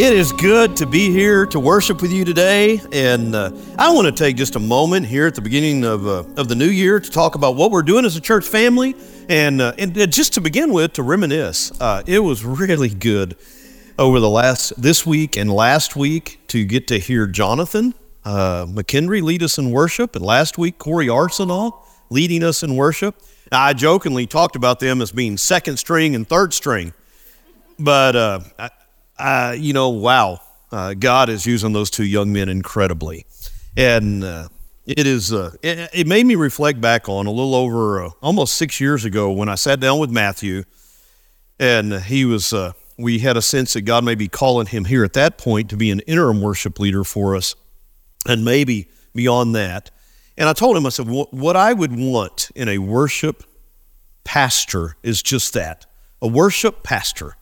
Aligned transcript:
It 0.00 0.14
is 0.14 0.32
good 0.32 0.76
to 0.76 0.86
be 0.86 1.10
here 1.10 1.44
to 1.44 1.60
worship 1.60 2.00
with 2.00 2.10
you 2.10 2.24
today, 2.24 2.80
and 2.90 3.34
uh, 3.34 3.52
I 3.76 3.92
want 3.92 4.06
to 4.06 4.12
take 4.12 4.34
just 4.34 4.56
a 4.56 4.58
moment 4.58 5.04
here 5.04 5.26
at 5.26 5.34
the 5.34 5.42
beginning 5.42 5.84
of, 5.84 6.06
uh, 6.06 6.24
of 6.38 6.48
the 6.48 6.54
new 6.54 6.70
year 6.70 6.98
to 6.98 7.10
talk 7.10 7.34
about 7.34 7.54
what 7.54 7.70
we're 7.70 7.82
doing 7.82 8.06
as 8.06 8.16
a 8.16 8.20
church 8.22 8.46
family, 8.46 8.96
and, 9.28 9.60
uh, 9.60 9.74
and 9.76 9.94
just 10.10 10.32
to 10.32 10.40
begin 10.40 10.72
with, 10.72 10.94
to 10.94 11.02
reminisce. 11.02 11.70
Uh, 11.82 12.02
it 12.06 12.20
was 12.20 12.46
really 12.46 12.88
good 12.88 13.36
over 13.98 14.20
the 14.20 14.30
last 14.30 14.72
this 14.80 15.04
week 15.04 15.36
and 15.36 15.52
last 15.52 15.96
week 15.96 16.40
to 16.46 16.64
get 16.64 16.88
to 16.88 16.98
hear 16.98 17.26
Jonathan 17.26 17.92
uh, 18.24 18.64
McKendry 18.64 19.22
lead 19.22 19.42
us 19.42 19.58
in 19.58 19.70
worship, 19.70 20.16
and 20.16 20.24
last 20.24 20.56
week 20.56 20.78
Corey 20.78 21.10
Arsenal 21.10 21.86
leading 22.08 22.42
us 22.42 22.62
in 22.62 22.74
worship. 22.74 23.20
Now, 23.52 23.64
I 23.64 23.74
jokingly 23.74 24.26
talked 24.26 24.56
about 24.56 24.80
them 24.80 25.02
as 25.02 25.12
being 25.12 25.36
second 25.36 25.76
string 25.76 26.14
and 26.14 26.26
third 26.26 26.54
string, 26.54 26.94
but 27.78 28.16
uh, 28.16 28.40
uh, 29.20 29.52
you 29.52 29.72
know, 29.72 29.90
wow, 29.90 30.40
uh, 30.72 30.94
God 30.94 31.28
is 31.28 31.46
using 31.46 31.72
those 31.72 31.90
two 31.90 32.04
young 32.04 32.32
men 32.32 32.48
incredibly. 32.48 33.26
And 33.76 34.24
uh, 34.24 34.48
it 34.86 35.06
is, 35.06 35.32
uh, 35.32 35.52
it, 35.62 35.90
it, 35.92 36.06
made 36.06 36.26
me 36.26 36.34
reflect 36.34 36.80
back 36.80 37.08
on 37.08 37.26
a 37.26 37.30
little 37.30 37.54
over 37.54 38.04
uh, 38.04 38.10
almost 38.22 38.54
six 38.54 38.80
years 38.80 39.04
ago 39.04 39.30
when 39.30 39.48
I 39.48 39.54
sat 39.54 39.80
down 39.80 39.98
with 39.98 40.10
Matthew 40.10 40.64
and 41.58 41.94
he 42.02 42.24
was, 42.24 42.52
uh, 42.52 42.72
we 42.98 43.18
had 43.20 43.36
a 43.36 43.42
sense 43.42 43.74
that 43.74 43.82
God 43.82 44.04
may 44.04 44.14
be 44.14 44.28
calling 44.28 44.66
him 44.66 44.86
here 44.86 45.04
at 45.04 45.12
that 45.12 45.38
point 45.38 45.70
to 45.70 45.76
be 45.76 45.90
an 45.90 46.00
interim 46.00 46.40
worship 46.40 46.78
leader 46.80 47.04
for 47.04 47.36
us 47.36 47.54
and 48.26 48.44
maybe 48.44 48.88
beyond 49.14 49.54
that. 49.54 49.90
And 50.36 50.48
I 50.48 50.52
told 50.52 50.76
him, 50.76 50.86
I 50.86 50.88
said, 50.88 51.06
what 51.08 51.56
I 51.56 51.72
would 51.72 51.94
want 51.94 52.50
in 52.54 52.68
a 52.68 52.78
worship 52.78 53.44
pastor 54.24 54.96
is 55.02 55.22
just 55.22 55.52
that 55.54 55.86
a 56.22 56.26
worship 56.26 56.82
pastor 56.82 57.36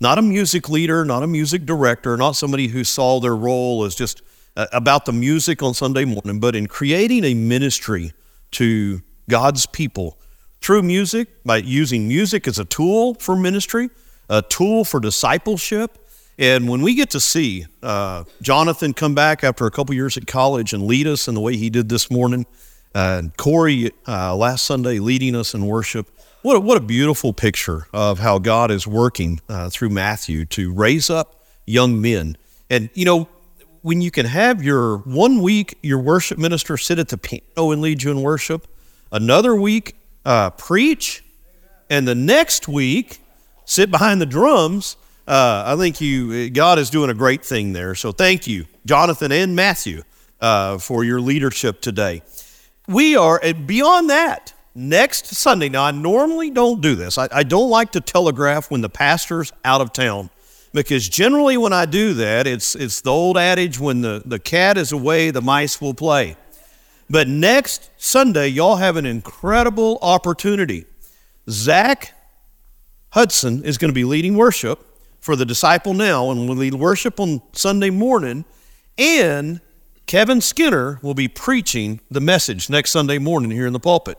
not 0.00 0.18
a 0.18 0.22
music 0.22 0.68
leader, 0.68 1.04
not 1.04 1.22
a 1.22 1.26
music 1.26 1.64
director, 1.64 2.16
not 2.16 2.32
somebody 2.32 2.68
who 2.68 2.84
saw 2.84 3.20
their 3.20 3.36
role 3.36 3.84
as 3.84 3.94
just 3.94 4.22
uh, 4.56 4.66
about 4.72 5.04
the 5.04 5.12
music 5.12 5.62
on 5.62 5.74
Sunday 5.74 6.04
morning, 6.04 6.40
but 6.40 6.54
in 6.54 6.66
creating 6.66 7.24
a 7.24 7.34
ministry 7.34 8.12
to 8.52 9.00
God's 9.28 9.66
people 9.66 10.18
through 10.60 10.82
music, 10.82 11.44
by 11.44 11.58
using 11.58 12.08
music 12.08 12.48
as 12.48 12.58
a 12.58 12.64
tool 12.64 13.14
for 13.14 13.36
ministry, 13.36 13.90
a 14.30 14.42
tool 14.42 14.84
for 14.84 15.00
discipleship. 15.00 15.98
And 16.38 16.68
when 16.68 16.80
we 16.82 16.94
get 16.94 17.10
to 17.10 17.20
see 17.20 17.66
uh, 17.82 18.24
Jonathan 18.40 18.94
come 18.94 19.14
back 19.14 19.44
after 19.44 19.66
a 19.66 19.70
couple 19.70 19.94
years 19.94 20.16
at 20.16 20.26
college 20.26 20.72
and 20.72 20.86
lead 20.86 21.06
us 21.06 21.28
in 21.28 21.34
the 21.34 21.40
way 21.40 21.56
he 21.56 21.70
did 21.70 21.88
this 21.88 22.10
morning, 22.10 22.46
uh, 22.94 23.16
and 23.18 23.36
Corey 23.36 23.90
uh, 24.06 24.34
last 24.34 24.64
Sunday 24.64 25.00
leading 25.00 25.34
us 25.36 25.52
in 25.54 25.66
worship, 25.66 26.08
what 26.44 26.56
a, 26.56 26.60
what 26.60 26.76
a 26.76 26.80
beautiful 26.80 27.32
picture 27.32 27.86
of 27.94 28.18
how 28.18 28.38
God 28.38 28.70
is 28.70 28.86
working 28.86 29.40
uh, 29.48 29.70
through 29.70 29.88
Matthew 29.88 30.44
to 30.44 30.74
raise 30.74 31.08
up 31.08 31.42
young 31.64 32.02
men. 32.02 32.36
And, 32.68 32.90
you 32.92 33.06
know, 33.06 33.30
when 33.80 34.02
you 34.02 34.10
can 34.10 34.26
have 34.26 34.62
your 34.62 34.98
one 34.98 35.40
week, 35.40 35.78
your 35.82 36.00
worship 36.00 36.36
minister 36.36 36.76
sit 36.76 36.98
at 36.98 37.08
the 37.08 37.16
piano 37.16 37.70
and 37.70 37.80
lead 37.80 38.02
you 38.02 38.10
in 38.10 38.20
worship, 38.20 38.68
another 39.10 39.56
week, 39.56 39.96
uh, 40.26 40.50
preach, 40.50 41.24
and 41.88 42.06
the 42.06 42.14
next 42.14 42.68
week, 42.68 43.20
sit 43.64 43.90
behind 43.90 44.20
the 44.20 44.26
drums. 44.26 44.98
Uh, 45.26 45.62
I 45.66 45.76
think 45.76 45.98
you, 46.02 46.50
God 46.50 46.78
is 46.78 46.90
doing 46.90 47.08
a 47.08 47.14
great 47.14 47.42
thing 47.42 47.72
there. 47.72 47.94
So 47.94 48.12
thank 48.12 48.46
you, 48.46 48.66
Jonathan 48.84 49.32
and 49.32 49.56
Matthew, 49.56 50.02
uh, 50.42 50.76
for 50.76 51.04
your 51.04 51.22
leadership 51.22 51.80
today. 51.80 52.20
We 52.86 53.16
are, 53.16 53.40
beyond 53.54 54.10
that, 54.10 54.52
next 54.74 55.26
Sunday. 55.26 55.68
Now, 55.68 55.84
I 55.84 55.90
normally 55.90 56.50
don't 56.50 56.80
do 56.80 56.94
this. 56.94 57.18
I, 57.18 57.28
I, 57.30 57.42
don't 57.42 57.70
like 57.70 57.92
to 57.92 58.00
telegraph 58.00 58.70
when 58.70 58.80
the 58.80 58.88
pastor's 58.88 59.52
out 59.64 59.80
of 59.80 59.92
town 59.92 60.30
because 60.72 61.08
generally 61.08 61.56
when 61.56 61.72
I 61.72 61.86
do 61.86 62.14
that, 62.14 62.46
it's, 62.46 62.74
it's 62.74 63.00
the 63.00 63.10
old 63.10 63.38
adage 63.38 63.78
when 63.78 64.00
the, 64.00 64.22
the 64.24 64.38
cat 64.38 64.76
is 64.76 64.92
away, 64.92 65.30
the 65.30 65.42
mice 65.42 65.80
will 65.80 65.94
play. 65.94 66.36
But 67.08 67.28
next 67.28 67.90
Sunday, 67.96 68.48
y'all 68.48 68.76
have 68.76 68.96
an 68.96 69.06
incredible 69.06 69.98
opportunity. 70.02 70.86
Zach 71.48 72.12
Hudson 73.10 73.62
is 73.64 73.78
going 73.78 73.90
to 73.90 73.94
be 73.94 74.04
leading 74.04 74.36
worship 74.36 74.84
for 75.20 75.36
the 75.36 75.46
Disciple 75.46 75.94
Now, 75.94 76.30
and 76.30 76.48
we'll 76.48 76.58
lead 76.58 76.74
worship 76.74 77.20
on 77.20 77.42
Sunday 77.52 77.90
morning. 77.90 78.44
And 78.98 79.60
Kevin 80.06 80.40
Skinner 80.40 80.98
will 81.02 81.14
be 81.14 81.28
preaching 81.28 82.00
the 82.10 82.20
message 82.20 82.68
next 82.68 82.90
Sunday 82.90 83.18
morning 83.18 83.50
here 83.50 83.66
in 83.66 83.72
the 83.72 83.80
pulpit. 83.80 84.18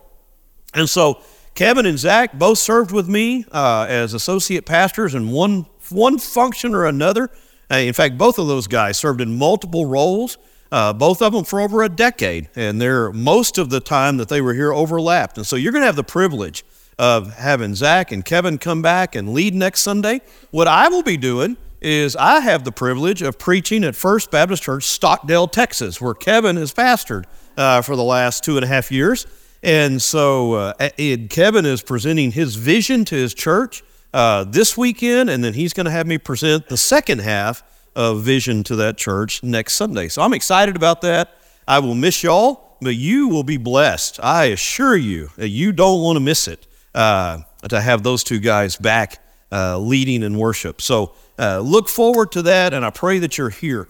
And 0.75 0.89
so 0.89 1.21
Kevin 1.55 1.85
and 1.85 1.97
Zach 1.97 2.37
both 2.37 2.59
served 2.59 2.91
with 2.91 3.07
me 3.07 3.45
uh, 3.51 3.87
as 3.89 4.13
associate 4.13 4.65
pastors 4.65 5.15
in 5.15 5.31
one, 5.31 5.65
one 5.89 6.19
function 6.19 6.75
or 6.75 6.85
another. 6.85 7.31
Uh, 7.71 7.75
in 7.77 7.93
fact, 7.93 8.17
both 8.17 8.37
of 8.37 8.47
those 8.47 8.67
guys 8.67 8.97
served 8.97 9.21
in 9.21 9.37
multiple 9.37 9.85
roles, 9.85 10.37
uh, 10.71 10.91
both 10.91 11.21
of 11.21 11.33
them 11.33 11.45
for 11.45 11.61
over 11.61 11.81
a 11.81 11.89
decade. 11.89 12.49
And 12.55 12.79
they're, 12.79 13.11
most 13.13 13.57
of 13.57 13.69
the 13.69 13.79
time 13.79 14.17
that 14.17 14.27
they 14.27 14.41
were 14.41 14.53
here 14.53 14.73
overlapped. 14.73 15.37
And 15.37 15.47
so 15.47 15.55
you're 15.55 15.71
going 15.71 15.81
to 15.81 15.87
have 15.87 15.95
the 15.95 16.03
privilege 16.03 16.65
of 16.99 17.33
having 17.35 17.73
Zach 17.73 18.11
and 18.11 18.23
Kevin 18.23 18.57
come 18.57 18.81
back 18.81 19.15
and 19.15 19.33
lead 19.33 19.55
next 19.55 19.81
Sunday. 19.81 20.21
What 20.51 20.67
I 20.67 20.89
will 20.89 21.03
be 21.03 21.17
doing 21.17 21.57
is 21.81 22.15
I 22.15 22.39
have 22.41 22.63
the 22.63 22.71
privilege 22.71 23.21
of 23.21 23.37
preaching 23.37 23.83
at 23.83 23.95
First 23.95 24.31
Baptist 24.31 24.63
Church, 24.63 24.83
Stockdale, 24.83 25.47
Texas, 25.47 26.01
where 26.01 26.13
Kevin 26.13 26.55
has 26.57 26.73
pastored 26.73 27.25
uh, 27.57 27.81
for 27.81 27.95
the 27.95 28.03
last 28.03 28.43
two 28.43 28.57
and 28.57 28.63
a 28.63 28.67
half 28.67 28.91
years. 28.91 29.25
And 29.65 29.99
so 29.99 30.53
uh, 30.53 30.89
Kevin 31.29 31.65
is 31.65 31.81
presenting 31.81 32.31
his 32.31 32.53
vision 32.53 33.03
to 33.05 33.15
his 33.15 33.33
church 33.33 33.83
uh, 34.13 34.43
this 34.43 34.77
weekend, 34.77 35.27
and 35.27 35.43
then 35.43 35.55
he's 35.55 35.73
going 35.73 35.87
to 35.87 35.91
have 35.91 36.05
me 36.05 36.19
present 36.19 36.69
the 36.69 36.77
second 36.77 37.19
half 37.19 37.63
of 37.95 38.21
vision 38.21 38.63
to 38.65 38.75
that 38.75 38.95
church 38.95 39.41
next 39.41 39.73
Sunday. 39.73 40.07
So 40.07 40.21
I'm 40.21 40.33
excited 40.33 40.75
about 40.75 41.01
that. 41.01 41.35
I 41.67 41.79
will 41.79 41.95
miss 41.95 42.21
y'all, 42.21 42.77
but 42.79 42.95
you 42.95 43.27
will 43.27 43.43
be 43.43 43.57
blessed. 43.57 44.19
I 44.21 44.45
assure 44.45 44.95
you, 44.95 45.31
you 45.35 45.71
don't 45.71 46.03
want 46.03 46.17
to 46.17 46.19
miss 46.19 46.47
it 46.47 46.67
uh, 46.93 47.39
to 47.67 47.81
have 47.81 48.03
those 48.03 48.23
two 48.23 48.39
guys 48.39 48.75
back 48.75 49.17
uh, 49.51 49.79
leading 49.79 50.21
in 50.21 50.37
worship. 50.37 50.79
So 50.79 51.13
uh, 51.39 51.59
look 51.59 51.89
forward 51.89 52.31
to 52.33 52.43
that, 52.43 52.75
and 52.75 52.85
I 52.85 52.91
pray 52.91 53.17
that 53.17 53.39
you're 53.39 53.49
here. 53.49 53.87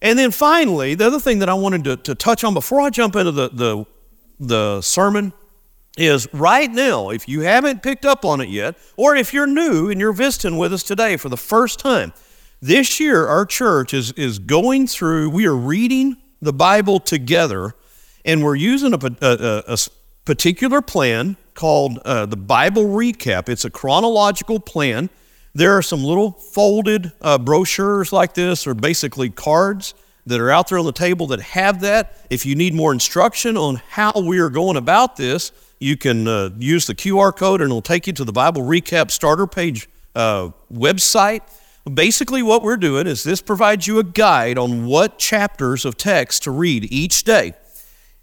And 0.00 0.16
then 0.16 0.30
finally, 0.30 0.94
the 0.94 1.08
other 1.08 1.18
thing 1.18 1.40
that 1.40 1.48
I 1.48 1.54
wanted 1.54 1.82
to, 1.82 1.96
to 1.96 2.14
touch 2.14 2.44
on 2.44 2.54
before 2.54 2.80
I 2.80 2.90
jump 2.90 3.16
into 3.16 3.32
the, 3.32 3.48
the 3.48 3.86
the 4.38 4.80
sermon 4.80 5.32
is 5.96 6.28
right 6.32 6.70
now, 6.70 7.10
if 7.10 7.28
you 7.28 7.40
haven't 7.40 7.82
picked 7.82 8.04
up 8.04 8.24
on 8.24 8.40
it 8.40 8.48
yet, 8.48 8.76
or 8.96 9.16
if 9.16 9.32
you're 9.32 9.46
new 9.46 9.90
and 9.90 9.98
you're 9.98 10.12
visiting 10.12 10.58
with 10.58 10.72
us 10.72 10.82
today 10.82 11.16
for 11.16 11.28
the 11.28 11.36
first 11.36 11.78
time, 11.78 12.12
this 12.60 13.00
year 13.00 13.26
our 13.26 13.46
church 13.46 13.94
is, 13.94 14.12
is 14.12 14.38
going 14.38 14.86
through, 14.86 15.30
we 15.30 15.46
are 15.46 15.56
reading 15.56 16.16
the 16.40 16.52
Bible 16.52 17.00
together, 17.00 17.74
and 18.24 18.44
we're 18.44 18.56
using 18.56 18.92
a, 18.92 18.98
a, 19.22 19.62
a 19.66 19.78
particular 20.24 20.82
plan 20.82 21.36
called 21.54 21.98
uh, 22.04 22.26
the 22.26 22.36
Bible 22.36 22.84
Recap. 22.84 23.48
It's 23.48 23.64
a 23.64 23.70
chronological 23.70 24.60
plan. 24.60 25.08
There 25.54 25.72
are 25.76 25.82
some 25.82 26.04
little 26.04 26.32
folded 26.32 27.12
uh, 27.22 27.38
brochures 27.38 28.12
like 28.12 28.34
this, 28.34 28.66
or 28.66 28.74
basically 28.74 29.30
cards 29.30 29.94
that 30.26 30.40
are 30.40 30.50
out 30.50 30.68
there 30.68 30.78
on 30.78 30.84
the 30.84 30.92
table 30.92 31.28
that 31.28 31.40
have 31.40 31.80
that. 31.80 32.18
If 32.28 32.44
you 32.44 32.54
need 32.54 32.74
more 32.74 32.92
instruction 32.92 33.56
on 33.56 33.76
how 33.90 34.12
we 34.16 34.38
are 34.40 34.50
going 34.50 34.76
about 34.76 35.16
this, 35.16 35.52
you 35.78 35.96
can 35.96 36.26
uh, 36.26 36.50
use 36.58 36.86
the 36.86 36.94
QR 36.94 37.34
code 37.34 37.60
and 37.60 37.70
it'll 37.70 37.80
take 37.80 38.06
you 38.06 38.12
to 38.14 38.24
the 38.24 38.32
Bible 38.32 38.62
Recap 38.62 39.10
Starter 39.10 39.46
Page 39.46 39.88
uh, 40.14 40.50
website. 40.72 41.42
Basically, 41.92 42.42
what 42.42 42.62
we're 42.62 42.76
doing 42.76 43.06
is 43.06 43.22
this 43.22 43.40
provides 43.40 43.86
you 43.86 43.98
a 44.00 44.04
guide 44.04 44.58
on 44.58 44.86
what 44.86 45.18
chapters 45.18 45.84
of 45.84 45.96
text 45.96 46.42
to 46.42 46.50
read 46.50 46.90
each 46.92 47.22
day. 47.22 47.54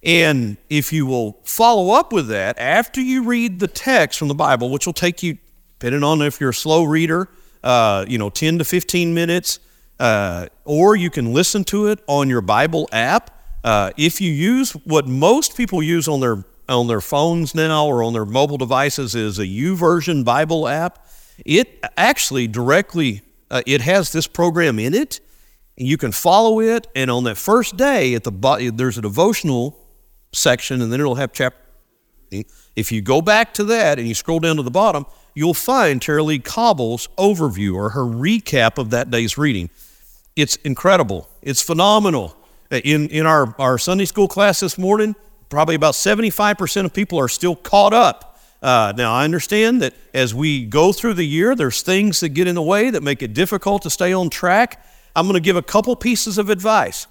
And 0.03 0.57
if 0.69 0.91
you 0.91 1.05
will 1.05 1.39
follow 1.45 1.91
up 1.91 2.11
with 2.11 2.27
that 2.27 2.59
after 2.59 2.99
you 2.99 3.23
read 3.23 3.59
the 3.59 3.69
text 3.69 4.19
from 4.19 4.27
the 4.27 4.35
Bible, 4.35 4.69
which 4.69 4.85
will 4.85 4.93
take 4.93 5.23
you, 5.23 5.37
depending 5.79 6.03
on 6.03 6.21
if 6.21 6.41
you're 6.41 6.49
a 6.49 6.53
slow 6.53 6.83
reader, 6.83 7.29
uh, 7.63 8.03
you 8.09 8.17
know, 8.17 8.29
10 8.29 8.57
to 8.57 8.65
15 8.65 9.13
minutes, 9.13 9.59
uh, 9.99 10.47
or 10.65 10.95
you 10.95 11.09
can 11.09 11.33
listen 11.33 11.63
to 11.65 11.87
it 11.87 11.99
on 12.07 12.29
your 12.29 12.41
Bible 12.41 12.89
app. 12.91 13.31
Uh, 13.63 13.91
if 13.97 14.19
you 14.19 14.31
use 14.31 14.71
what 14.71 15.07
most 15.07 15.55
people 15.55 15.81
use 15.81 16.07
on 16.07 16.19
their 16.19 16.43
on 16.69 16.87
their 16.87 17.01
phones 17.01 17.53
now 17.53 17.85
or 17.85 18.01
on 18.03 18.13
their 18.13 18.25
mobile 18.25 18.57
devices 18.57 19.15
is 19.15 19.37
a 19.37 19.45
YouVersion 19.45 20.23
Bible 20.23 20.67
app, 20.67 21.05
it 21.45 21.83
actually 21.97 22.47
directly 22.47 23.21
uh, 23.51 23.61
it 23.65 23.81
has 23.81 24.11
this 24.11 24.27
program 24.27 24.79
in 24.79 24.93
it. 24.93 25.19
You 25.75 25.97
can 25.97 26.11
follow 26.11 26.59
it, 26.59 26.87
and 26.95 27.09
on 27.09 27.23
that 27.23 27.37
first 27.37 27.77
day, 27.77 28.13
at 28.13 28.23
the 28.23 28.71
there's 28.75 28.97
a 28.97 29.01
devotional 29.01 29.77
section, 30.31 30.81
and 30.81 30.91
then 30.91 30.99
it'll 30.99 31.15
have 31.15 31.33
chapter. 31.33 31.62
If 32.75 32.91
you 32.91 33.01
go 33.01 33.21
back 33.21 33.53
to 33.55 33.63
that 33.65 33.99
and 33.99 34.07
you 34.07 34.13
scroll 34.13 34.39
down 34.39 34.57
to 34.57 34.63
the 34.63 34.71
bottom, 34.71 35.05
you'll 35.33 35.53
find 35.53 36.01
Tara-Leigh 36.01 36.39
Cobble's 36.39 37.07
overview 37.17 37.75
or 37.75 37.89
her 37.89 38.01
recap 38.03 38.77
of 38.77 38.89
that 38.91 39.11
day's 39.11 39.37
reading. 39.37 39.69
It's 40.35 40.55
incredible. 40.57 41.29
It's 41.41 41.61
phenomenal. 41.61 42.35
In, 42.71 43.07
in 43.09 43.25
our, 43.25 43.53
our 43.59 43.77
Sunday 43.77 44.05
school 44.05 44.27
class 44.27 44.59
this 44.59 44.77
morning, 44.77 45.15
probably 45.49 45.75
about 45.75 45.93
75% 45.93 46.85
of 46.85 46.93
people 46.93 47.19
are 47.19 47.27
still 47.27 47.55
caught 47.55 47.93
up. 47.93 48.39
Uh, 48.63 48.93
now, 48.95 49.13
I 49.13 49.25
understand 49.25 49.81
that 49.81 49.93
as 50.13 50.33
we 50.33 50.65
go 50.65 50.93
through 50.93 51.15
the 51.15 51.25
year, 51.25 51.53
there's 51.53 51.81
things 51.81 52.21
that 52.21 52.29
get 52.29 52.47
in 52.47 52.55
the 52.55 52.61
way 52.61 52.89
that 52.89 53.03
make 53.03 53.21
it 53.21 53.33
difficult 53.33 53.81
to 53.83 53.89
stay 53.89 54.13
on 54.13 54.29
track. 54.29 54.83
I'm 55.15 55.25
going 55.25 55.35
to 55.35 55.41
give 55.41 55.57
a 55.57 55.61
couple 55.61 55.95
pieces 55.95 56.37
of 56.37 56.49
advice. 56.49 57.05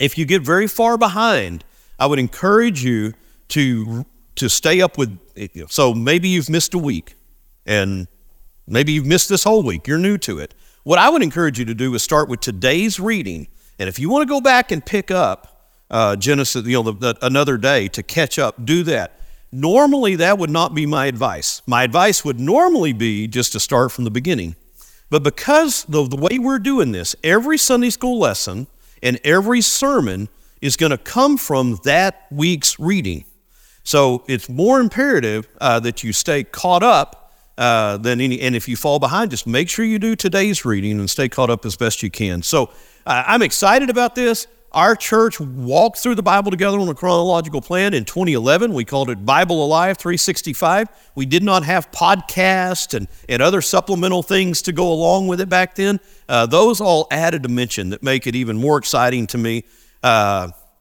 If 0.00 0.16
you 0.16 0.24
get 0.24 0.42
very 0.42 0.66
far 0.66 0.96
behind, 0.96 1.64
I 1.98 2.06
would 2.06 2.18
encourage 2.18 2.82
you 2.82 3.12
to 3.48 4.06
to 4.40 4.48
stay 4.48 4.80
up 4.80 4.98
with. 4.98 5.18
So 5.68 5.94
maybe 5.94 6.28
you've 6.28 6.50
missed 6.50 6.74
a 6.74 6.78
week, 6.78 7.14
and 7.64 8.08
maybe 8.66 8.92
you've 8.92 9.06
missed 9.06 9.28
this 9.28 9.44
whole 9.44 9.62
week. 9.62 9.86
You're 9.86 9.98
new 9.98 10.18
to 10.18 10.38
it. 10.38 10.54
What 10.82 10.98
I 10.98 11.08
would 11.08 11.22
encourage 11.22 11.58
you 11.58 11.64
to 11.66 11.74
do 11.74 11.94
is 11.94 12.02
start 12.02 12.28
with 12.28 12.40
today's 12.40 12.98
reading, 12.98 13.48
and 13.78 13.88
if 13.88 13.98
you 13.98 14.10
want 14.10 14.22
to 14.22 14.26
go 14.26 14.40
back 14.40 14.72
and 14.72 14.84
pick 14.84 15.10
up 15.10 15.68
uh, 15.90 16.16
Genesis, 16.16 16.66
you 16.66 16.82
know, 16.82 16.90
the, 16.90 16.92
the, 16.92 17.26
another 17.26 17.56
day 17.56 17.88
to 17.88 18.02
catch 18.02 18.38
up, 18.38 18.64
do 18.64 18.82
that. 18.84 19.20
Normally, 19.52 20.16
that 20.16 20.38
would 20.38 20.50
not 20.50 20.74
be 20.74 20.86
my 20.86 21.06
advice. 21.06 21.60
My 21.66 21.82
advice 21.82 22.24
would 22.24 22.38
normally 22.38 22.92
be 22.92 23.26
just 23.26 23.52
to 23.52 23.60
start 23.60 23.90
from 23.92 24.04
the 24.04 24.10
beginning. 24.10 24.54
But 25.10 25.24
because 25.24 25.84
the 25.88 26.04
way 26.04 26.38
we're 26.38 26.60
doing 26.60 26.92
this, 26.92 27.16
every 27.24 27.58
Sunday 27.58 27.90
school 27.90 28.20
lesson 28.20 28.68
and 29.02 29.18
every 29.24 29.60
sermon 29.60 30.28
is 30.62 30.76
going 30.76 30.90
to 30.90 30.98
come 30.98 31.36
from 31.36 31.80
that 31.82 32.26
week's 32.30 32.78
reading. 32.78 33.24
So 33.82 34.24
it's 34.28 34.48
more 34.48 34.80
imperative 34.80 35.48
uh, 35.60 35.80
that 35.80 36.04
you 36.04 36.12
stay 36.12 36.44
caught 36.44 36.82
up 36.82 37.32
uh, 37.58 37.96
than 37.98 38.20
any. 38.20 38.40
And 38.40 38.56
if 38.56 38.68
you 38.68 38.76
fall 38.76 38.98
behind, 38.98 39.30
just 39.30 39.46
make 39.46 39.68
sure 39.68 39.84
you 39.84 39.98
do 39.98 40.16
today's 40.16 40.64
reading 40.64 40.98
and 40.98 41.10
stay 41.10 41.28
caught 41.28 41.50
up 41.50 41.64
as 41.64 41.76
best 41.76 42.02
you 42.02 42.10
can. 42.10 42.42
So 42.42 42.70
uh, 43.06 43.24
I'm 43.26 43.42
excited 43.42 43.90
about 43.90 44.14
this. 44.14 44.46
Our 44.72 44.94
church 44.94 45.40
walked 45.40 45.98
through 45.98 46.14
the 46.14 46.22
Bible 46.22 46.52
together 46.52 46.78
on 46.78 46.88
a 46.88 46.94
chronological 46.94 47.60
plan 47.60 47.92
in 47.92 48.04
2011. 48.04 48.72
We 48.72 48.84
called 48.84 49.10
it 49.10 49.26
Bible 49.26 49.64
Alive 49.64 49.98
365. 49.98 50.88
We 51.16 51.26
did 51.26 51.42
not 51.42 51.64
have 51.64 51.90
podcasts 51.90 52.94
and, 52.94 53.08
and 53.28 53.42
other 53.42 53.62
supplemental 53.62 54.22
things 54.22 54.62
to 54.62 54.72
go 54.72 54.92
along 54.92 55.26
with 55.26 55.40
it 55.40 55.48
back 55.48 55.74
then. 55.74 55.98
Uh, 56.28 56.46
those 56.46 56.80
all 56.80 57.08
add 57.10 57.34
a 57.34 57.40
dimension 57.40 57.90
that 57.90 58.04
make 58.04 58.28
it 58.28 58.36
even 58.36 58.58
more 58.58 58.78
exciting 58.78 59.26
to 59.28 59.38
me. 59.38 59.64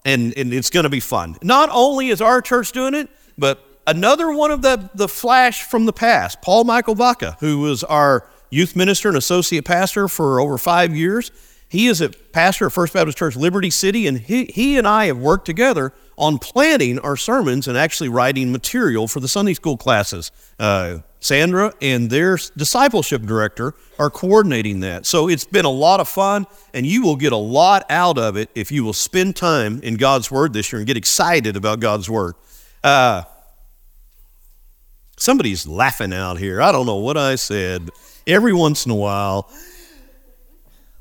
And, 0.05 0.33
and 0.37 0.53
it's 0.53 0.69
going 0.69 0.85
to 0.85 0.89
be 0.89 1.01
fun. 1.01 1.35
Not 1.43 1.69
only 1.71 2.09
is 2.09 2.21
our 2.21 2.41
church 2.41 2.71
doing 2.71 2.93
it, 2.93 3.09
but 3.37 3.63
another 3.85 4.31
one 4.31 4.51
of 4.51 4.61
the, 4.61 4.89
the 4.93 5.07
flash 5.07 5.63
from 5.63 5.85
the 5.85 5.93
past, 5.93 6.41
Paul 6.41 6.63
Michael 6.63 6.95
Vaca, 6.95 7.37
who 7.39 7.59
was 7.59 7.83
our 7.83 8.27
youth 8.49 8.75
minister 8.75 9.09
and 9.09 9.17
associate 9.17 9.65
pastor 9.65 10.07
for 10.07 10.39
over 10.39 10.57
five 10.57 10.95
years. 10.95 11.31
He 11.69 11.85
is 11.85 12.01
a 12.01 12.09
pastor 12.09 12.65
at 12.65 12.71
First 12.71 12.93
Baptist 12.93 13.17
Church 13.17 13.35
Liberty 13.35 13.69
City, 13.69 14.07
and 14.07 14.17
he, 14.17 14.45
he 14.45 14.77
and 14.79 14.87
I 14.87 15.05
have 15.05 15.19
worked 15.19 15.45
together 15.45 15.93
on 16.17 16.39
planning 16.39 16.97
our 16.99 17.15
sermons 17.15 17.67
and 17.67 17.77
actually 17.77 18.09
writing 18.09 18.51
material 18.51 19.07
for 19.07 19.19
the 19.19 19.27
Sunday 19.27 19.53
school 19.53 19.77
classes. 19.77 20.31
Uh, 20.57 20.99
Sandra 21.19 21.73
and 21.79 22.09
their 22.09 22.37
discipleship 22.57 23.21
director 23.21 23.75
are 23.99 24.09
coordinating 24.09 24.79
that. 24.79 25.05
So 25.05 25.29
it's 25.29 25.45
been 25.45 25.65
a 25.65 25.69
lot 25.69 25.99
of 25.99 26.07
fun, 26.07 26.47
and 26.73 26.87
you 26.87 27.03
will 27.03 27.15
get 27.17 27.33
a 27.33 27.37
lot 27.37 27.85
out 27.91 28.17
of 28.17 28.35
it 28.35 28.49
if 28.55 28.71
you 28.71 28.83
will 28.83 28.93
spend 28.93 29.35
time 29.35 29.79
in 29.83 29.95
God's 29.95 30.31
Word 30.31 30.53
this 30.53 30.71
year 30.71 30.79
and 30.79 30.87
get 30.87 30.97
excited 30.97 31.55
about 31.55 31.79
God's 31.79 32.09
Word. 32.09 32.33
Uh, 32.83 33.23
somebody's 35.17 35.67
laughing 35.67 36.13
out 36.13 36.39
here. 36.39 36.63
I 36.63 36.71
don't 36.71 36.87
know 36.87 36.97
what 36.97 37.17
I 37.17 37.35
said. 37.35 37.89
Every 38.25 38.53
once 38.53 38.85
in 38.85 38.91
a 38.91 38.95
while, 38.95 39.51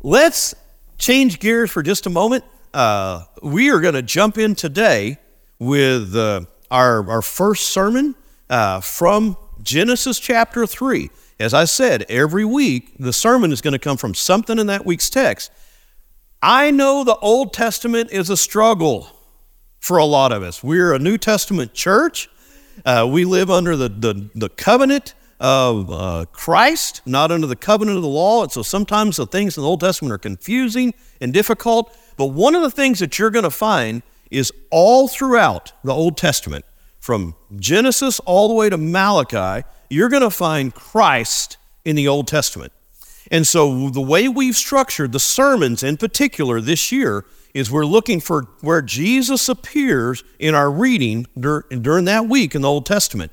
Let's 0.02 0.54
change 0.96 1.40
gears 1.40 1.72
for 1.72 1.82
just 1.82 2.06
a 2.06 2.10
moment. 2.10 2.44
Uh, 2.72 3.24
we 3.42 3.70
are 3.70 3.80
going 3.80 3.94
to 3.94 4.02
jump 4.02 4.38
in 4.38 4.54
today 4.54 5.18
with 5.58 6.14
uh, 6.14 6.42
our, 6.70 7.10
our 7.10 7.20
first 7.20 7.70
sermon 7.70 8.14
uh, 8.48 8.80
from 8.80 9.36
Genesis 9.60 10.20
chapter 10.20 10.68
3. 10.68 11.10
As 11.40 11.52
I 11.52 11.64
said, 11.64 12.04
every 12.08 12.44
week 12.44 12.92
the 13.00 13.12
sermon 13.12 13.50
is 13.50 13.60
going 13.60 13.72
to 13.72 13.78
come 13.80 13.96
from 13.96 14.14
something 14.14 14.60
in 14.60 14.68
that 14.68 14.86
week's 14.86 15.10
text. 15.10 15.50
I 16.40 16.70
know 16.70 17.02
the 17.02 17.16
Old 17.16 17.52
Testament 17.52 18.12
is 18.12 18.30
a 18.30 18.36
struggle 18.36 19.08
for 19.80 19.96
a 19.96 20.04
lot 20.04 20.30
of 20.30 20.44
us. 20.44 20.62
We're 20.62 20.94
a 20.94 21.00
New 21.00 21.18
Testament 21.18 21.74
church. 21.74 22.30
Uh, 22.84 23.08
we 23.10 23.24
live 23.24 23.50
under 23.50 23.74
the, 23.74 23.88
the, 23.88 24.30
the 24.36 24.48
covenant 24.48 25.14
of 25.40 25.90
uh, 25.90 26.24
Christ, 26.32 27.02
not 27.06 27.30
under 27.30 27.46
the 27.46 27.56
covenant 27.56 27.96
of 27.96 28.02
the 28.02 28.08
law. 28.08 28.42
And 28.42 28.52
so 28.52 28.62
sometimes 28.62 29.16
the 29.16 29.26
things 29.26 29.56
in 29.56 29.62
the 29.62 29.68
Old 29.68 29.80
Testament 29.80 30.12
are 30.12 30.18
confusing 30.18 30.94
and 31.20 31.32
difficult. 31.32 31.96
But 32.16 32.26
one 32.26 32.54
of 32.54 32.62
the 32.62 32.70
things 32.70 32.98
that 32.98 33.18
you're 33.18 33.30
going 33.30 33.44
to 33.44 33.50
find 33.50 34.02
is 34.30 34.52
all 34.70 35.08
throughout 35.08 35.72
the 35.84 35.94
Old 35.94 36.16
Testament, 36.16 36.64
from 36.98 37.36
Genesis 37.56 38.20
all 38.20 38.48
the 38.48 38.54
way 38.54 38.68
to 38.68 38.76
Malachi, 38.76 39.66
you're 39.88 40.08
going 40.08 40.22
to 40.22 40.30
find 40.30 40.74
Christ 40.74 41.56
in 41.84 41.96
the 41.96 42.08
Old 42.08 42.26
Testament. 42.26 42.72
And 43.30 43.46
so 43.46 43.90
the 43.90 44.00
way 44.00 44.28
we've 44.28 44.56
structured 44.56 45.12
the 45.12 45.20
sermons 45.20 45.82
in 45.82 45.96
particular 45.96 46.60
this 46.60 46.90
year 46.90 47.24
is 47.54 47.70
we're 47.70 47.86
looking 47.86 48.20
for 48.20 48.42
where 48.60 48.82
Jesus 48.82 49.48
appears 49.48 50.22
in 50.38 50.54
our 50.54 50.70
reading 50.70 51.26
during 51.38 52.04
that 52.04 52.26
week 52.26 52.54
in 52.54 52.62
the 52.62 52.68
Old 52.68 52.86
Testament. 52.86 53.32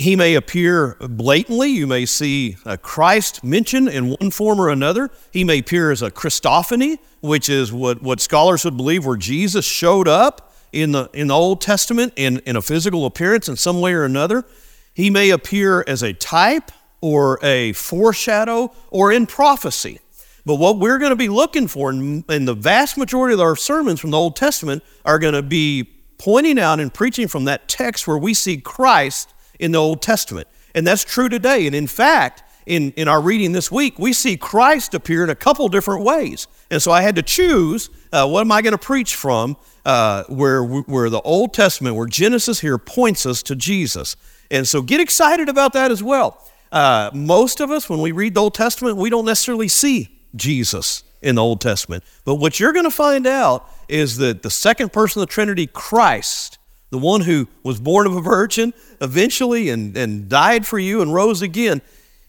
He 0.00 0.16
may 0.16 0.34
appear 0.34 0.96
blatantly. 0.98 1.68
You 1.68 1.86
may 1.86 2.06
see 2.06 2.56
uh, 2.64 2.78
Christ 2.78 3.44
mentioned 3.44 3.90
in 3.90 4.08
one 4.08 4.30
form 4.30 4.58
or 4.58 4.70
another. 4.70 5.10
He 5.30 5.44
may 5.44 5.58
appear 5.58 5.90
as 5.90 6.00
a 6.00 6.10
Christophany, 6.10 6.98
which 7.20 7.50
is 7.50 7.70
what, 7.70 8.00
what 8.00 8.18
scholars 8.18 8.64
would 8.64 8.78
believe 8.78 9.04
where 9.04 9.18
Jesus 9.18 9.66
showed 9.66 10.08
up 10.08 10.54
in 10.72 10.92
the, 10.92 11.10
in 11.12 11.26
the 11.26 11.34
Old 11.34 11.60
Testament 11.60 12.14
in, 12.16 12.38
in 12.46 12.56
a 12.56 12.62
physical 12.62 13.04
appearance 13.04 13.46
in 13.46 13.56
some 13.56 13.82
way 13.82 13.92
or 13.92 14.04
another. 14.04 14.46
He 14.94 15.10
may 15.10 15.28
appear 15.28 15.84
as 15.86 16.02
a 16.02 16.14
type 16.14 16.72
or 17.02 17.38
a 17.42 17.74
foreshadow 17.74 18.72
or 18.90 19.12
in 19.12 19.26
prophecy. 19.26 20.00
But 20.46 20.54
what 20.54 20.78
we're 20.78 20.98
going 20.98 21.10
to 21.10 21.16
be 21.16 21.28
looking 21.28 21.68
for 21.68 21.90
in, 21.90 22.24
in 22.30 22.46
the 22.46 22.54
vast 22.54 22.96
majority 22.96 23.34
of 23.34 23.40
our 23.40 23.54
sermons 23.54 24.00
from 24.00 24.12
the 24.12 24.18
Old 24.18 24.34
Testament 24.34 24.82
are 25.04 25.18
going 25.18 25.34
to 25.34 25.42
be 25.42 25.84
pointing 26.16 26.58
out 26.58 26.80
and 26.80 26.92
preaching 26.92 27.28
from 27.28 27.44
that 27.44 27.68
text 27.68 28.08
where 28.08 28.16
we 28.16 28.32
see 28.32 28.56
Christ 28.56 29.34
in 29.60 29.72
the 29.72 29.78
Old 29.78 30.02
Testament. 30.02 30.48
And 30.74 30.86
that's 30.86 31.04
true 31.04 31.28
today. 31.28 31.66
And 31.66 31.74
in 31.74 31.86
fact, 31.86 32.42
in, 32.66 32.92
in 32.92 33.08
our 33.08 33.20
reading 33.20 33.52
this 33.52 33.70
week, 33.70 33.98
we 33.98 34.12
see 34.12 34.36
Christ 34.36 34.94
appear 34.94 35.24
in 35.24 35.30
a 35.30 35.34
couple 35.34 35.68
different 35.68 36.04
ways. 36.04 36.46
And 36.70 36.80
so 36.80 36.92
I 36.92 37.02
had 37.02 37.16
to 37.16 37.22
choose 37.22 37.90
uh, 38.12 38.28
what 38.28 38.42
am 38.42 38.52
I 38.52 38.62
going 38.62 38.72
to 38.72 38.78
preach 38.78 39.14
from 39.14 39.56
uh, 39.84 40.24
where, 40.28 40.62
where 40.62 41.10
the 41.10 41.20
Old 41.22 41.54
Testament, 41.54 41.96
where 41.96 42.06
Genesis 42.06 42.60
here 42.60 42.78
points 42.78 43.26
us 43.26 43.42
to 43.44 43.56
Jesus. 43.56 44.16
And 44.50 44.66
so 44.66 44.82
get 44.82 45.00
excited 45.00 45.48
about 45.48 45.72
that 45.72 45.90
as 45.90 46.02
well. 46.02 46.46
Uh, 46.70 47.10
most 47.12 47.60
of 47.60 47.70
us, 47.70 47.88
when 47.88 48.00
we 48.00 48.12
read 48.12 48.34
the 48.34 48.42
Old 48.42 48.54
Testament, 48.54 48.96
we 48.96 49.10
don't 49.10 49.24
necessarily 49.24 49.68
see 49.68 50.20
Jesus 50.36 51.02
in 51.22 51.34
the 51.34 51.42
Old 51.42 51.60
Testament. 51.60 52.04
But 52.24 52.36
what 52.36 52.60
you're 52.60 52.72
going 52.72 52.84
to 52.84 52.90
find 52.90 53.26
out 53.26 53.68
is 53.88 54.18
that 54.18 54.42
the 54.42 54.50
second 54.50 54.92
person 54.92 55.20
of 55.20 55.28
the 55.28 55.32
Trinity, 55.32 55.66
Christ, 55.66 56.58
the 56.90 56.98
one 56.98 57.22
who 57.22 57.48
was 57.62 57.80
born 57.80 58.06
of 58.06 58.14
a 58.14 58.20
virgin 58.20 58.74
eventually 59.00 59.68
and, 59.68 59.96
and 59.96 60.28
died 60.28 60.66
for 60.66 60.78
you 60.78 61.00
and 61.00 61.14
rose 61.14 61.40
again, 61.40 61.80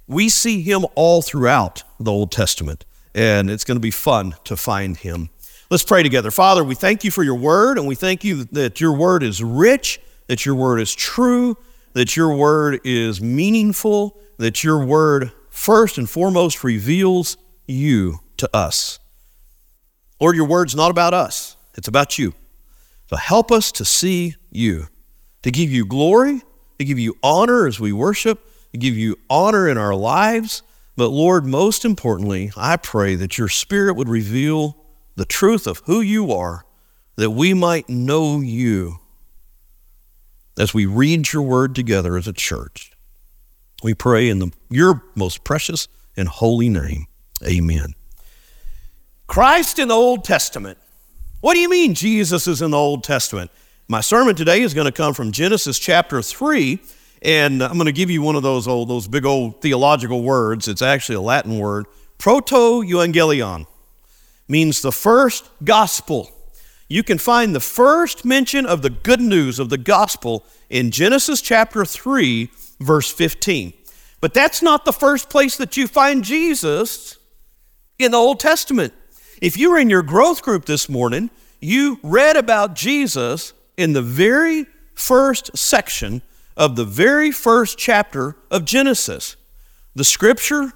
we 0.07 0.29
see 0.29 0.61
him 0.61 0.85
all 0.95 1.21
throughout 1.21 1.83
the 1.99 2.11
Old 2.11 2.31
Testament. 2.31 2.85
And 3.13 3.49
it's 3.49 3.63
going 3.63 3.75
to 3.75 3.81
be 3.81 3.91
fun 3.91 4.35
to 4.45 4.55
find 4.55 4.97
him. 4.97 5.29
Let's 5.69 5.83
pray 5.83 6.03
together. 6.03 6.31
Father, 6.31 6.63
we 6.63 6.75
thank 6.75 7.03
you 7.03 7.11
for 7.11 7.23
your 7.23 7.35
word, 7.35 7.77
and 7.77 7.87
we 7.87 7.95
thank 7.95 8.23
you 8.23 8.43
that 8.51 8.81
your 8.81 8.93
word 8.93 9.23
is 9.23 9.41
rich, 9.41 10.01
that 10.27 10.45
your 10.45 10.55
word 10.55 10.79
is 10.79 10.93
true, 10.93 11.57
that 11.93 12.15
your 12.15 12.35
word 12.35 12.81
is 12.83 13.21
meaningful, 13.21 14.19
that 14.37 14.63
your 14.63 14.85
word 14.85 15.31
first 15.49 15.97
and 15.97 16.09
foremost 16.09 16.63
reveals 16.63 17.37
you 17.67 18.19
to 18.37 18.49
us. 18.53 18.99
Lord, 20.19 20.35
your 20.35 20.45
word's 20.45 20.75
not 20.75 20.91
about 20.91 21.13
us, 21.13 21.55
it's 21.75 21.87
about 21.87 22.19
you. 22.19 22.33
So 23.11 23.17
help 23.17 23.51
us 23.51 23.73
to 23.73 23.83
see 23.83 24.35
you, 24.51 24.87
to 25.41 25.51
give 25.51 25.69
you 25.69 25.85
glory, 25.85 26.41
to 26.79 26.85
give 26.85 26.97
you 26.97 27.17
honor 27.21 27.67
as 27.67 27.77
we 27.77 27.91
worship, 27.91 28.39
to 28.71 28.77
give 28.77 28.95
you 28.95 29.17
honor 29.29 29.67
in 29.67 29.77
our 29.77 29.93
lives. 29.93 30.63
But 30.95 31.09
Lord, 31.09 31.45
most 31.45 31.83
importantly, 31.83 32.53
I 32.55 32.77
pray 32.77 33.15
that 33.15 33.37
your 33.37 33.49
Spirit 33.49 33.97
would 33.97 34.07
reveal 34.07 34.77
the 35.17 35.25
truth 35.25 35.67
of 35.67 35.81
who 35.87 35.99
you 35.99 36.31
are, 36.31 36.65
that 37.17 37.31
we 37.31 37.53
might 37.53 37.89
know 37.89 38.39
you 38.39 39.01
as 40.57 40.73
we 40.73 40.85
read 40.85 41.33
your 41.33 41.43
word 41.43 41.75
together 41.75 42.15
as 42.15 42.29
a 42.29 42.33
church. 42.33 42.93
We 43.83 43.93
pray 43.93 44.29
in 44.29 44.39
the, 44.39 44.53
your 44.69 45.03
most 45.15 45.43
precious 45.43 45.89
and 46.15 46.29
holy 46.29 46.69
name. 46.69 47.07
Amen. 47.45 47.93
Christ 49.27 49.79
in 49.79 49.89
the 49.89 49.95
Old 49.95 50.23
Testament 50.23 50.77
what 51.41 51.55
do 51.55 51.59
you 51.59 51.69
mean 51.69 51.95
Jesus 51.95 52.47
is 52.47 52.61
in 52.61 52.69
the 52.69 52.77
Old 52.77 53.03
Testament? 53.03 53.49
My 53.87 53.99
sermon 54.01 54.35
today 54.35 54.61
is 54.61 54.75
going 54.75 54.85
to 54.85 54.91
come 54.91 55.15
from 55.15 55.31
Genesis 55.31 55.79
chapter 55.79 56.21
3, 56.21 56.79
and 57.23 57.63
I'm 57.63 57.73
going 57.73 57.87
to 57.87 57.91
give 57.91 58.11
you 58.11 58.21
one 58.21 58.35
of 58.35 58.43
those 58.43 58.67
old, 58.67 58.89
those 58.89 59.07
big 59.07 59.25
old 59.25 59.59
theological 59.59 60.21
words. 60.21 60.67
It's 60.67 60.83
actually 60.83 61.15
a 61.15 61.21
Latin 61.21 61.57
word. 61.57 61.87
Proto 62.19 62.83
evangelion 62.83 63.65
means 64.47 64.83
the 64.83 64.91
first 64.91 65.49
gospel. 65.63 66.29
You 66.87 67.01
can 67.01 67.17
find 67.17 67.55
the 67.55 67.59
first 67.59 68.23
mention 68.23 68.67
of 68.67 68.83
the 68.83 68.91
good 68.91 69.21
news 69.21 69.57
of 69.57 69.69
the 69.69 69.79
gospel 69.79 70.45
in 70.69 70.91
Genesis 70.91 71.41
chapter 71.41 71.85
3, 71.85 72.51
verse 72.79 73.11
15. 73.11 73.73
But 74.19 74.35
that's 74.35 74.61
not 74.61 74.85
the 74.85 74.93
first 74.93 75.31
place 75.31 75.57
that 75.57 75.75
you 75.75 75.87
find 75.87 76.23
Jesus 76.23 77.17
in 77.97 78.11
the 78.11 78.17
Old 78.17 78.39
Testament. 78.39 78.93
If 79.41 79.57
you 79.57 79.71
were 79.71 79.79
in 79.79 79.89
your 79.89 80.03
growth 80.03 80.43
group 80.43 80.65
this 80.65 80.87
morning, 80.87 81.31
you 81.59 81.99
read 82.03 82.37
about 82.37 82.75
Jesus 82.75 83.53
in 83.75 83.93
the 83.93 84.01
very 84.03 84.67
first 84.93 85.57
section 85.57 86.21
of 86.55 86.75
the 86.75 86.85
very 86.85 87.31
first 87.31 87.79
chapter 87.79 88.35
of 88.51 88.65
Genesis. 88.65 89.35
The 89.95 90.03
scripture 90.03 90.73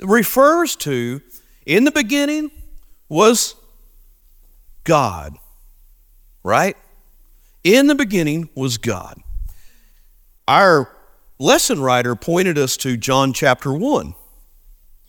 refers 0.00 0.74
to 0.76 1.20
in 1.66 1.84
the 1.84 1.90
beginning 1.90 2.50
was 3.10 3.54
God, 4.84 5.36
right? 6.42 6.78
In 7.62 7.88
the 7.88 7.94
beginning 7.94 8.48
was 8.54 8.78
God. 8.78 9.20
Our 10.46 10.96
lesson 11.38 11.82
writer 11.82 12.16
pointed 12.16 12.56
us 12.56 12.78
to 12.78 12.96
John 12.96 13.34
chapter 13.34 13.70
1. 13.70 14.14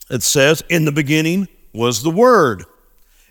It 0.09 0.21
says, 0.21 0.63
In 0.67 0.83
the 0.83 0.91
beginning 0.91 1.47
was 1.71 2.03
the 2.03 2.11
Word, 2.11 2.65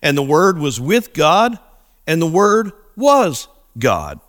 and 0.03 0.17
the 0.17 0.23
Word 0.23 0.59
was 0.59 0.81
with 0.81 1.13
God, 1.13 1.59
and 2.07 2.21
the 2.21 2.27
Word 2.27 2.73
was 2.97 3.49
God. 3.79 4.21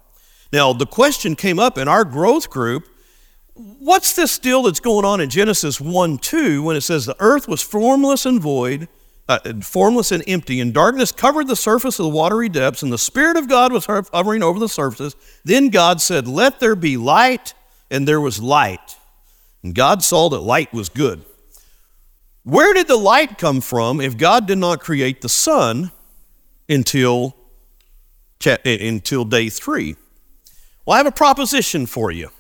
Now, 0.52 0.74
the 0.74 0.86
question 0.86 1.36
came 1.36 1.60
up 1.60 1.78
in 1.78 1.88
our 1.88 2.04
growth 2.04 2.50
group 2.50 2.88
what's 3.80 4.16
this 4.16 4.40
deal 4.40 4.64
that's 4.64 4.80
going 4.80 5.06
on 5.06 5.20
in 5.20 5.30
Genesis 5.30 5.82
1 5.82 6.18
2 6.20 6.64
when 6.64 6.76
it 6.76 6.82
says 6.82 7.06
the 7.06 7.16
earth 7.20 7.48
was 7.48 7.62
formless 7.62 8.26
and 8.26 8.42
void, 8.42 8.88
uh, 9.28 9.40
formless 9.62 10.12
and 10.12 10.24
empty, 10.28 10.60
and 10.60 10.74
darkness 10.74 11.12
covered 11.12 11.48
the 11.48 11.56
surface 11.56 12.00
of 12.00 12.06
the 12.06 12.10
watery 12.10 12.50
depths, 12.50 12.82
and 12.82 12.92
the 12.92 12.98
Spirit 12.98 13.38
of 13.38 13.48
God 13.48 13.72
was 13.72 13.86
hovering 13.86 14.44
over 14.44 14.60
the 14.60 14.70
surface? 14.70 15.16
Then 15.44 15.70
God 15.70 16.02
said, 16.02 16.28
Let 16.28 16.60
there 16.60 16.76
be 16.76 16.98
light, 16.98 17.54
and 17.92 18.08
there 18.08 18.22
was 18.22 18.42
light. 18.42 18.98
And 19.62 19.76
God 19.76 20.04
saw 20.04 20.30
that 20.30 20.40
light 20.40 20.74
was 20.74 20.90
good. 20.90 21.26
Where 22.50 22.74
did 22.74 22.88
the 22.88 22.98
light 22.98 23.38
come 23.38 23.62
from 23.62 24.02
if 24.02 24.18
God 24.18 24.48
did 24.48 24.58
not 24.58 24.80
create 24.80 25.22
the 25.22 25.30
sun 25.30 25.92
until, 26.68 27.36
eh, 28.44 28.58
until 28.66 29.24
day 29.24 29.50
three? 29.50 29.96
Well, 30.84 30.96
I 30.96 30.98
have 30.98 31.06
a 31.06 31.12
proposition 31.12 31.86
for 31.86 32.10
you. 32.10 32.32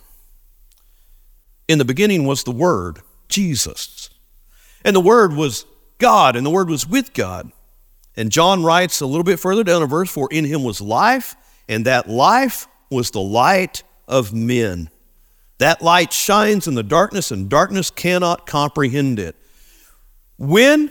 In 1.67 1.77
the 1.77 1.85
beginning 1.85 2.25
was 2.25 2.43
the 2.43 2.51
Word, 2.51 3.01
Jesus. 3.27 4.09
And 4.83 4.95
the 4.95 4.99
Word 4.99 5.33
was 5.33 5.67
God, 5.99 6.35
and 6.35 6.43
the 6.43 6.49
Word 6.49 6.69
was 6.69 6.87
with 6.87 7.13
God. 7.13 7.51
And 8.17 8.31
John 8.31 8.63
writes 8.63 9.01
a 9.01 9.05
little 9.05 9.23
bit 9.23 9.39
further 9.39 9.63
down 9.63 9.83
in 9.83 9.89
verse 9.89 10.09
For 10.09 10.27
In 10.31 10.43
him 10.43 10.63
was 10.63 10.81
life, 10.81 11.35
and 11.67 11.85
that 11.85 12.09
life 12.09 12.67
was 12.89 13.11
the 13.11 13.21
light 13.21 13.83
of 14.07 14.33
men. 14.33 14.89
That 15.59 15.83
light 15.83 16.13
shines 16.13 16.67
in 16.67 16.73
the 16.73 16.81
darkness, 16.81 17.29
and 17.29 17.47
darkness 17.47 17.91
cannot 17.91 18.47
comprehend 18.47 19.19
it. 19.19 19.35
When, 20.39 20.89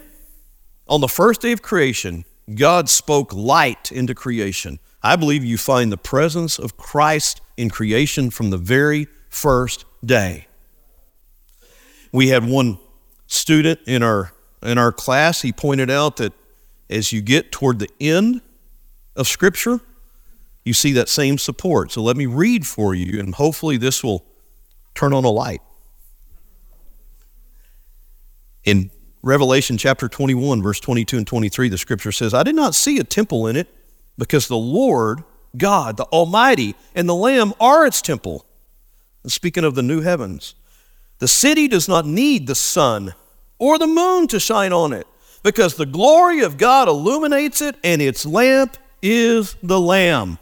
on 0.86 1.00
the 1.00 1.08
first 1.08 1.40
day 1.40 1.52
of 1.52 1.62
creation, 1.62 2.26
God 2.54 2.90
spoke 2.90 3.32
light 3.32 3.90
into 3.90 4.14
creation, 4.14 4.78
I 5.02 5.16
believe 5.16 5.42
you 5.42 5.56
find 5.56 5.90
the 5.90 5.96
presence 5.96 6.58
of 6.58 6.76
Christ 6.76 7.40
in 7.56 7.70
creation 7.70 8.28
from 8.28 8.50
the 8.50 8.58
very 8.58 9.06
first 9.30 9.86
day. 10.04 10.48
We 12.12 12.28
had 12.28 12.46
one 12.46 12.78
student 13.26 13.80
in 13.86 14.02
our, 14.02 14.32
in 14.62 14.76
our 14.76 14.92
class, 14.92 15.40
he 15.40 15.52
pointed 15.52 15.90
out 15.90 16.18
that 16.18 16.34
as 16.90 17.10
you 17.10 17.22
get 17.22 17.50
toward 17.50 17.78
the 17.78 17.90
end 17.98 18.42
of 19.16 19.26
Scripture, 19.26 19.80
you 20.62 20.74
see 20.74 20.92
that 20.92 21.08
same 21.08 21.38
support. 21.38 21.90
So 21.90 22.02
let 22.02 22.18
me 22.18 22.26
read 22.26 22.66
for 22.66 22.94
you, 22.94 23.18
and 23.18 23.34
hopefully 23.34 23.78
this 23.78 24.04
will 24.04 24.26
turn 24.94 25.14
on 25.14 25.24
a 25.24 25.30
light. 25.30 25.62
In 28.64 28.90
Revelation 29.22 29.76
chapter 29.78 30.08
21, 30.08 30.62
verse 30.62 30.80
22 30.80 31.18
and 31.18 31.26
23, 31.26 31.68
the 31.68 31.78
scripture 31.78 32.12
says, 32.12 32.34
I 32.34 32.42
did 32.42 32.54
not 32.54 32.74
see 32.74 32.98
a 32.98 33.04
temple 33.04 33.46
in 33.46 33.56
it 33.56 33.68
because 34.16 34.46
the 34.46 34.56
Lord, 34.56 35.24
God, 35.56 35.96
the 35.96 36.04
Almighty, 36.04 36.76
and 36.94 37.08
the 37.08 37.14
Lamb 37.14 37.52
are 37.60 37.84
its 37.86 38.00
temple. 38.00 38.46
And 39.22 39.32
speaking 39.32 39.64
of 39.64 39.74
the 39.74 39.82
new 39.82 40.02
heavens, 40.02 40.54
the 41.18 41.28
city 41.28 41.66
does 41.66 41.88
not 41.88 42.06
need 42.06 42.46
the 42.46 42.54
sun 42.54 43.14
or 43.58 43.78
the 43.78 43.86
moon 43.88 44.28
to 44.28 44.38
shine 44.38 44.72
on 44.72 44.92
it 44.92 45.06
because 45.42 45.74
the 45.74 45.86
glory 45.86 46.40
of 46.40 46.56
God 46.56 46.88
illuminates 46.88 47.60
it 47.60 47.76
and 47.82 48.00
its 48.00 48.24
lamp 48.24 48.76
is 49.02 49.56
the 49.62 49.80
Lamb. 49.80 50.38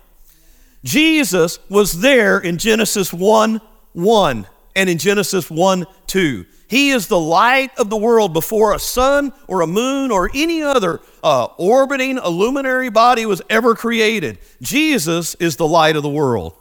Jesus 0.85 1.59
was 1.69 2.01
there 2.01 2.39
in 2.39 2.59
Genesis 2.59 3.13
1 3.13 3.61
1 3.93 4.47
and 4.77 4.91
in 4.91 4.99
Genesis 4.99 5.51
1 5.51 5.87
2. 6.07 6.47
He 6.69 6.91
is 6.91 7.07
the 7.07 7.21
light 7.21 7.71
of 7.79 7.91
the 7.91 7.97
world 7.97 8.33
before 8.33 8.75
a 8.75 8.79
sun 8.79 9.33
or 9.47 9.61
a 9.61 9.67
moon 9.67 10.11
or 10.11 10.31
any 10.35 10.63
other 10.63 11.01
uh, 11.23 11.45
orbiting 11.57 12.19
luminary 12.19 12.89
body 12.91 13.25
was 13.25 13.41
ever 13.49 13.75
created. 13.75 14.39
Jesus 14.61 15.37
is 15.37 15.57
the 15.57 15.67
light 15.67 15.95
of 15.95 16.03
the 16.03 16.09
world. 16.09 16.55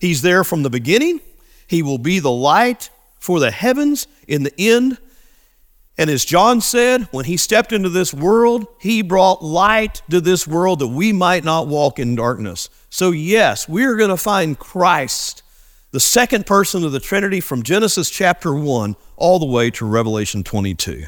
He's 0.00 0.22
there 0.22 0.44
from 0.44 0.62
the 0.62 0.70
beginning. 0.70 1.20
He 1.66 1.82
will 1.82 1.98
be 1.98 2.20
the 2.20 2.30
light 2.30 2.90
for 3.18 3.40
the 3.40 3.50
heavens 3.50 4.06
in 4.28 4.44
the 4.44 4.54
end. 4.56 4.98
And 5.98 6.08
as 6.08 6.24
John 6.24 6.60
said, 6.60 7.08
when 7.10 7.26
he 7.26 7.36
stepped 7.36 7.72
into 7.72 7.88
this 7.88 8.14
world, 8.14 8.66
he 8.80 9.02
brought 9.02 9.44
light 9.44 10.00
to 10.10 10.20
this 10.20 10.46
world 10.46 10.78
that 10.78 10.88
we 10.88 11.12
might 11.12 11.44
not 11.44 11.66
walk 11.66 11.98
in 11.98 12.14
darkness. 12.14 12.70
So, 12.88 13.10
yes, 13.10 13.68
we're 13.68 13.96
going 13.96 14.10
to 14.10 14.16
find 14.16 14.58
Christ 14.58 15.42
the 15.92 16.00
second 16.00 16.46
person 16.46 16.84
of 16.84 16.92
the 16.92 17.00
Trinity 17.00 17.40
from 17.40 17.62
Genesis 17.62 18.10
chapter 18.10 18.54
1 18.54 18.96
all 19.16 19.38
the 19.38 19.46
way 19.46 19.70
to 19.72 19.84
Revelation 19.84 20.44
22. 20.44 21.04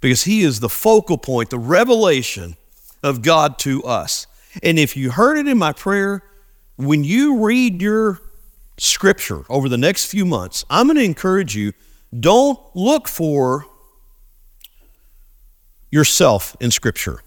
Because 0.00 0.24
he 0.24 0.42
is 0.42 0.60
the 0.60 0.68
focal 0.68 1.16
point, 1.16 1.50
the 1.50 1.58
revelation 1.58 2.56
of 3.02 3.22
God 3.22 3.58
to 3.60 3.82
us. 3.84 4.26
And 4.62 4.78
if 4.78 4.96
you 4.96 5.10
heard 5.10 5.38
it 5.38 5.46
in 5.46 5.58
my 5.58 5.72
prayer, 5.72 6.22
when 6.76 7.04
you 7.04 7.44
read 7.44 7.80
your 7.80 8.20
scripture 8.78 9.44
over 9.48 9.68
the 9.68 9.78
next 9.78 10.06
few 10.06 10.24
months, 10.24 10.64
I'm 10.68 10.86
going 10.86 10.96
to 10.96 11.04
encourage 11.04 11.54
you 11.54 11.72
don't 12.18 12.58
look 12.74 13.06
for 13.08 13.66
yourself 15.90 16.56
in 16.60 16.70
scripture. 16.70 17.22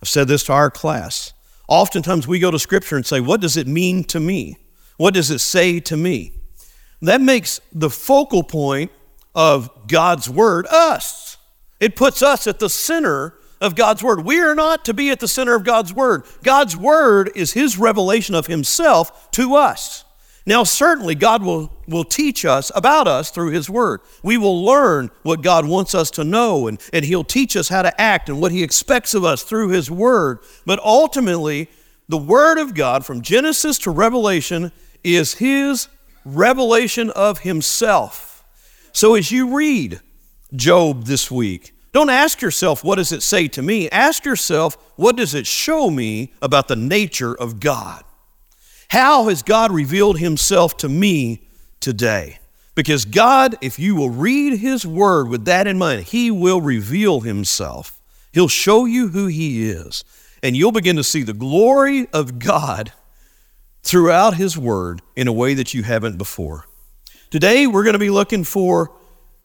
I've 0.00 0.08
said 0.08 0.28
this 0.28 0.44
to 0.44 0.52
our 0.52 0.70
class. 0.70 1.32
Oftentimes 1.66 2.28
we 2.28 2.38
go 2.38 2.50
to 2.50 2.58
scripture 2.58 2.96
and 2.96 3.04
say, 3.04 3.20
What 3.20 3.40
does 3.40 3.56
it 3.56 3.66
mean 3.66 4.04
to 4.04 4.20
me? 4.20 4.58
What 4.96 5.14
does 5.14 5.30
it 5.30 5.40
say 5.40 5.80
to 5.80 5.96
me? 5.96 6.32
That 7.02 7.20
makes 7.20 7.60
the 7.72 7.90
focal 7.90 8.42
point 8.42 8.90
of 9.34 9.88
God's 9.88 10.28
Word 10.30 10.66
us. 10.68 11.36
It 11.80 11.96
puts 11.96 12.22
us 12.22 12.46
at 12.46 12.60
the 12.60 12.70
center 12.70 13.34
of 13.60 13.74
God's 13.74 14.02
Word. 14.02 14.24
We 14.24 14.40
are 14.40 14.54
not 14.54 14.84
to 14.84 14.94
be 14.94 15.10
at 15.10 15.20
the 15.20 15.28
center 15.28 15.54
of 15.54 15.64
God's 15.64 15.92
Word. 15.92 16.24
God's 16.42 16.76
Word 16.76 17.30
is 17.34 17.52
His 17.52 17.76
revelation 17.76 18.34
of 18.34 18.46
Himself 18.46 19.30
to 19.32 19.56
us. 19.56 20.04
Now, 20.46 20.62
certainly, 20.62 21.14
God 21.14 21.42
will, 21.42 21.72
will 21.88 22.04
teach 22.04 22.44
us 22.44 22.70
about 22.74 23.08
us 23.08 23.30
through 23.30 23.50
His 23.50 23.70
Word. 23.70 24.00
We 24.22 24.36
will 24.36 24.62
learn 24.62 25.10
what 25.22 25.42
God 25.42 25.66
wants 25.66 25.94
us 25.94 26.10
to 26.12 26.24
know, 26.24 26.68
and, 26.68 26.80
and 26.92 27.04
He'll 27.04 27.24
teach 27.24 27.56
us 27.56 27.68
how 27.68 27.82
to 27.82 28.00
act 28.00 28.28
and 28.28 28.40
what 28.40 28.52
He 28.52 28.62
expects 28.62 29.14
of 29.14 29.24
us 29.24 29.42
through 29.42 29.68
His 29.70 29.90
Word. 29.90 30.40
But 30.66 30.80
ultimately, 30.80 31.70
the 32.08 32.18
Word 32.18 32.58
of 32.58 32.74
God 32.74 33.06
from 33.06 33.22
Genesis 33.22 33.78
to 33.80 33.90
Revelation 33.90 34.70
is 35.04 35.34
his 35.34 35.88
revelation 36.24 37.10
of 37.10 37.40
himself. 37.40 38.44
So 38.92 39.14
as 39.14 39.30
you 39.30 39.56
read 39.56 40.00
Job 40.54 41.04
this 41.04 41.30
week, 41.30 41.72
don't 41.92 42.10
ask 42.10 42.40
yourself, 42.42 42.82
what 42.82 42.96
does 42.96 43.12
it 43.12 43.22
say 43.22 43.46
to 43.48 43.62
me? 43.62 43.88
Ask 43.90 44.24
yourself, 44.24 44.76
what 44.96 45.16
does 45.16 45.34
it 45.34 45.46
show 45.46 45.90
me 45.90 46.32
about 46.42 46.66
the 46.66 46.76
nature 46.76 47.34
of 47.34 47.60
God? 47.60 48.02
How 48.88 49.28
has 49.28 49.42
God 49.42 49.70
revealed 49.70 50.18
himself 50.18 50.76
to 50.78 50.88
me 50.88 51.46
today? 51.80 52.38
Because 52.74 53.04
God, 53.04 53.56
if 53.60 53.78
you 53.78 53.94
will 53.94 54.10
read 54.10 54.58
his 54.58 54.84
word 54.84 55.28
with 55.28 55.44
that 55.44 55.66
in 55.66 55.78
mind, 55.78 56.04
he 56.04 56.30
will 56.30 56.60
reveal 56.60 57.20
himself. 57.20 58.00
He'll 58.32 58.48
show 58.48 58.84
you 58.84 59.08
who 59.08 59.28
he 59.28 59.68
is. 59.70 60.04
And 60.42 60.56
you'll 60.56 60.72
begin 60.72 60.96
to 60.96 61.04
see 61.04 61.22
the 61.22 61.32
glory 61.32 62.08
of 62.12 62.38
God 62.38 62.92
throughout 63.84 64.34
His 64.34 64.58
Word 64.58 65.02
in 65.14 65.28
a 65.28 65.32
way 65.32 65.54
that 65.54 65.74
you 65.74 65.82
haven't 65.82 66.18
before. 66.18 66.66
Today, 67.30 67.66
we're 67.66 67.84
going 67.84 67.92
to 67.92 67.98
be 67.98 68.10
looking 68.10 68.42
for 68.42 68.90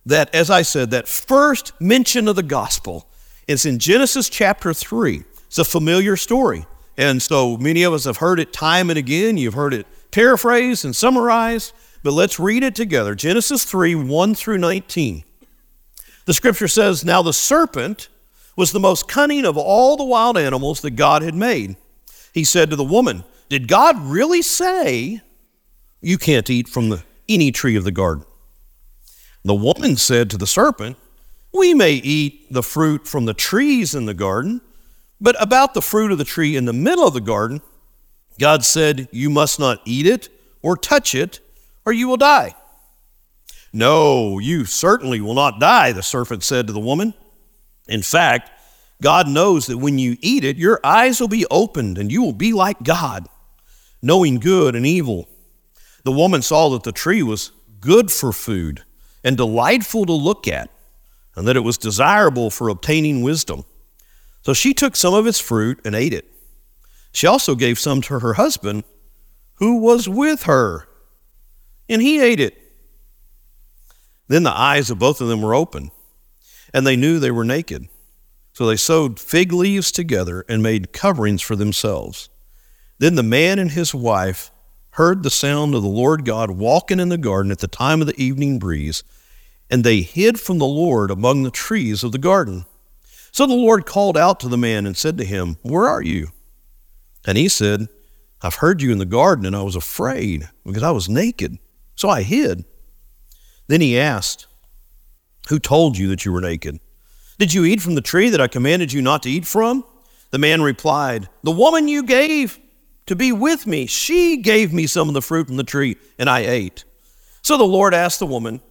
that, 0.05 0.33
as 0.33 0.49
I 0.49 0.63
said, 0.63 0.91
that 0.91 1.07
first 1.07 1.73
mention 1.79 2.27
of 2.27 2.35
the 2.35 2.43
gospel. 2.43 3.07
It's 3.47 3.65
in 3.65 3.79
Genesis 3.79 4.29
chapter 4.29 4.73
3. 4.73 5.23
It's 5.47 5.57
a 5.57 5.65
familiar 5.65 6.15
story. 6.15 6.65
And 6.97 7.21
so 7.21 7.57
many 7.57 7.83
of 7.83 7.93
us 7.93 8.05
have 8.05 8.17
heard 8.17 8.39
it 8.39 8.53
time 8.53 8.89
and 8.89 8.97
again. 8.97 9.37
You've 9.37 9.53
heard 9.53 9.73
it 9.73 9.87
paraphrased 10.11 10.85
and 10.85 10.95
summarized, 10.95 11.73
but 12.03 12.13
let's 12.13 12.39
read 12.39 12.63
it 12.63 12.75
together. 12.75 13.15
Genesis 13.15 13.65
3 13.65 13.95
1 13.95 14.35
through 14.35 14.57
19. 14.57 15.23
The 16.25 16.33
scripture 16.33 16.67
says, 16.67 17.03
Now 17.03 17.21
the 17.21 17.33
serpent 17.33 18.09
was 18.55 18.71
the 18.71 18.79
most 18.79 19.07
cunning 19.07 19.45
of 19.45 19.57
all 19.57 19.97
the 19.97 20.03
wild 20.03 20.37
animals 20.37 20.81
that 20.81 20.91
God 20.91 21.23
had 21.23 21.35
made. 21.35 21.75
He 22.33 22.43
said 22.43 22.69
to 22.69 22.75
the 22.75 22.83
woman, 22.83 23.23
did 23.49 23.67
God 23.67 23.99
really 23.99 24.41
say 24.41 25.21
you 26.01 26.17
can't 26.17 26.49
eat 26.49 26.67
from 26.67 26.89
the, 26.89 27.03
any 27.27 27.51
tree 27.51 27.75
of 27.75 27.83
the 27.83 27.91
garden? 27.91 28.25
The 29.43 29.55
woman 29.55 29.95
said 29.95 30.29
to 30.29 30.37
the 30.37 30.47
serpent, 30.47 30.97
We 31.53 31.73
may 31.73 31.93
eat 31.93 32.53
the 32.53 32.63
fruit 32.63 33.07
from 33.07 33.25
the 33.25 33.33
trees 33.33 33.95
in 33.95 34.05
the 34.05 34.13
garden, 34.13 34.61
but 35.19 35.41
about 35.41 35.73
the 35.73 35.81
fruit 35.81 36.11
of 36.11 36.17
the 36.17 36.23
tree 36.23 36.55
in 36.55 36.65
the 36.65 36.73
middle 36.73 37.07
of 37.07 37.13
the 37.13 37.21
garden, 37.21 37.61
God 38.39 38.63
said, 38.63 39.09
You 39.11 39.29
must 39.29 39.59
not 39.59 39.81
eat 39.85 40.05
it 40.05 40.29
or 40.61 40.77
touch 40.77 41.15
it, 41.15 41.39
or 41.85 41.91
you 41.91 42.07
will 42.07 42.17
die. 42.17 42.53
No, 43.71 44.39
you 44.39 44.65
certainly 44.65 45.21
will 45.21 45.33
not 45.33 45.59
die, 45.59 45.91
the 45.91 46.03
serpent 46.03 46.43
said 46.43 46.67
to 46.67 46.73
the 46.73 46.79
woman. 46.79 47.13
In 47.87 48.01
fact, 48.01 48.51
God 49.01 49.27
knows 49.27 49.67
that 49.67 49.77
when 49.77 49.97
you 49.97 50.17
eat 50.21 50.43
it, 50.43 50.57
your 50.57 50.79
eyes 50.83 51.21
will 51.21 51.27
be 51.27 51.45
opened 51.49 51.97
and 51.97 52.11
you 52.11 52.21
will 52.21 52.33
be 52.33 52.51
like 52.53 52.83
God, 52.83 53.27
knowing 54.01 54.39
good 54.39 54.75
and 54.75 54.85
evil. 54.85 55.27
The 56.03 56.11
woman 56.11 56.41
saw 56.41 56.69
that 56.69 56.83
the 56.83 56.91
tree 56.91 57.23
was 57.23 57.51
good 57.79 58.11
for 58.11 58.31
food 58.31 58.83
and 59.23 59.37
delightful 59.37 60.05
to 60.05 60.13
look 60.13 60.47
at, 60.47 60.69
and 61.35 61.47
that 61.47 61.57
it 61.57 61.61
was 61.61 61.77
desirable 61.77 62.49
for 62.49 62.69
obtaining 62.69 63.21
wisdom. 63.21 63.65
So 64.41 64.53
she 64.53 64.73
took 64.73 64.95
some 64.95 65.13
of 65.13 65.27
its 65.27 65.39
fruit 65.39 65.79
and 65.83 65.95
ate 65.95 66.13
it. 66.13 66.25
She 67.11 67.27
also 67.27 67.55
gave 67.55 67.79
some 67.79 68.01
to 68.03 68.19
her 68.19 68.33
husband, 68.33 68.83
who 69.55 69.79
was 69.79 70.07
with 70.07 70.43
her, 70.43 70.87
and 71.89 72.01
he 72.01 72.21
ate 72.21 72.39
it. 72.39 72.55
Then 74.27 74.43
the 74.43 74.57
eyes 74.57 74.89
of 74.89 74.99
both 74.99 75.21
of 75.21 75.27
them 75.27 75.41
were 75.41 75.55
open, 75.55 75.91
and 76.73 76.85
they 76.85 76.95
knew 76.95 77.19
they 77.19 77.31
were 77.31 77.43
naked. 77.43 77.89
So 78.53 78.67
they 78.67 78.75
sewed 78.75 79.19
fig 79.19 79.51
leaves 79.51 79.91
together 79.91 80.45
and 80.47 80.61
made 80.61 80.93
coverings 80.93 81.41
for 81.41 81.55
themselves. 81.55 82.29
Then 82.99 83.15
the 83.15 83.23
man 83.23 83.59
and 83.59 83.71
his 83.71 83.95
wife 83.95 84.51
heard 84.91 85.23
the 85.23 85.29
sound 85.29 85.73
of 85.73 85.81
the 85.81 85.87
Lord 85.87 86.25
God 86.25 86.51
walking 86.51 86.99
in 86.99 87.09
the 87.09 87.17
garden 87.17 87.51
at 87.51 87.59
the 87.59 87.67
time 87.67 88.01
of 88.01 88.07
the 88.07 88.21
evening 88.21 88.59
breeze, 88.59 89.03
and 89.69 89.83
they 89.83 90.01
hid 90.01 90.39
from 90.39 90.57
the 90.57 90.65
Lord 90.65 91.09
among 91.09 91.43
the 91.43 91.51
trees 91.51 92.03
of 92.03 92.11
the 92.11 92.17
garden. 92.17 92.65
So 93.31 93.45
the 93.45 93.53
Lord 93.53 93.85
called 93.85 94.17
out 94.17 94.39
to 94.41 94.49
the 94.49 94.57
man 94.57 94.85
and 94.85 94.97
said 94.97 95.17
to 95.17 95.25
him, 95.25 95.57
Where 95.61 95.87
are 95.87 96.01
you? 96.01 96.29
And 97.25 97.37
he 97.37 97.47
said, 97.47 97.87
I've 98.41 98.55
heard 98.55 98.81
you 98.81 98.91
in 98.91 98.97
the 98.97 99.05
garden, 99.05 99.45
and 99.45 99.55
I 99.55 99.61
was 99.61 99.75
afraid 99.75 100.49
because 100.65 100.83
I 100.83 100.91
was 100.91 101.07
naked, 101.07 101.57
so 101.95 102.09
I 102.09 102.23
hid. 102.23 102.65
Then 103.67 103.81
he 103.81 103.99
asked, 103.99 104.47
Who 105.49 105.59
told 105.59 105.97
you 105.97 106.09
that 106.09 106.25
you 106.25 106.33
were 106.33 106.41
naked? 106.41 106.79
Did 107.37 107.53
you 107.53 107.63
eat 107.63 107.81
from 107.81 107.95
the 107.95 108.01
tree 108.01 108.29
that 108.29 108.41
I 108.41 108.47
commanded 108.47 108.91
you 108.91 109.01
not 109.01 109.23
to 109.23 109.29
eat 109.29 109.45
from? 109.45 109.85
The 110.31 110.37
man 110.37 110.61
replied, 110.61 111.29
The 111.43 111.51
woman 111.51 111.87
you 111.87 112.03
gave 112.03 112.59
to 113.09 113.15
be 113.15 113.31
with 113.31 113.65
me, 113.65 113.87
she 113.87 114.37
gave 114.37 114.71
me 114.71 114.85
some 114.85 115.07
of 115.07 115.15
the 115.15 115.21
fruit 115.21 115.47
from 115.47 115.57
the 115.57 115.63
tree, 115.63 115.97
and 116.19 116.29
I 116.29 116.41
ate. 116.41 116.85
So 117.41 117.57
the 117.57 117.63
Lord 117.63 117.95
asked 117.95 118.19
the 118.19 118.27
woman, 118.27 118.61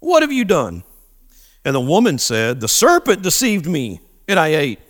What 0.00 0.22
have 0.22 0.32
you 0.32 0.44
done? 0.44 0.82
And 1.64 1.72
the 1.72 1.80
woman 1.80 2.18
said, 2.18 2.58
The 2.58 2.66
serpent 2.66 3.22
deceived 3.22 3.66
me, 3.66 4.00
and 4.26 4.40
I 4.40 4.48
ate. 4.48 4.80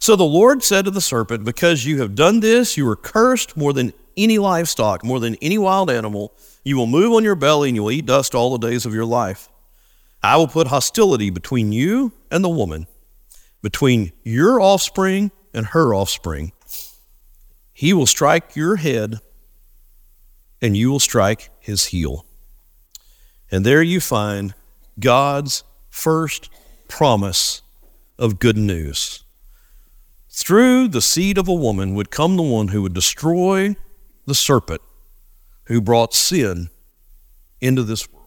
So 0.00 0.16
the 0.16 0.24
Lord 0.24 0.64
said 0.64 0.86
to 0.86 0.90
the 0.90 1.00
serpent, 1.00 1.44
Because 1.44 1.84
you 1.84 2.00
have 2.00 2.16
done 2.16 2.40
this, 2.40 2.76
you 2.76 2.88
are 2.88 2.96
cursed 2.96 3.56
more 3.56 3.72
than 3.72 3.92
any 4.16 4.38
livestock, 4.38 5.04
more 5.04 5.20
than 5.20 5.36
any 5.36 5.56
wild 5.56 5.88
animal. 5.88 6.32
You 6.64 6.76
will 6.76 6.88
move 6.88 7.12
on 7.12 7.22
your 7.22 7.36
belly 7.36 7.68
and 7.68 7.76
you 7.76 7.84
will 7.84 7.92
eat 7.92 8.06
dust 8.06 8.34
all 8.34 8.58
the 8.58 8.68
days 8.68 8.86
of 8.86 8.94
your 8.94 9.04
life. 9.04 9.48
I 10.20 10.36
will 10.36 10.48
put 10.48 10.66
hostility 10.66 11.30
between 11.30 11.70
you 11.70 12.10
and 12.28 12.42
the 12.42 12.48
woman, 12.48 12.88
between 13.62 14.10
your 14.24 14.60
offspring 14.60 15.30
and 15.54 15.66
her 15.66 15.94
offspring. 15.94 16.50
He 17.78 17.92
will 17.92 18.06
strike 18.06 18.56
your 18.56 18.74
head, 18.74 19.20
and 20.60 20.76
you 20.76 20.90
will 20.90 20.98
strike 20.98 21.50
his 21.60 21.84
heel. 21.84 22.26
And 23.52 23.64
there 23.64 23.82
you 23.82 24.00
find 24.00 24.56
God's 24.98 25.62
first 25.88 26.50
promise 26.88 27.62
of 28.18 28.40
good 28.40 28.56
news. 28.56 29.22
Through 30.28 30.88
the 30.88 31.00
seed 31.00 31.38
of 31.38 31.46
a 31.46 31.54
woman 31.54 31.94
would 31.94 32.10
come 32.10 32.34
the 32.34 32.42
one 32.42 32.66
who 32.66 32.82
would 32.82 32.94
destroy 32.94 33.76
the 34.26 34.34
serpent 34.34 34.82
who 35.66 35.80
brought 35.80 36.14
sin 36.14 36.70
into 37.60 37.84
this 37.84 38.12
world. 38.12 38.26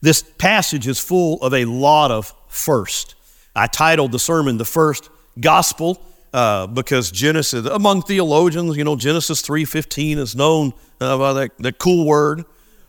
This 0.00 0.24
passage 0.38 0.88
is 0.88 0.98
full 0.98 1.40
of 1.40 1.54
a 1.54 1.66
lot 1.66 2.10
of 2.10 2.34
first. 2.48 3.14
I 3.54 3.68
titled 3.68 4.10
the 4.10 4.18
sermon 4.18 4.58
The 4.58 4.64
First 4.64 5.08
Gospel 5.38 6.02
uh, 6.34 6.66
because 6.66 7.12
Genesis, 7.12 7.64
among 7.66 8.02
theologians, 8.02 8.76
you 8.76 8.82
know, 8.82 8.96
Genesis 8.96 9.40
3.15 9.40 10.18
is 10.18 10.34
known 10.34 10.72
uh, 11.00 11.16
by 11.16 11.32
that, 11.32 11.50
that 11.60 11.78
cool 11.78 12.04
word 12.04 12.44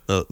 uh, 0.10 0.24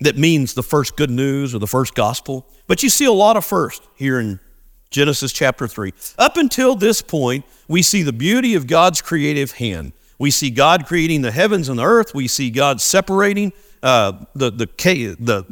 that 0.00 0.16
means 0.16 0.54
the 0.54 0.62
first 0.62 0.96
good 0.96 1.10
news 1.10 1.54
or 1.54 1.58
the 1.58 1.66
first 1.66 1.94
gospel. 1.94 2.46
But 2.66 2.82
you 2.82 2.88
see 2.88 3.04
a 3.04 3.12
lot 3.12 3.36
of 3.36 3.44
first 3.44 3.86
here 3.94 4.18
in 4.18 4.40
Genesis 4.88 5.32
chapter 5.32 5.68
3. 5.68 5.92
Up 6.18 6.38
until 6.38 6.74
this 6.74 7.02
point, 7.02 7.44
we 7.68 7.82
see 7.82 8.02
the 8.02 8.12
beauty 8.12 8.54
of 8.54 8.66
God's 8.66 9.02
creative 9.02 9.52
hand. 9.52 9.92
We 10.18 10.30
see 10.30 10.48
God 10.48 10.86
creating 10.86 11.20
the 11.20 11.30
heavens 11.30 11.68
and 11.68 11.78
the 11.78 11.84
earth. 11.84 12.14
We 12.14 12.26
see 12.26 12.48
God 12.48 12.80
separating 12.80 13.52
uh, 13.82 14.24
the, 14.34 14.50
the, 14.50 14.66
the 15.20 15.44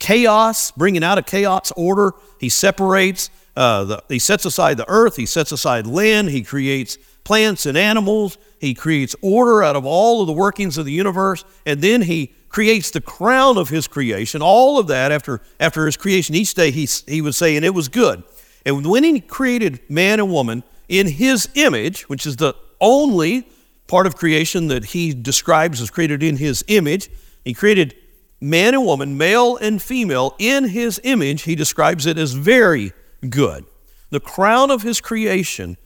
chaos, 0.00 0.72
bringing 0.72 1.04
out 1.04 1.18
of 1.18 1.26
chaos 1.26 1.72
order. 1.76 2.14
He 2.40 2.48
separates, 2.48 3.30
uh, 3.56 3.84
the, 3.84 4.02
he 4.08 4.18
sets 4.18 4.44
aside 4.44 4.76
the 4.76 4.88
earth, 4.88 5.16
he 5.16 5.26
sets 5.26 5.52
aside 5.52 5.86
land, 5.86 6.28
he 6.28 6.42
creates 6.42 6.98
plants 7.24 7.66
and 7.66 7.76
animals, 7.76 8.38
he 8.60 8.74
creates 8.74 9.16
order 9.22 9.62
out 9.62 9.76
of 9.76 9.84
all 9.84 10.20
of 10.20 10.26
the 10.26 10.32
workings 10.32 10.78
of 10.78 10.84
the 10.84 10.92
universe, 10.92 11.44
and 11.64 11.80
then 11.80 12.02
he 12.02 12.34
creates 12.48 12.90
the 12.90 13.00
crown 13.00 13.58
of 13.58 13.68
his 13.68 13.88
creation. 13.88 14.42
All 14.42 14.78
of 14.78 14.86
that 14.88 15.10
after, 15.10 15.40
after 15.58 15.86
his 15.86 15.96
creation, 15.96 16.34
each 16.34 16.54
day 16.54 16.70
he, 16.70 16.88
he 17.06 17.20
would 17.20 17.34
say, 17.34 17.56
and 17.56 17.64
it 17.64 17.74
was 17.74 17.88
good. 17.88 18.22
And 18.64 18.84
when 18.86 19.04
he 19.04 19.20
created 19.20 19.80
man 19.88 20.20
and 20.20 20.30
woman 20.30 20.62
in 20.88 21.06
his 21.06 21.48
image, 21.54 22.08
which 22.08 22.26
is 22.26 22.36
the 22.36 22.54
only 22.80 23.46
part 23.86 24.06
of 24.06 24.16
creation 24.16 24.68
that 24.68 24.86
he 24.86 25.14
describes 25.14 25.80
as 25.80 25.90
created 25.90 26.22
in 26.22 26.36
his 26.36 26.64
image. 26.68 27.08
He 27.44 27.54
created 27.54 27.94
man 28.40 28.74
and 28.74 28.84
woman, 28.84 29.16
male 29.16 29.56
and 29.56 29.80
female, 29.80 30.34
in 30.38 30.68
his 30.68 31.00
image. 31.04 31.42
He 31.42 31.54
describes 31.54 32.06
it 32.06 32.18
as 32.18 32.32
very 32.32 32.92
good. 33.28 33.64
The 34.10 34.20
crown 34.20 34.70
of 34.70 34.82
his 34.82 35.00
creation, 35.00 35.76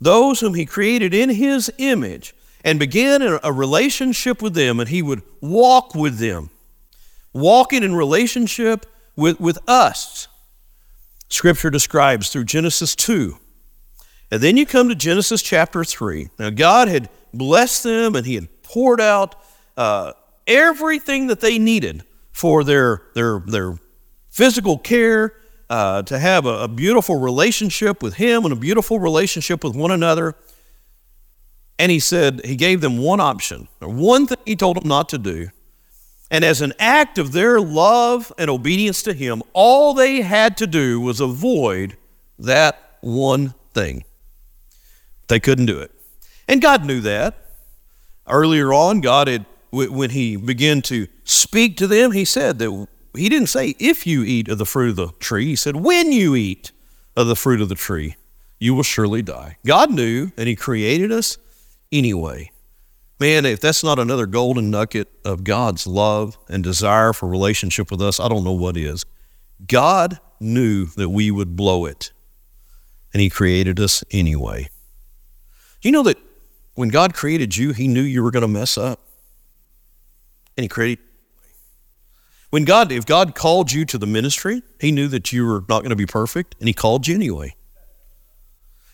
those 0.00 0.40
whom 0.40 0.54
he 0.54 0.66
created 0.66 1.14
in 1.14 1.30
his 1.30 1.70
image, 1.78 2.34
and 2.64 2.78
began 2.78 3.22
a 3.22 3.52
relationship 3.52 4.42
with 4.42 4.54
them, 4.54 4.80
and 4.80 4.88
he 4.88 5.02
would 5.02 5.22
walk 5.40 5.94
with 5.94 6.18
them, 6.18 6.50
walking 7.32 7.82
in 7.82 7.94
relationship 7.94 8.86
with, 9.14 9.38
with 9.38 9.58
us. 9.68 10.28
Scripture 11.28 11.70
describes 11.70 12.30
through 12.30 12.44
Genesis 12.44 12.96
2 12.96 13.38
and 14.30 14.42
then 14.42 14.56
you 14.56 14.66
come 14.66 14.88
to 14.88 14.94
Genesis 14.94 15.42
chapter 15.42 15.84
3. 15.84 16.30
Now, 16.38 16.50
God 16.50 16.88
had 16.88 17.08
blessed 17.32 17.84
them 17.84 18.16
and 18.16 18.26
He 18.26 18.34
had 18.34 18.62
poured 18.62 19.00
out 19.00 19.36
uh, 19.76 20.12
everything 20.46 21.28
that 21.28 21.40
they 21.40 21.58
needed 21.58 22.04
for 22.32 22.64
their, 22.64 23.02
their, 23.14 23.40
their 23.40 23.76
physical 24.28 24.78
care, 24.78 25.34
uh, 25.68 26.02
to 26.02 26.18
have 26.18 26.46
a, 26.46 26.64
a 26.64 26.68
beautiful 26.68 27.16
relationship 27.16 28.02
with 28.02 28.14
Him 28.14 28.44
and 28.44 28.52
a 28.52 28.56
beautiful 28.56 29.00
relationship 29.00 29.64
with 29.64 29.74
one 29.74 29.90
another. 29.90 30.34
And 31.78 31.90
He 31.90 31.98
said, 31.98 32.44
He 32.44 32.56
gave 32.56 32.80
them 32.80 32.98
one 32.98 33.20
option, 33.20 33.68
or 33.80 33.88
one 33.88 34.26
thing 34.26 34.38
He 34.44 34.56
told 34.56 34.76
them 34.76 34.88
not 34.88 35.08
to 35.10 35.18
do. 35.18 35.50
And 36.30 36.44
as 36.44 36.60
an 36.60 36.72
act 36.78 37.18
of 37.18 37.32
their 37.32 37.60
love 37.60 38.32
and 38.38 38.50
obedience 38.50 39.02
to 39.04 39.12
Him, 39.12 39.42
all 39.52 39.94
they 39.94 40.22
had 40.22 40.56
to 40.58 40.66
do 40.66 41.00
was 41.00 41.20
avoid 41.20 41.96
that 42.38 42.98
one 43.00 43.54
thing. 43.74 44.04
They 45.28 45.40
couldn't 45.40 45.66
do 45.66 45.78
it. 45.78 45.92
And 46.48 46.62
God 46.62 46.84
knew 46.84 47.00
that. 47.00 47.34
Earlier 48.28 48.72
on, 48.72 49.00
God 49.00 49.28
had, 49.28 49.46
when 49.70 50.10
He 50.10 50.36
began 50.36 50.82
to 50.82 51.06
speak 51.24 51.76
to 51.78 51.86
them, 51.86 52.12
He 52.12 52.24
said 52.24 52.58
that 52.58 52.88
He 53.16 53.28
didn't 53.28 53.48
say, 53.48 53.74
if 53.78 54.06
you 54.06 54.22
eat 54.22 54.48
of 54.48 54.58
the 54.58 54.66
fruit 54.66 54.90
of 54.90 54.96
the 54.96 55.08
tree. 55.18 55.46
He 55.46 55.56
said, 55.56 55.76
when 55.76 56.12
you 56.12 56.34
eat 56.34 56.72
of 57.16 57.26
the 57.26 57.36
fruit 57.36 57.60
of 57.60 57.68
the 57.68 57.74
tree, 57.74 58.16
you 58.58 58.74
will 58.74 58.82
surely 58.82 59.22
die. 59.22 59.56
God 59.66 59.90
knew, 59.90 60.30
and 60.36 60.48
He 60.48 60.56
created 60.56 61.10
us 61.12 61.38
anyway. 61.90 62.50
Man, 63.18 63.46
if 63.46 63.60
that's 63.60 63.82
not 63.82 63.98
another 63.98 64.26
golden 64.26 64.70
nugget 64.70 65.08
of 65.24 65.42
God's 65.42 65.86
love 65.86 66.38
and 66.48 66.62
desire 66.62 67.12
for 67.12 67.28
relationship 67.28 67.90
with 67.90 68.02
us, 68.02 68.20
I 68.20 68.28
don't 68.28 68.44
know 68.44 68.52
what 68.52 68.76
is. 68.76 69.04
God 69.66 70.20
knew 70.38 70.86
that 70.96 71.08
we 71.08 71.30
would 71.30 71.56
blow 71.56 71.86
it, 71.86 72.12
and 73.12 73.22
He 73.22 73.30
created 73.30 73.80
us 73.80 74.04
anyway. 74.10 74.68
You 75.80 75.92
know 75.92 76.02
that 76.02 76.18
when 76.74 76.90
God 76.90 77.14
created 77.14 77.56
you, 77.56 77.72
He 77.72 77.88
knew 77.88 78.02
you 78.02 78.22
were 78.22 78.30
going 78.30 78.42
to 78.42 78.48
mess 78.48 78.76
up? 78.76 79.00
And 80.56 80.64
He 80.64 80.68
created. 80.68 81.05
When 82.50 82.64
God, 82.64 82.92
if 82.92 83.04
God 83.04 83.34
called 83.34 83.72
you 83.72 83.84
to 83.86 83.98
the 83.98 84.06
ministry, 84.06 84.62
He 84.80 84.92
knew 84.92 85.08
that 85.08 85.32
you 85.32 85.46
were 85.46 85.64
not 85.68 85.80
going 85.80 85.90
to 85.90 85.96
be 85.96 86.06
perfect, 86.06 86.54
and 86.58 86.68
He 86.68 86.72
called 86.72 87.06
you 87.06 87.14
anyway. 87.14 87.54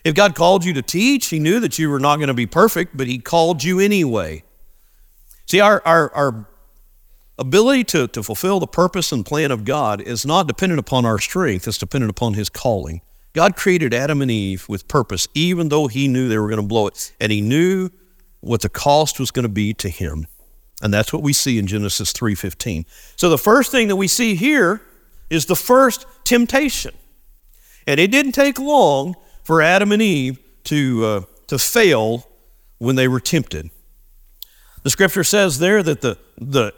If 0.04 0.14
God 0.14 0.34
called 0.34 0.64
you 0.64 0.72
to 0.74 0.82
teach, 0.82 1.26
He 1.28 1.38
knew 1.38 1.60
that 1.60 1.78
you 1.78 1.90
were 1.90 2.00
not 2.00 2.16
going 2.16 2.28
to 2.28 2.34
be 2.34 2.46
perfect, 2.46 2.96
but 2.96 3.06
He 3.06 3.18
called 3.18 3.62
you 3.62 3.78
anyway. 3.78 4.42
See, 5.46 5.60
our, 5.60 5.82
our, 5.84 6.12
our 6.14 6.48
ability 7.38 7.84
to, 7.84 8.08
to 8.08 8.22
fulfill 8.22 8.58
the 8.58 8.66
purpose 8.66 9.12
and 9.12 9.24
plan 9.24 9.50
of 9.50 9.64
God 9.64 10.00
is 10.00 10.24
not 10.24 10.46
dependent 10.46 10.80
upon 10.80 11.04
our 11.04 11.18
strength, 11.18 11.68
it's 11.68 11.78
dependent 11.78 12.10
upon 12.10 12.34
His 12.34 12.48
calling. 12.48 13.02
God 13.34 13.56
created 13.56 13.94
Adam 13.94 14.20
and 14.20 14.30
Eve 14.30 14.68
with 14.68 14.88
purpose, 14.88 15.28
even 15.34 15.68
though 15.68 15.88
He 15.88 16.08
knew 16.08 16.28
they 16.28 16.38
were 16.38 16.48
going 16.48 16.60
to 16.60 16.66
blow 16.66 16.86
it. 16.86 17.12
And 17.20 17.30
He 17.30 17.40
knew 17.40 17.90
what 18.40 18.60
the 18.60 18.68
cost 18.68 19.20
was 19.20 19.30
going 19.30 19.44
to 19.44 19.48
be 19.48 19.72
to 19.74 19.88
Him. 19.88 20.26
And 20.83 20.92
that's 20.92 21.12
what 21.12 21.23
we 21.23 21.33
see 21.33 21.59
in 21.59 21.66
Genesis 21.66 22.12
3:15. 22.12 22.85
So 23.16 23.31
the 23.31 23.38
first 23.38 23.71
thing 23.71 23.88
that 23.88 23.97
we 23.97 24.09
see 24.09 24.35
here 24.35 24.83
is 25.31 25.47
the 25.47 25.57
first 25.57 26.05
temptation. 26.25 26.92
And 27.87 27.99
it 27.99 28.11
didn't 28.11 28.33
take 28.33 28.59
long 28.59 29.14
for 29.45 29.62
Adam 29.62 29.92
and 29.92 30.03
Eve 30.03 30.38
to, 30.64 31.05
uh, 31.05 31.21
to 31.47 31.59
fail 31.59 32.27
when 32.79 32.97
they 32.97 33.09
were 33.09 33.21
tempted. 33.21 33.71
The 34.83 34.90
scripture 34.90 35.25
says 35.25 35.59
there 35.59 35.83
that 35.83 36.01
the, 36.01 36.18
the 36.38 36.75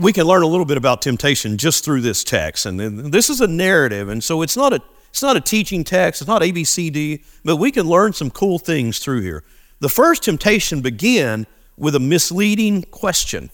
we 0.00 0.12
can 0.12 0.26
learn 0.26 0.42
a 0.42 0.46
little 0.46 0.66
bit 0.66 0.76
about 0.76 1.02
temptation 1.02 1.56
just 1.56 1.84
through 1.84 2.02
this 2.02 2.22
text. 2.22 2.66
And 2.66 2.78
this 3.12 3.30
is 3.30 3.40
a 3.40 3.46
narrative, 3.46 4.08
and 4.08 4.22
so 4.22 4.42
it's 4.42 4.56
not 4.56 4.72
a 4.72 4.80
it's 5.10 5.22
not 5.22 5.36
a 5.36 5.40
teaching 5.40 5.84
text, 5.84 6.20
it's 6.20 6.28
not 6.28 6.42
ABCD, 6.42 7.24
but 7.44 7.56
we 7.56 7.72
can 7.72 7.86
learn 7.86 8.12
some 8.12 8.30
cool 8.30 8.58
things 8.58 8.98
through 8.98 9.22
here. 9.22 9.42
The 9.80 9.88
first 9.88 10.22
temptation 10.22 10.80
began 10.80 11.46
with 11.78 11.94
a 11.94 12.00
misleading 12.00 12.82
question. 12.82 13.50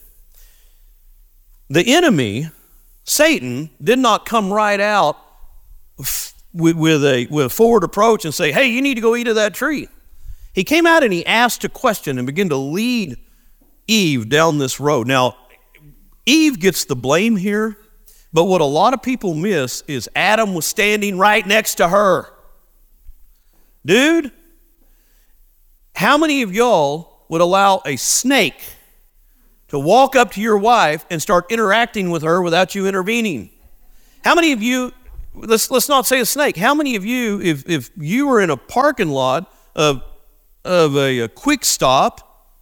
The 1.69 1.95
enemy, 1.95 2.49
Satan, 3.03 3.69
did 3.81 3.99
not 3.99 4.25
come 4.25 4.51
right 4.51 4.79
out 4.79 5.17
with, 5.97 6.33
with, 6.53 7.03
a, 7.03 7.27
with 7.29 7.45
a 7.47 7.49
forward 7.49 7.83
approach 7.83 8.25
and 8.25 8.33
say, 8.33 8.51
hey, 8.51 8.67
you 8.67 8.81
need 8.81 8.95
to 8.95 9.01
go 9.01 9.15
eat 9.15 9.27
of 9.27 9.35
that 9.35 9.53
tree. 9.53 9.87
He 10.53 10.63
came 10.63 10.85
out 10.85 11.03
and 11.03 11.11
he 11.11 11.25
asked 11.25 11.63
a 11.63 11.69
question 11.69 12.17
and 12.17 12.25
began 12.25 12.49
to 12.49 12.55
lead 12.55 13.17
Eve 13.87 14.29
down 14.29 14.57
this 14.57 14.79
road. 14.79 15.07
Now, 15.07 15.35
Eve 16.25 16.59
gets 16.59 16.85
the 16.85 16.95
blame 16.95 17.35
here, 17.35 17.77
but 18.33 18.45
what 18.45 18.61
a 18.61 18.65
lot 18.65 18.93
of 18.93 19.03
people 19.03 19.33
miss 19.33 19.83
is 19.87 20.09
Adam 20.15 20.53
was 20.53 20.65
standing 20.65 21.17
right 21.17 21.45
next 21.45 21.75
to 21.75 21.87
her. 21.87 22.31
Dude, 23.85 24.31
how 25.95 26.17
many 26.17 26.41
of 26.41 26.53
y'all 26.53 27.14
would 27.29 27.41
allow 27.41 27.81
a 27.85 27.95
snake 27.95 28.61
to 29.67 29.79
walk 29.79 30.15
up 30.15 30.31
to 30.31 30.41
your 30.41 30.57
wife 30.57 31.05
and 31.09 31.21
start 31.21 31.51
interacting 31.51 32.11
with 32.11 32.23
her 32.23 32.41
without 32.41 32.75
you 32.75 32.87
intervening? 32.87 33.49
How 34.23 34.35
many 34.35 34.51
of 34.51 34.61
you, 34.61 34.91
let's, 35.33 35.69
let's 35.69 35.89
not 35.89 36.05
say 36.05 36.19
a 36.19 36.25
snake, 36.25 36.57
how 36.57 36.73
many 36.73 36.95
of 36.95 37.05
you, 37.05 37.41
if, 37.41 37.67
if 37.69 37.91
you 37.97 38.27
were 38.27 38.41
in 38.41 38.49
a 38.49 38.57
parking 38.57 39.09
lot 39.09 39.51
of, 39.75 40.01
of 40.63 40.95
a, 40.95 41.19
a 41.21 41.27
quick 41.27 41.65
stop 41.65 42.53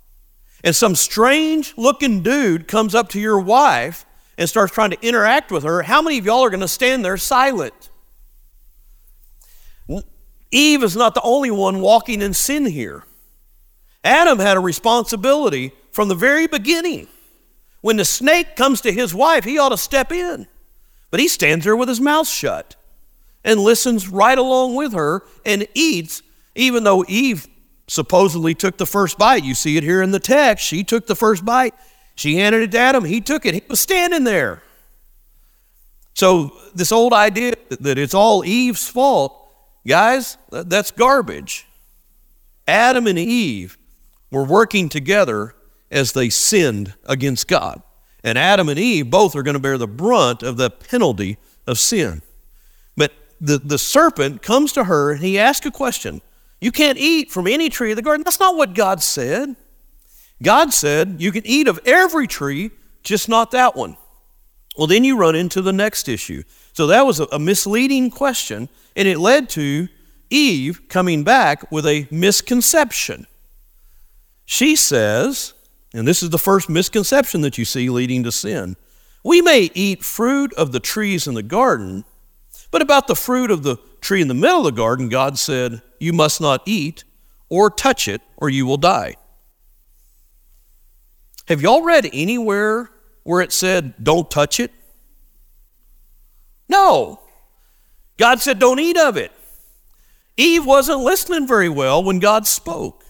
and 0.64 0.76
some 0.76 0.96
strange 0.96 1.74
looking 1.78 2.22
dude 2.22 2.68
comes 2.68 2.96
up 2.96 3.10
to 3.10 3.20
your 3.20 3.40
wife 3.40 4.06
and 4.38 4.50
starts 4.50 4.74
trying 4.74 4.92
to 4.92 4.98
interact 5.02 5.52
with 5.52 5.64
her, 5.64 5.84
how 5.84 6.02
many 6.02 6.18
of 6.18 6.26
y'all 6.26 6.44
are 6.44 6.50
going 6.50 6.62
to 6.62 6.68
stand 6.68 7.04
there 7.06 7.18
silent? 7.18 7.90
Eve 10.52 10.84
is 10.84 10.96
not 10.96 11.16
the 11.16 11.22
only 11.22 11.50
one 11.50 11.82
walking 11.82 12.22
in 12.22 12.34
sin 12.34 12.66
here. 12.66 13.04
Adam 14.04 14.40
had 14.40 14.58
a 14.58 14.60
responsibility 14.60 15.72
from 15.92 16.10
the 16.10 16.16
very 16.16 16.48
beginning. 16.48 17.08
When 17.82 17.98
the 17.98 18.06
snake 18.06 18.56
comes 18.56 18.82
to 18.82 18.92
his 18.92 19.14
wife, 19.14 19.44
he 19.44 19.58
ought 19.58 19.70
to 19.70 19.78
step 19.78 20.12
in. 20.12 20.48
But 21.12 21.20
he 21.20 21.28
stands 21.28 21.64
there 21.66 21.76
with 21.76 21.90
his 21.90 22.02
mouth 22.02 22.28
shut 22.28 22.76
and 23.44 23.60
listens 23.60 24.08
right 24.08 24.38
along 24.38 24.76
with 24.76 24.94
her 24.94 25.24
and 25.46 25.68
eats, 25.74 26.22
even 26.56 26.84
though 26.84 27.06
Eve 27.08 27.48
supposedly 27.88 28.56
took 28.56 28.78
the 28.78 28.86
first 28.86 29.18
bite. 29.18 29.44
You 29.44 29.54
see 29.54 29.78
it 29.78 29.84
here 29.84 30.02
in 30.02 30.12
the 30.12 30.20
text. 30.20 30.66
She 30.66 30.84
took 30.84 31.08
the 31.08 31.16
first 31.16 31.46
bite. 31.46 31.76
She 32.16 32.38
handed 32.38 32.62
it 32.62 32.72
to 32.72 32.80
Adam. 32.80 33.06
He 33.06 33.22
took 33.22 33.46
it. 33.46 33.54
He 33.54 33.64
was 33.68 33.80
standing 33.80 34.24
there. 34.24 34.64
So, 36.16 36.54
this 36.76 36.92
old 36.92 37.12
idea 37.12 37.56
that 37.70 37.98
it's 37.98 38.14
all 38.14 38.46
Eve's 38.46 38.88
fault, 38.88 39.36
guys, 39.86 40.38
that's 40.52 40.92
garbage. 40.92 41.66
Adam 42.68 43.08
and 43.08 43.18
Eve 43.18 43.78
were 44.34 44.44
working 44.44 44.90
together 44.90 45.56
as 45.90 46.12
they 46.12 46.30
sinned 46.30 46.94
against 47.06 47.48
God. 47.48 47.82
And 48.24 48.38
Adam 48.38 48.68
and 48.68 48.80
Eve 48.80 49.10
both 49.10 49.36
are 49.36 49.44
going 49.44 49.54
to 49.54 49.60
bear 49.60 49.78
the 49.78 49.88
brunt 49.88 50.44
of 50.44 50.58
the 50.58 50.70
penalty 50.70 51.38
of 51.68 51.78
sin. 51.78 52.22
But 52.98 53.14
the, 53.40 53.58
the 53.60 53.78
serpent 53.78 54.42
comes 54.42 54.74
to 54.74 54.86
her 54.86 55.12
and 55.12 55.22
he 55.22 55.38
asks 55.40 55.66
a 55.66 55.72
question 55.72 56.22
you 56.60 56.72
can't 56.72 56.98
eat 56.98 57.30
from 57.30 57.46
any 57.46 57.70
tree 57.70 57.92
of 57.92 57.98
the 57.98 58.02
garden. 58.02 58.24
That's 58.24 58.40
not 58.40 58.56
what 58.56 58.74
God 58.74 59.04
said. 59.04 59.58
God 60.42 60.74
said 60.74 61.18
you 61.20 61.32
can 61.32 61.46
eat 61.46 61.68
of 61.68 61.80
every 61.86 62.26
tree, 62.26 62.72
just 63.04 63.28
not 63.28 63.52
that 63.52 63.76
one. 63.76 63.98
Well, 64.78 64.88
then 64.88 65.04
you 65.04 65.18
run 65.18 65.36
into 65.36 65.62
the 65.62 65.74
next 65.74 66.08
issue. 66.08 66.44
So 66.72 66.88
that 66.88 67.06
was 67.06 67.20
a, 67.20 67.38
misleading 67.38 68.10
question, 68.10 68.70
and 68.96 69.08
it 69.08 69.20
led 69.20 69.50
to 69.50 69.90
Eve 70.30 70.88
coming 70.88 71.24
back 71.24 71.70
with 71.72 71.86
a 71.86 72.08
misconception. 72.10 73.28
She 74.46 74.76
says, 74.76 75.54
and 75.94 76.08
this 76.08 76.24
is 76.24 76.30
the 76.30 76.40
first 76.40 76.70
misconception 76.70 77.42
that 77.42 77.58
you 77.58 77.66
see 77.66 77.90
leading 77.90 78.24
to 78.24 78.32
sin 78.32 78.76
we 79.24 79.42
may 79.42 79.72
eat 79.74 80.04
fruit 80.04 80.54
of 80.56 80.72
the 80.74 80.80
trees 80.80 81.28
in 81.28 81.34
the 81.34 81.44
garden, 81.44 82.04
but 82.72 82.82
about 82.82 83.08
the 83.08 83.16
fruit 83.16 83.50
of 83.50 83.64
the 83.64 83.78
tree 84.02 84.22
in 84.22 84.28
the 84.28 84.34
middle 84.34 84.60
of 84.60 84.66
the 84.66 84.72
garden, 84.72 85.08
God 85.08 85.40
said, 85.40 85.82
You 86.00 86.12
must 86.12 86.42
not 86.42 86.62
eat 86.66 87.06
or 87.48 87.70
touch 87.70 88.08
it, 88.08 88.22
or 88.36 88.50
you 88.50 88.66
will 88.66 88.78
die. 88.78 89.16
Have 91.48 91.62
y'all 91.62 91.84
read 91.84 92.10
anywhere 92.12 92.90
where 93.24 93.42
it 93.42 93.54
said, 93.54 93.94
Don't 94.04 94.30
touch 94.30 94.60
it? 94.60 94.72
No. 96.68 97.22
God 98.18 98.42
said, 98.42 98.60
Don't 98.60 98.80
eat 98.80 98.98
of 98.98 99.16
it. 99.16 99.32
Eve 100.36 100.66
wasn't 100.66 101.00
listening 101.00 101.48
very 101.48 101.70
well 101.70 102.04
when 102.04 102.20
God 102.20 102.46
spoke. 102.46 103.03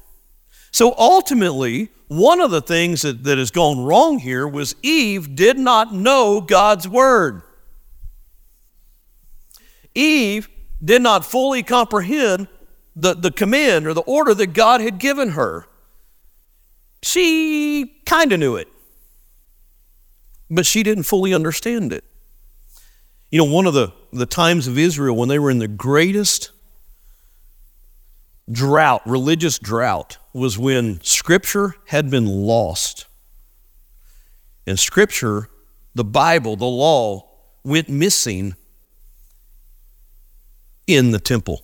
So 0.73 0.95
ultimately, 0.97 1.91
one 2.07 2.41
of 2.41 2.49
the 2.49 2.62
things 2.62 3.03
that, 3.03 3.23
that 3.25 3.38
has 3.38 3.51
gone 3.51 3.86
wrong 3.86 4.17
here 4.17 4.47
was 4.47 4.75
Eve 4.81 5.36
did 5.36 5.57
not 5.59 5.93
know 5.93 6.41
God's 6.41 6.88
word. 6.88 7.43
Eve 9.93 10.49
did 10.83 11.03
not 11.03 11.23
fully 11.23 11.62
comprehend 11.62 12.47
the, 12.95 13.13
the 13.13 13.29
command 13.29 13.86
or 13.86 13.93
the 13.93 14.01
order 14.01 14.33
that 14.33 14.47
God 14.47 14.81
had 14.81 14.97
given 14.97 15.29
her. 15.29 15.67
She 17.03 18.01
kind 18.07 18.33
of 18.33 18.39
knew 18.39 18.55
it, 18.55 18.67
but 20.49 20.65
she 20.65 20.81
didn't 20.81 21.03
fully 21.03 21.36
understand 21.36 21.93
it. 21.93 22.03
You 23.29 23.38
know, 23.38 23.53
one 23.53 23.67
of 23.67 23.75
the, 23.75 23.93
the 24.12 24.25
times 24.25 24.67
of 24.67 24.79
Israel 24.79 25.15
when 25.15 25.29
they 25.29 25.38
were 25.38 25.51
in 25.51 25.59
the 25.59 25.67
greatest 25.67 26.49
drought, 28.51 29.01
religious 29.06 29.60
drought, 29.60 30.17
was 30.34 30.58
when 30.58 31.01
Scripture 31.01 31.75
had 31.88 32.10
been 32.10 32.25
lost. 32.25 33.06
And 34.65 34.79
Scripture, 34.79 35.49
the 35.95 36.03
Bible, 36.03 36.56
the 36.56 36.65
law, 36.65 37.29
went 37.63 37.89
missing 37.89 38.56
in 40.88 41.12
the 41.12 41.19
temple. 41.19 41.62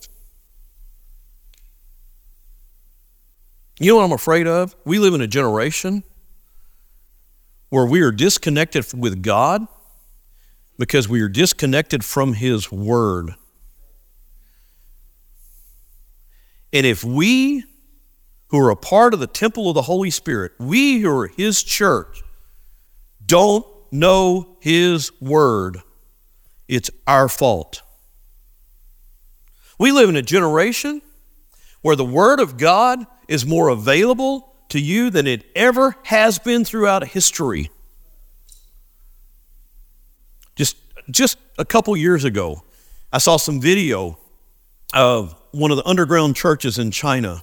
You 3.78 3.92
know 3.92 3.96
what 3.96 4.04
I'm 4.04 4.12
afraid 4.12 4.46
of? 4.46 4.76
We 4.84 4.98
live 4.98 5.14
in 5.14 5.22
a 5.22 5.26
generation 5.26 6.04
where 7.70 7.86
we 7.86 8.02
are 8.02 8.12
disconnected 8.12 8.92
with 8.92 9.22
God 9.22 9.66
because 10.78 11.08
we 11.08 11.20
are 11.22 11.28
disconnected 11.28 12.04
from 12.04 12.34
His 12.34 12.70
Word. 12.70 13.34
And 16.72 16.86
if 16.86 17.02
we 17.04 17.64
who 18.48 18.58
are 18.58 18.70
a 18.70 18.76
part 18.76 19.14
of 19.14 19.20
the 19.20 19.26
temple 19.26 19.68
of 19.68 19.74
the 19.74 19.82
Holy 19.82 20.10
Spirit, 20.10 20.52
we 20.58 21.00
who 21.00 21.10
are 21.10 21.28
His 21.28 21.62
church, 21.62 22.22
don't 23.24 23.64
know 23.92 24.56
His 24.60 25.12
Word, 25.20 25.78
it's 26.68 26.90
our 27.06 27.28
fault. 27.28 27.82
We 29.78 29.92
live 29.92 30.08
in 30.08 30.16
a 30.16 30.22
generation 30.22 31.00
where 31.82 31.96
the 31.96 32.04
Word 32.04 32.40
of 32.40 32.58
God 32.58 33.06
is 33.28 33.46
more 33.46 33.68
available 33.68 34.54
to 34.68 34.80
you 34.80 35.10
than 35.10 35.26
it 35.26 35.44
ever 35.54 35.96
has 36.04 36.38
been 36.38 36.64
throughout 36.64 37.06
history. 37.08 37.70
Just, 40.54 40.76
just 41.10 41.38
a 41.58 41.64
couple 41.64 41.96
years 41.96 42.24
ago, 42.24 42.62
I 43.12 43.18
saw 43.18 43.36
some 43.36 43.60
video 43.60 44.18
of 44.92 45.39
one 45.52 45.70
of 45.70 45.76
the 45.76 45.86
underground 45.86 46.36
churches 46.36 46.78
in 46.78 46.90
China 46.90 47.42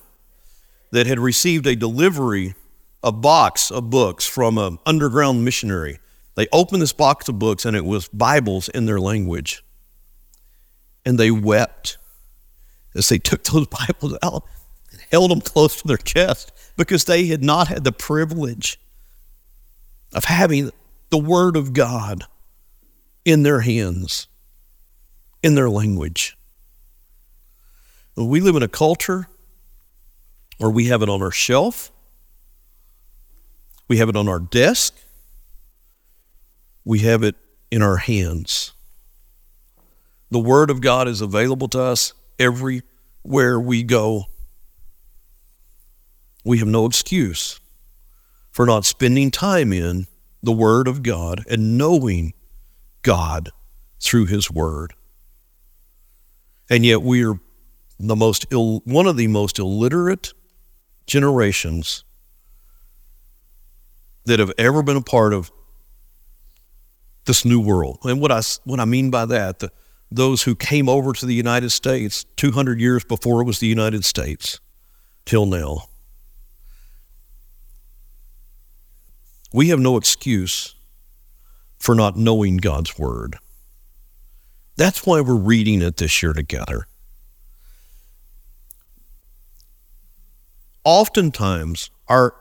that 0.92 1.08
had 1.08 1.20
received 1.20 1.68
a 1.68 1.76
delivery, 1.76 2.56
a 3.04 3.12
box 3.12 3.72
of 3.72 3.90
books 3.90 4.26
from 4.26 4.58
an 4.58 4.78
underground 4.86 5.44
missionary. 5.44 6.00
They 6.36 6.48
opened 6.52 6.82
this 6.82 6.94
box 6.94 7.28
of 7.28 7.40
books 7.40 7.66
and 7.66 7.76
it 7.76 7.86
was 7.86 8.08
Bibles 8.10 8.70
in 8.70 8.86
their 8.86 9.00
language. 9.00 9.64
And 11.06 11.18
they 11.18 11.32
wept 11.32 11.98
as 12.96 13.10
they 13.10 13.18
took 13.18 13.44
those 13.44 13.68
Bibles 13.88 14.18
out 14.24 14.44
and 14.92 15.02
held 15.12 15.32
them 15.32 15.42
close 15.42 15.82
to 15.82 15.88
their 15.88 15.98
chest 15.98 16.52
because 16.78 17.06
they 17.06 17.28
had 17.28 17.44
not 17.44 17.68
had 17.68 17.84
the 17.84 17.92
privilege 17.92 18.80
of 20.14 20.26
having 20.26 20.72
the 21.10 21.18
Word 21.18 21.58
of 21.58 21.74
God 21.74 22.24
in 23.26 23.44
their 23.44 23.62
hands, 23.62 24.28
in 25.44 25.56
their 25.56 25.70
language. 25.70 26.37
We 28.18 28.42
live 28.42 28.56
in 28.56 28.64
a 28.64 28.68
culture 28.68 29.28
where 30.58 30.72
we 30.72 30.86
have 30.86 31.04
it 31.04 31.10
on 31.10 31.22
our 31.22 31.32
shelf, 31.32 31.92
we 33.88 33.98
have 33.98 34.10
it 34.10 34.16
on 34.16 34.28
our 34.28 34.40
desk, 34.40 34.96
we 36.84 37.00
have 37.00 37.22
it 37.22 37.36
in 37.70 37.84
our 37.84 37.98
hands. 37.98 38.74
The 40.32 40.40
Word 40.40 40.72
of 40.72 40.82
God 40.82 41.08
is 41.08 41.22
available 41.22 41.68
to 41.70 41.80
us 41.80 42.14
everywhere 42.40 43.60
we 43.60 43.84
go. 43.84 44.26
We 46.44 46.58
have 46.58 46.68
no 46.68 46.88
excuse 46.88 47.60
for 48.52 48.66
not 48.66 48.84
spending 48.84 49.30
time 49.30 49.72
in 49.72 50.08
the 50.42 50.52
Word 50.52 50.88
of 50.88 51.04
God 51.04 51.46
and 51.48 51.78
knowing 51.78 52.34
God 53.04 53.52
through 54.02 54.26
His 54.26 54.50
Word. 54.50 54.96
And 56.68 56.84
yet 56.84 57.04
we 57.04 57.24
are 57.24 57.40
the 58.00 58.16
most 58.16 58.46
Ill, 58.52 58.82
one 58.86 59.08
of 59.08 59.18
the 59.18 59.28
most 59.28 59.60
illiterate 59.60 60.34
generations 61.08 62.04
that 64.26 64.40
have 64.40 64.52
ever 64.58 64.84
been 64.84 64.98
a 64.98 65.02
part 65.02 65.34
of 65.34 65.52
this 67.26 67.46
new 67.46 67.60
world. 67.60 68.00
And 68.04 68.22
what 68.22 68.32
I, 68.32 68.42
what 68.66 68.80
I 68.80 68.86
mean 68.86 69.10
by 69.10 69.26
that, 69.26 69.60
the, 69.60 69.72
those 70.12 70.44
who 70.44 70.56
came 70.56 70.88
over 70.88 71.14
to 71.14 71.26
the 71.26 71.34
United 71.34 71.72
States 71.72 72.26
200 72.36 72.80
years 72.80 73.04
before 73.04 73.42
it 73.42 73.46
was 73.46 73.60
the 73.60 73.68
United 73.68 74.06
States 74.06 74.60
till 75.26 75.46
now. 75.46 75.84
We 79.54 79.70
have 79.70 79.80
no 79.80 79.98
excuse 79.98 80.76
for 81.80 81.96
not 81.96 82.18
knowing 82.18 82.58
God's 82.58 82.98
Word. 82.98 83.38
That's 84.76 85.06
why 85.06 85.22
we're 85.22 85.36
reading 85.36 85.82
it 85.82 85.98
this 85.98 86.22
year 86.22 86.34
together. 86.34 86.88
Oftentimes, 90.88 91.90
our, 92.08 92.34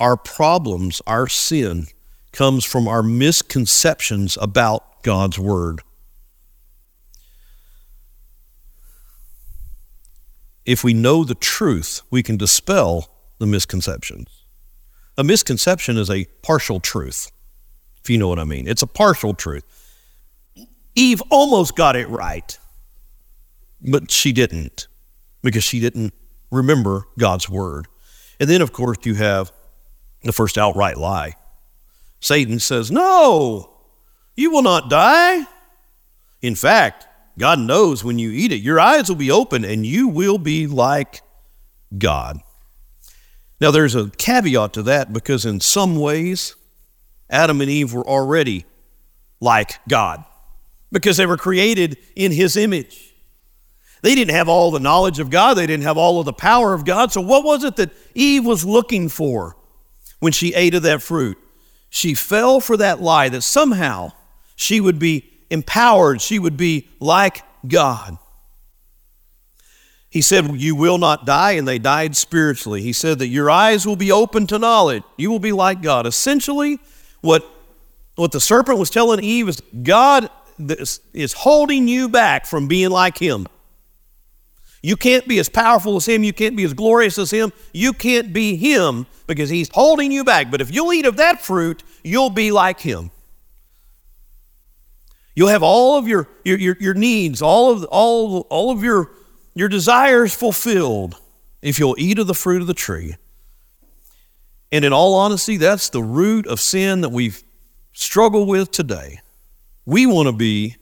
our 0.00 0.16
problems, 0.16 1.00
our 1.06 1.28
sin, 1.28 1.86
comes 2.32 2.64
from 2.64 2.88
our 2.88 3.04
misconceptions 3.04 4.36
about 4.40 5.04
God's 5.04 5.38
Word. 5.38 5.80
If 10.66 10.82
we 10.82 10.92
know 10.92 11.22
the 11.22 11.36
truth, 11.36 12.02
we 12.10 12.20
can 12.24 12.36
dispel 12.36 13.10
the 13.38 13.46
misconceptions. 13.46 14.26
A 15.16 15.22
misconception 15.22 15.96
is 15.96 16.10
a 16.10 16.24
partial 16.42 16.80
truth, 16.80 17.30
if 18.02 18.10
you 18.10 18.18
know 18.18 18.26
what 18.26 18.40
I 18.40 18.44
mean. 18.44 18.66
It's 18.66 18.82
a 18.82 18.88
partial 18.88 19.34
truth. 19.34 19.62
Eve 20.96 21.22
almost 21.30 21.76
got 21.76 21.94
it 21.94 22.08
right, 22.08 22.58
but 23.80 24.10
she 24.10 24.32
didn't 24.32 24.88
because 25.44 25.62
she 25.62 25.78
didn't 25.78 26.12
remember 26.54 27.06
God's 27.18 27.48
word. 27.48 27.86
And 28.40 28.48
then, 28.48 28.62
of 28.62 28.72
course, 28.72 28.98
you 29.04 29.14
have 29.14 29.52
the 30.22 30.32
first 30.32 30.58
outright 30.58 30.96
lie. 30.96 31.34
Satan 32.20 32.58
says, 32.58 32.90
No, 32.90 33.70
you 34.36 34.50
will 34.50 34.62
not 34.62 34.90
die. 34.90 35.46
In 36.40 36.54
fact, 36.54 37.06
God 37.38 37.58
knows 37.58 38.04
when 38.04 38.18
you 38.18 38.30
eat 38.30 38.52
it, 38.52 38.60
your 38.60 38.78
eyes 38.78 39.08
will 39.08 39.16
be 39.16 39.30
open 39.30 39.64
and 39.64 39.84
you 39.84 40.08
will 40.08 40.38
be 40.38 40.66
like 40.66 41.22
God. 41.96 42.38
Now, 43.60 43.70
there's 43.70 43.94
a 43.94 44.10
caveat 44.10 44.72
to 44.74 44.82
that 44.82 45.12
because, 45.12 45.44
in 45.46 45.60
some 45.60 45.96
ways, 45.96 46.54
Adam 47.30 47.60
and 47.60 47.70
Eve 47.70 47.94
were 47.94 48.06
already 48.06 48.66
like 49.40 49.78
God 49.88 50.24
because 50.92 51.16
they 51.16 51.26
were 51.26 51.36
created 51.36 51.96
in 52.14 52.32
His 52.32 52.56
image. 52.56 53.13
They 54.04 54.14
didn't 54.14 54.36
have 54.36 54.48
all 54.48 54.70
the 54.70 54.78
knowledge 54.78 55.18
of 55.18 55.30
God, 55.30 55.54
they 55.54 55.66
didn't 55.66 55.82
have 55.82 55.98
all 55.98 56.20
of 56.20 56.26
the 56.26 56.32
power 56.32 56.74
of 56.74 56.84
God. 56.84 57.10
So, 57.10 57.20
what 57.20 57.42
was 57.42 57.64
it 57.64 57.74
that 57.76 57.90
Eve 58.14 58.46
was 58.46 58.64
looking 58.64 59.08
for 59.08 59.56
when 60.20 60.30
she 60.30 60.54
ate 60.54 60.74
of 60.74 60.84
that 60.84 61.02
fruit? 61.02 61.38
she 61.94 62.12
fell 62.12 62.58
for 62.58 62.76
that 62.76 63.00
lie 63.00 63.28
that 63.28 63.42
somehow 63.42 64.10
she 64.56 64.80
would 64.80 64.98
be 64.98 65.30
empowered, 65.48 66.20
she 66.20 66.40
would 66.40 66.56
be 66.56 66.88
like 66.98 67.44
God. 67.68 68.18
He 70.10 70.20
said, 70.20 70.60
You 70.60 70.74
will 70.74 70.98
not 70.98 71.24
die, 71.24 71.52
and 71.52 71.68
they 71.68 71.78
died 71.78 72.16
spiritually. 72.16 72.82
He 72.82 72.92
said 72.92 73.20
that 73.20 73.28
your 73.28 73.48
eyes 73.48 73.86
will 73.86 73.94
be 73.94 74.10
open 74.10 74.48
to 74.48 74.58
knowledge. 74.58 75.04
You 75.16 75.30
will 75.30 75.38
be 75.38 75.52
like 75.52 75.82
God. 75.82 76.04
Essentially, 76.04 76.80
what, 77.20 77.48
what 78.16 78.32
the 78.32 78.40
serpent 78.40 78.80
was 78.80 78.90
telling 78.90 79.22
Eve 79.22 79.48
is 79.48 79.62
God 79.84 80.28
is 80.58 81.32
holding 81.32 81.86
you 81.86 82.08
back 82.08 82.44
from 82.44 82.66
being 82.66 82.90
like 82.90 83.18
Him. 83.18 83.46
You 84.84 84.98
can't 84.98 85.26
be 85.26 85.38
as 85.38 85.48
powerful 85.48 85.96
as 85.96 86.04
him. 86.04 86.22
You 86.24 86.34
can't 86.34 86.56
be 86.56 86.64
as 86.64 86.74
glorious 86.74 87.16
as 87.16 87.30
him. 87.30 87.54
You 87.72 87.94
can't 87.94 88.34
be 88.34 88.54
him 88.54 89.06
because 89.26 89.48
he's 89.48 89.70
holding 89.72 90.12
you 90.12 90.24
back. 90.24 90.50
But 90.50 90.60
if 90.60 90.70
you'll 90.70 90.92
eat 90.92 91.06
of 91.06 91.16
that 91.16 91.40
fruit, 91.40 91.82
you'll 92.02 92.28
be 92.28 92.50
like 92.50 92.80
him. 92.80 93.10
You'll 95.34 95.48
have 95.48 95.62
all 95.62 95.96
of 95.96 96.06
your, 96.06 96.28
your, 96.44 96.58
your, 96.58 96.76
your 96.78 96.92
needs, 96.92 97.40
all 97.40 97.70
of, 97.70 97.84
all, 97.84 98.40
all 98.50 98.70
of 98.70 98.84
your, 98.84 99.10
your 99.54 99.70
desires 99.70 100.34
fulfilled 100.34 101.18
if 101.62 101.78
you'll 101.78 101.96
eat 101.98 102.18
of 102.18 102.26
the 102.26 102.34
fruit 102.34 102.60
of 102.60 102.66
the 102.66 102.74
tree. 102.74 103.16
And 104.70 104.84
in 104.84 104.92
all 104.92 105.14
honesty, 105.14 105.56
that's 105.56 105.88
the 105.88 106.02
root 106.02 106.46
of 106.46 106.60
sin 106.60 107.00
that 107.00 107.08
we 107.08 107.32
struggle 107.94 108.44
with 108.44 108.70
today. 108.70 109.20
We 109.86 110.04
want 110.04 110.26
to 110.26 110.32
be 110.32 110.76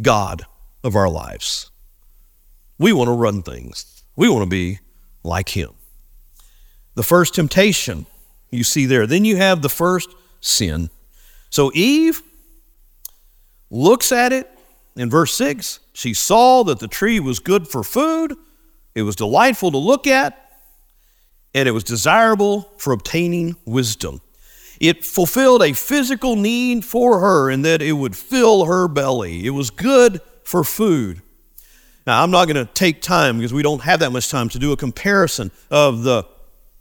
God 0.00 0.46
of 0.82 0.96
our 0.96 1.10
lives. 1.10 1.71
We 2.82 2.92
want 2.92 3.06
to 3.06 3.12
run 3.12 3.42
things, 3.42 4.02
we 4.16 4.28
want 4.28 4.42
to 4.42 4.50
be 4.50 4.80
like 5.22 5.50
Him. 5.50 5.70
The 6.96 7.04
first 7.04 7.36
temptation 7.36 8.06
you 8.50 8.64
see 8.64 8.86
there. 8.86 9.06
Then 9.06 9.24
you 9.24 9.36
have 9.36 9.62
the 9.62 9.68
first 9.68 10.10
sin. 10.40 10.90
So 11.48 11.70
Eve 11.74 12.22
looks 13.70 14.10
at 14.10 14.32
it 14.32 14.50
in 14.96 15.08
verse 15.08 15.32
6. 15.34 15.78
She 15.92 16.12
saw 16.12 16.64
that 16.64 16.80
the 16.80 16.88
tree 16.88 17.18
was 17.18 17.38
good 17.38 17.68
for 17.68 17.82
food, 17.82 18.36
it 18.96 19.02
was 19.02 19.16
delightful 19.16 19.70
to 19.70 19.78
look 19.78 20.08
at, 20.08 20.38
and 21.54 21.68
it 21.68 21.72
was 21.72 21.84
desirable 21.84 22.70
for 22.78 22.92
obtaining 22.92 23.56
wisdom. 23.64 24.20
It 24.80 25.04
fulfilled 25.04 25.62
a 25.62 25.72
physical 25.72 26.34
need 26.34 26.84
for 26.84 27.20
her 27.20 27.48
in 27.48 27.62
that 27.62 27.80
it 27.80 27.92
would 27.92 28.16
fill 28.16 28.64
her 28.64 28.88
belly. 28.88 29.46
It 29.46 29.50
was 29.50 29.70
good 29.70 30.20
for 30.42 30.64
food. 30.64 31.22
Now, 32.06 32.22
I'm 32.22 32.30
not 32.30 32.46
going 32.46 32.64
to 32.64 32.72
take 32.72 33.00
time 33.00 33.38
because 33.38 33.52
we 33.52 33.62
don't 33.62 33.82
have 33.82 34.00
that 34.00 34.10
much 34.10 34.28
time 34.28 34.48
to 34.50 34.58
do 34.58 34.72
a 34.72 34.76
comparison 34.76 35.50
of 35.70 36.02
the, 36.02 36.24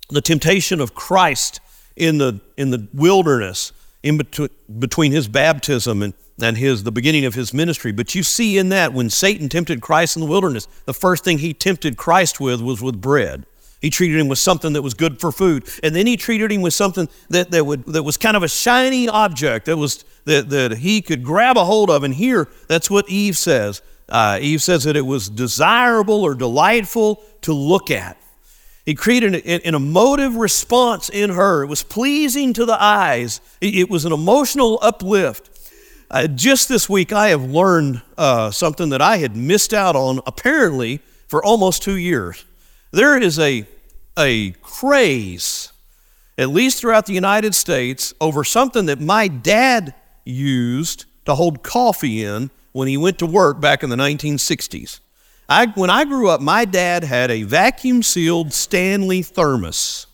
the 0.10 0.22
temptation 0.22 0.82
of 0.82 0.96
Christ 0.96 1.60
in 1.96 2.18
the, 2.18 2.42
in 2.58 2.72
the 2.72 2.88
wilderness 2.94 3.72
in 4.04 4.18
between, 4.18 4.50
between 4.80 5.12
his 5.12 5.28
baptism 5.28 6.02
and, 6.02 6.14
and 6.42 6.58
his, 6.58 6.84
the 6.84 6.92
beginning 6.92 7.26
of 7.26 7.36
his 7.36 7.54
ministry. 7.54 7.92
But 7.92 8.16
you 8.16 8.24
see 8.24 8.58
in 8.58 8.70
that 8.70 8.94
when 8.94 9.10
Satan 9.10 9.48
tempted 9.48 9.82
Christ 9.82 10.16
in 10.16 10.22
the 10.22 10.28
wilderness, 10.28 10.68
the 10.86 10.94
first 10.94 11.24
thing 11.24 11.38
he 11.38 11.54
tempted 11.54 11.98
Christ 11.98 12.40
with 12.40 12.62
was 12.62 12.82
with 12.82 13.00
bread. 13.00 13.46
He 13.80 13.90
treated 13.90 14.20
him 14.20 14.28
with 14.28 14.38
something 14.38 14.74
that 14.74 14.84
was 14.84 14.94
good 14.94 15.20
for 15.20 15.32
food. 15.32 15.68
And 15.82 15.96
then 15.96 16.06
he 16.06 16.16
treated 16.16 16.52
him 16.52 16.62
with 16.62 16.74
something 16.74 17.10
that, 17.30 17.50
that, 17.50 17.66
would, 17.66 17.86
that 17.86 18.04
was 18.04 18.16
kind 18.16 18.38
of 18.38 18.44
a 18.44 18.48
shiny 18.48 19.10
object 19.10 19.66
that, 19.66 19.78
was, 19.78 20.06
that, 20.26 20.50
that 20.50 20.78
he 20.78 21.02
could 21.02 21.24
grab 21.24 21.58
a 21.58 21.66
hold 21.66 21.90
of. 21.90 22.04
And 22.04 22.14
here, 22.14 22.48
that's 22.68 22.92
what 22.92 23.10
Eve 23.10 23.36
says. 23.36 23.82
Uh, 24.12 24.38
Eve 24.42 24.62
says 24.62 24.84
that 24.84 24.98
it 24.98 25.06
was 25.06 25.30
desirable 25.30 26.22
or 26.22 26.36
delightful 26.36 27.24
to 27.42 27.54
look 27.54 27.90
at. 27.90 28.18
He 28.86 28.94
created 28.94 29.36
an, 29.36 29.62
an 29.64 29.74
emotive 29.74 30.36
response 30.36 31.08
in 31.08 31.30
her. 31.30 31.64
It 31.64 31.68
was 31.68 31.82
pleasing 31.82 32.52
to 32.54 32.66
the 32.66 32.82
eyes, 32.82 33.40
it, 33.62 33.76
it 33.76 33.90
was 33.90 34.04
an 34.04 34.12
emotional 34.12 34.80
uplift. 34.82 35.50
Uh, 36.10 36.28
just 36.28 36.68
this 36.68 36.90
week, 36.90 37.14
I 37.14 37.30
have 37.30 37.46
learned 37.46 38.02
uh, 38.18 38.52
something 38.52 38.90
that 38.90 39.02
I 39.02 39.18
had 39.18 39.38
missed 39.38 39.74
out 39.74 39.96
on 39.96 40.20
apparently 40.28 41.00
for 41.30 41.42
almost 41.44 41.82
two 41.82 41.96
years. 41.96 42.44
There 42.92 43.18
is 43.18 43.40
a, 43.40 43.66
a 44.20 44.52
craze, 44.62 45.72
at 46.38 46.50
least 46.50 46.82
throughout 46.82 47.06
the 47.06 47.14
United 47.14 47.56
States, 47.56 48.14
over 48.20 48.44
something 48.44 48.88
that 48.88 49.00
my 49.00 49.30
dad 49.30 49.96
used 50.26 51.06
to 51.24 51.36
hold 51.36 51.64
coffee 51.64 52.26
in 52.26 52.52
when 52.72 52.88
he 52.88 52.98
went 52.98 53.20
to 53.20 53.26
work 53.26 53.60
back 53.60 53.84
in 53.84 53.90
the 53.90 53.96
1960s. 53.96 55.00
I, 55.50 55.68
when 55.68 55.90
I 55.90 56.06
grew 56.06 56.30
up, 56.30 56.40
my 56.40 56.66
dad 56.66 57.04
had 57.04 57.30
a 57.30 57.44
vacuum 57.44 58.04
sealed 58.04 58.54
Stanley 58.54 59.22
thermos. 59.22 60.08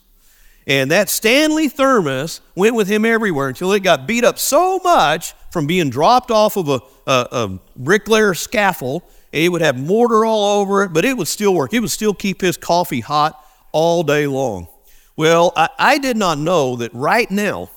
And 0.66 0.90
that 0.90 1.08
Stanley 1.08 1.68
thermos 1.68 2.40
went 2.54 2.74
with 2.74 2.88
him 2.88 3.04
everywhere 3.04 3.48
until 3.48 3.72
it 3.72 3.82
got 3.82 4.06
beat 4.06 4.24
up 4.24 4.38
so 4.38 4.80
much 4.84 5.32
from 5.50 5.66
being 5.66 5.88
dropped 5.88 6.30
off 6.30 6.56
of 6.56 6.68
a, 6.68 6.80
a, 7.06 7.28
a 7.32 7.58
bricklayer 7.76 8.34
scaffold. 8.34 9.02
It 9.32 9.50
would 9.50 9.62
have 9.62 9.78
mortar 9.78 10.24
all 10.24 10.60
over 10.60 10.82
it, 10.82 10.92
but 10.92 11.04
it 11.04 11.16
would 11.16 11.28
still 11.28 11.54
work. 11.54 11.72
It 11.72 11.80
would 11.80 11.90
still 11.90 12.12
keep 12.12 12.40
his 12.40 12.56
coffee 12.56 13.00
hot 13.00 13.42
all 13.72 14.02
day 14.02 14.26
long. 14.26 14.68
Well, 15.16 15.52
I, 15.56 15.68
I 15.78 15.98
did 15.98 16.16
not 16.16 16.38
know 16.38 16.76
that 16.76 16.92
right 16.92 17.30
now 17.30 17.70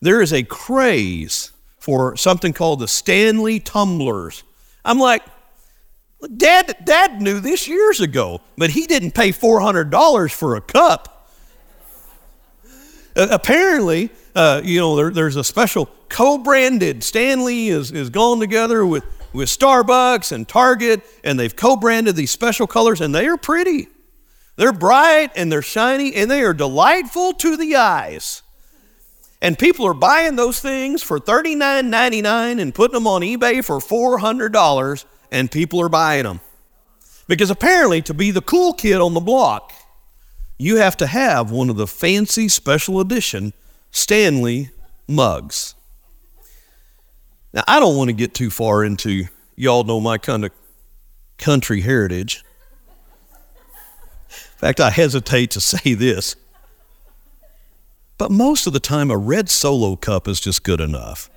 there 0.00 0.20
is 0.20 0.32
a 0.32 0.42
craze 0.42 1.52
for 1.86 2.16
something 2.16 2.52
called 2.52 2.80
the 2.80 2.88
Stanley 2.88 3.60
tumblers. 3.60 4.42
I'm 4.84 4.98
like, 4.98 5.22
Dad, 6.36 6.74
Dad 6.84 7.22
knew 7.22 7.38
this 7.38 7.68
years 7.68 8.00
ago, 8.00 8.40
but 8.58 8.70
he 8.70 8.88
didn't 8.88 9.12
pay 9.12 9.30
$400 9.30 10.32
for 10.32 10.56
a 10.56 10.60
cup. 10.60 11.30
Uh, 13.14 13.28
apparently, 13.30 14.10
uh, 14.34 14.62
you 14.64 14.80
know, 14.80 14.96
there, 14.96 15.10
there's 15.10 15.36
a 15.36 15.44
special 15.44 15.88
co-branded. 16.08 17.04
Stanley 17.04 17.68
is, 17.68 17.92
is 17.92 18.10
gone 18.10 18.40
together 18.40 18.84
with, 18.84 19.04
with 19.32 19.48
Starbucks 19.48 20.32
and 20.32 20.48
Target, 20.48 21.02
and 21.22 21.38
they've 21.38 21.54
co-branded 21.54 22.16
these 22.16 22.32
special 22.32 22.66
colors, 22.66 23.00
and 23.00 23.14
they 23.14 23.28
are 23.28 23.36
pretty. 23.36 23.86
They're 24.56 24.72
bright 24.72 25.30
and 25.36 25.52
they're 25.52 25.62
shiny, 25.62 26.16
and 26.16 26.28
they 26.28 26.42
are 26.42 26.52
delightful 26.52 27.32
to 27.34 27.56
the 27.56 27.76
eyes. 27.76 28.42
And 29.46 29.56
people 29.56 29.86
are 29.86 29.94
buying 29.94 30.34
those 30.34 30.58
things 30.58 31.04
for 31.04 31.20
$39.99 31.20 32.60
and 32.60 32.74
putting 32.74 32.94
them 32.94 33.06
on 33.06 33.20
eBay 33.20 33.64
for 33.64 33.78
$400, 33.78 35.04
and 35.30 35.48
people 35.48 35.80
are 35.80 35.88
buying 35.88 36.24
them. 36.24 36.40
Because 37.28 37.48
apparently, 37.48 38.02
to 38.02 38.12
be 38.12 38.32
the 38.32 38.40
cool 38.40 38.72
kid 38.72 39.00
on 39.00 39.14
the 39.14 39.20
block, 39.20 39.72
you 40.58 40.78
have 40.78 40.96
to 40.96 41.06
have 41.06 41.52
one 41.52 41.70
of 41.70 41.76
the 41.76 41.86
fancy 41.86 42.48
special 42.48 42.98
edition 42.98 43.52
Stanley 43.92 44.70
mugs. 45.06 45.76
Now, 47.52 47.62
I 47.68 47.78
don't 47.78 47.96
want 47.96 48.08
to 48.08 48.14
get 48.14 48.34
too 48.34 48.50
far 48.50 48.82
into, 48.82 49.26
y'all 49.54 49.84
know 49.84 50.00
my 50.00 50.18
kind 50.18 50.44
of 50.44 50.50
country 51.38 51.82
heritage. 51.82 52.42
In 54.28 54.58
fact, 54.58 54.80
I 54.80 54.90
hesitate 54.90 55.52
to 55.52 55.60
say 55.60 55.94
this. 55.94 56.34
But 58.18 58.30
most 58.30 58.66
of 58.66 58.72
the 58.72 58.80
time, 58.80 59.10
a 59.10 59.16
red 59.16 59.48
solo 59.50 59.96
cup 59.96 60.26
is 60.26 60.40
just 60.40 60.62
good 60.62 60.80
enough. 60.80 61.28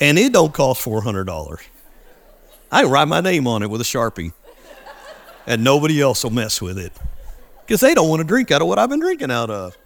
and 0.00 0.18
it 0.18 0.32
don't 0.32 0.54
cost 0.54 0.84
$400. 0.84 1.60
I 2.70 2.84
write 2.84 3.08
my 3.08 3.20
name 3.20 3.46
on 3.46 3.62
it 3.62 3.70
with 3.70 3.80
a 3.80 3.84
Sharpie. 3.84 4.32
And 5.46 5.64
nobody 5.64 6.00
else 6.00 6.24
will 6.24 6.30
mess 6.30 6.60
with 6.60 6.78
it. 6.78 6.92
Because 7.66 7.80
they 7.80 7.94
don't 7.94 8.08
want 8.08 8.20
to 8.20 8.26
drink 8.26 8.50
out 8.50 8.62
of 8.62 8.68
what 8.68 8.78
I've 8.78 8.88
been 8.88 9.00
drinking 9.00 9.30
out 9.30 9.50
of. 9.50 9.76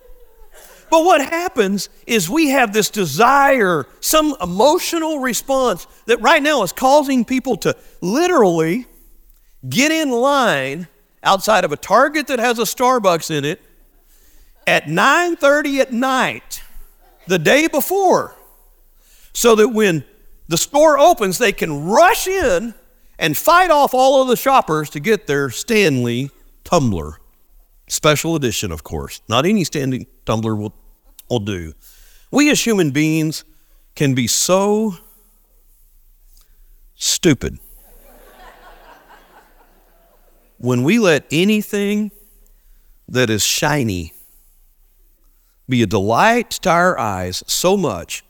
But 0.91 1.05
what 1.05 1.21
happens 1.23 1.89
is 2.07 2.29
we 2.29 2.51
have 2.51 2.73
this 2.73 2.91
desire, 2.91 3.87
some 4.01 4.37
emotional 4.43 5.21
response 5.21 5.87
that 6.07 6.21
right 6.21 6.43
now 6.43 6.63
is 6.63 6.73
causing 6.73 7.25
people 7.25 7.57
to 7.59 7.77
literally 8.01 8.87
get 9.69 9.91
in 9.91 10.11
line 10.11 10.89
outside 11.23 11.65
of 11.65 11.73
a 11.73 11.77
Target 11.77 12.27
that 12.27 12.39
has 12.39 12.59
a 12.59 12.63
Starbucks 12.63 13.31
in 13.31 13.45
it 13.45 13.63
at 14.67 14.87
9:30 14.87 15.81
at 15.81 15.93
night 15.93 16.63
the 17.27 17.39
day 17.39 17.69
before 17.69 18.35
so 19.33 19.55
that 19.55 19.69
when 19.69 20.05
the 20.49 20.59
store 20.59 20.99
opens 20.99 21.39
they 21.39 21.53
can 21.53 21.85
rush 21.85 22.27
in 22.27 22.75
and 23.19 23.37
fight 23.37 23.71
off 23.71 23.95
all 23.95 24.21
of 24.21 24.29
the 24.29 24.37
shoppers 24.37 24.91
to 24.91 25.01
get 25.01 25.27
their 25.27 25.49
Stanley 25.51 26.31
tumbler. 26.65 27.19
Special 27.89 28.35
edition, 28.35 28.73
of 28.73 28.83
course. 28.83 29.21
Not 29.29 29.47
any 29.47 29.65
Stanley 29.65 30.09
tumbler 30.25 30.57
will, 30.57 30.75
will 31.29 31.39
do. 31.39 31.73
We 32.31 32.51
as 32.51 32.65
human 32.65 32.91
beings 32.91 33.45
can 33.95 34.15
be 34.15 34.27
so 34.27 34.97
stupid 36.95 37.59
when 40.59 40.83
we 40.83 40.99
let 40.99 41.27
anything 41.31 42.11
that 43.09 43.29
is 43.29 43.45
shiny 43.45 44.13
be 45.69 45.83
a 45.83 45.87
delight 45.87 46.51
to 46.51 46.71
our 46.71 46.99
eyes 46.99 47.43
so 47.47 47.77
much 47.77 48.25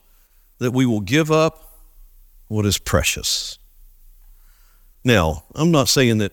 that 0.58 0.72
we 0.72 0.86
will 0.86 1.00
give 1.00 1.30
up 1.30 1.78
what 2.48 2.66
is 2.66 2.78
precious. 2.78 3.58
Now, 5.04 5.44
I'm 5.54 5.70
not 5.70 5.88
saying 5.88 6.18
that 6.18 6.32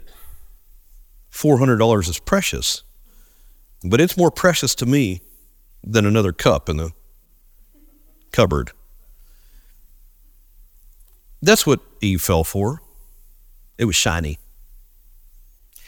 $400 1.31 2.09
is 2.09 2.19
precious, 2.19 2.83
but 3.83 4.01
it's 4.01 4.17
more 4.17 4.31
precious 4.31 4.75
to 4.75 4.85
me 4.85 5.21
than 5.83 6.05
another 6.05 6.33
cup 6.33 6.69
in 6.69 6.77
the 6.77 6.91
cupboard. 8.31 8.71
That's 11.41 11.65
what 11.65 11.79
Eve 12.01 12.21
fell 12.21 12.43
for. 12.43 12.81
It 13.77 13.85
was 13.85 13.95
shiny. 13.95 14.39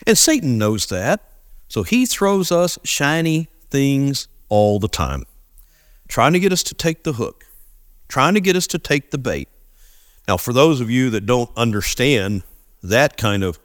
And 0.08 0.17
Satan 0.17 0.58
knows 0.58 0.88
that. 0.88 1.21
So 1.67 1.84
he 1.84 2.06
throws 2.06 2.52
us 2.52 2.80
shiny 2.84 3.47
things 3.69 4.28
all 4.51 4.79
the 4.79 4.87
time, 4.89 5.23
trying 6.09 6.33
to 6.33 6.39
get 6.39 6.51
us 6.51 6.61
to 6.61 6.75
take 6.75 7.03
the 7.03 7.13
hook, 7.13 7.45
trying 8.09 8.35
to 8.35 8.41
get 8.41 8.55
us 8.55 8.67
to 8.67 8.77
take 8.77 9.09
the 9.09 9.17
bait. 9.17 9.47
Now, 10.27 10.37
for 10.37 10.53
those 10.53 10.81
of 10.81 10.91
you 10.91 11.09
that 11.11 11.25
don't 11.25 11.49
understand 11.55 12.43
that 12.83 13.17
kind 13.17 13.43
of 13.43 13.59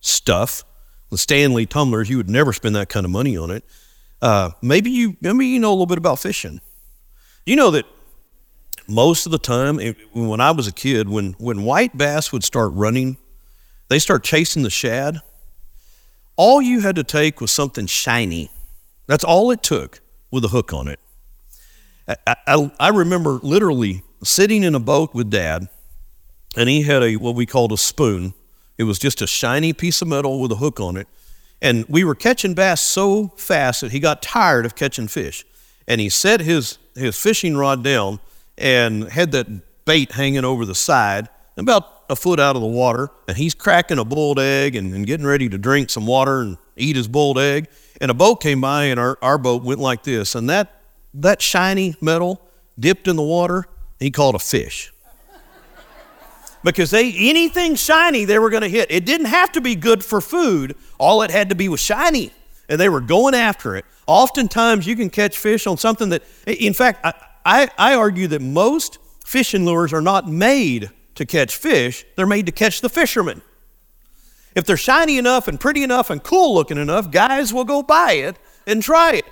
stuff, 0.00 0.64
the 1.10 1.18
Stanley 1.18 1.66
tumblers, 1.66 2.08
you 2.08 2.16
would 2.16 2.30
never 2.30 2.52
spend 2.52 2.76
that 2.76 2.88
kind 2.88 3.04
of 3.04 3.10
money 3.10 3.36
on 3.36 3.50
it. 3.50 3.64
Uh, 4.22 4.50
maybe 4.62 4.90
you 4.90 5.16
maybe 5.20 5.46
you 5.46 5.58
know 5.58 5.70
a 5.70 5.72
little 5.72 5.86
bit 5.86 5.98
about 5.98 6.20
fishing. 6.20 6.60
You 7.44 7.56
know 7.56 7.72
that 7.72 7.84
most 8.86 9.26
of 9.26 9.32
the 9.32 9.38
time, 9.38 9.78
when 10.12 10.40
I 10.40 10.52
was 10.52 10.68
a 10.68 10.72
kid, 10.72 11.08
when 11.08 11.32
when 11.38 11.64
white 11.64 11.96
bass 11.98 12.30
would 12.32 12.44
start 12.44 12.70
running, 12.74 13.16
they 13.88 13.98
start 13.98 14.22
chasing 14.22 14.62
the 14.62 14.70
shad. 14.70 15.20
All 16.36 16.62
you 16.62 16.80
had 16.80 16.94
to 16.96 17.04
take 17.04 17.40
was 17.40 17.50
something 17.50 17.86
shiny. 17.86 18.50
That's 19.08 19.24
all 19.24 19.50
it 19.50 19.62
took 19.64 20.00
with 20.30 20.44
a 20.44 20.48
hook 20.48 20.72
on 20.72 20.88
it. 20.88 21.00
I, 22.26 22.36
I, 22.46 22.72
I 22.78 22.88
remember 22.88 23.40
literally 23.42 24.02
sitting 24.22 24.62
in 24.62 24.74
a 24.74 24.80
boat 24.80 25.14
with 25.14 25.30
Dad, 25.30 25.68
and 26.56 26.68
he 26.68 26.82
had 26.82 27.02
a 27.02 27.16
what 27.16 27.34
we 27.34 27.46
called 27.46 27.72
a 27.72 27.76
spoon. 27.76 28.34
It 28.78 28.84
was 28.84 28.98
just 28.98 29.22
a 29.22 29.26
shiny 29.26 29.72
piece 29.72 30.02
of 30.02 30.08
metal 30.08 30.40
with 30.40 30.52
a 30.52 30.56
hook 30.56 30.80
on 30.80 30.96
it. 30.96 31.06
And 31.62 31.84
we 31.88 32.04
were 32.04 32.14
catching 32.14 32.54
bass 32.54 32.80
so 32.80 33.28
fast 33.36 33.82
that 33.82 33.92
he 33.92 34.00
got 34.00 34.22
tired 34.22 34.64
of 34.64 34.74
catching 34.74 35.08
fish. 35.08 35.44
And 35.86 36.00
he 36.00 36.08
set 36.08 36.40
his, 36.40 36.78
his 36.94 37.20
fishing 37.20 37.56
rod 37.56 37.84
down 37.84 38.20
and 38.56 39.04
had 39.10 39.32
that 39.32 39.84
bait 39.84 40.12
hanging 40.12 40.44
over 40.44 40.64
the 40.64 40.74
side, 40.74 41.28
about 41.56 42.04
a 42.08 42.16
foot 42.16 42.40
out 42.40 42.56
of 42.56 42.62
the 42.62 42.68
water. 42.68 43.10
And 43.28 43.36
he's 43.36 43.54
cracking 43.54 43.98
a 43.98 44.04
boiled 44.04 44.38
egg 44.38 44.74
and, 44.74 44.94
and 44.94 45.06
getting 45.06 45.26
ready 45.26 45.48
to 45.50 45.58
drink 45.58 45.90
some 45.90 46.06
water 46.06 46.40
and 46.40 46.56
eat 46.76 46.96
his 46.96 47.08
boiled 47.08 47.38
egg. 47.38 47.68
And 48.00 48.10
a 48.10 48.14
boat 48.14 48.36
came 48.36 48.60
by, 48.60 48.84
and 48.84 48.98
our, 48.98 49.18
our 49.20 49.38
boat 49.38 49.62
went 49.62 49.80
like 49.80 50.02
this. 50.02 50.34
And 50.34 50.48
that, 50.48 50.80
that 51.14 51.42
shiny 51.42 51.94
metal 52.00 52.40
dipped 52.78 53.06
in 53.08 53.16
the 53.16 53.22
water, 53.22 53.66
he 53.98 54.10
caught 54.10 54.34
a 54.34 54.38
fish 54.38 54.92
because 56.62 56.90
they 56.90 57.12
anything 57.16 57.74
shiny 57.74 58.24
they 58.24 58.38
were 58.38 58.50
going 58.50 58.62
to 58.62 58.68
hit. 58.68 58.90
It 58.90 59.04
didn't 59.04 59.26
have 59.26 59.52
to 59.52 59.60
be 59.60 59.74
good 59.74 60.04
for 60.04 60.20
food. 60.20 60.76
All 60.98 61.22
it 61.22 61.30
had 61.30 61.48
to 61.50 61.54
be 61.54 61.68
was 61.68 61.80
shiny, 61.80 62.32
and 62.68 62.80
they 62.80 62.88
were 62.88 63.00
going 63.00 63.34
after 63.34 63.76
it. 63.76 63.84
Oftentimes, 64.06 64.86
you 64.86 64.96
can 64.96 65.10
catch 65.10 65.38
fish 65.38 65.66
on 65.66 65.76
something 65.76 66.10
that, 66.10 66.22
in 66.46 66.74
fact, 66.74 67.04
I, 67.04 67.14
I, 67.44 67.70
I 67.78 67.94
argue 67.94 68.28
that 68.28 68.42
most 68.42 68.98
fishing 69.24 69.64
lures 69.64 69.92
are 69.92 70.00
not 70.02 70.28
made 70.28 70.90
to 71.14 71.26
catch 71.26 71.56
fish. 71.56 72.04
They're 72.16 72.26
made 72.26 72.46
to 72.46 72.52
catch 72.52 72.80
the 72.80 72.88
fishermen. 72.88 73.42
If 74.54 74.64
they're 74.64 74.76
shiny 74.76 75.18
enough 75.18 75.48
and 75.48 75.60
pretty 75.60 75.82
enough 75.82 76.10
and 76.10 76.22
cool 76.22 76.54
looking 76.54 76.78
enough, 76.78 77.10
guys 77.10 77.52
will 77.52 77.64
go 77.64 77.82
buy 77.82 78.12
it 78.12 78.36
and 78.66 78.82
try 78.82 79.14
it. 79.14 79.24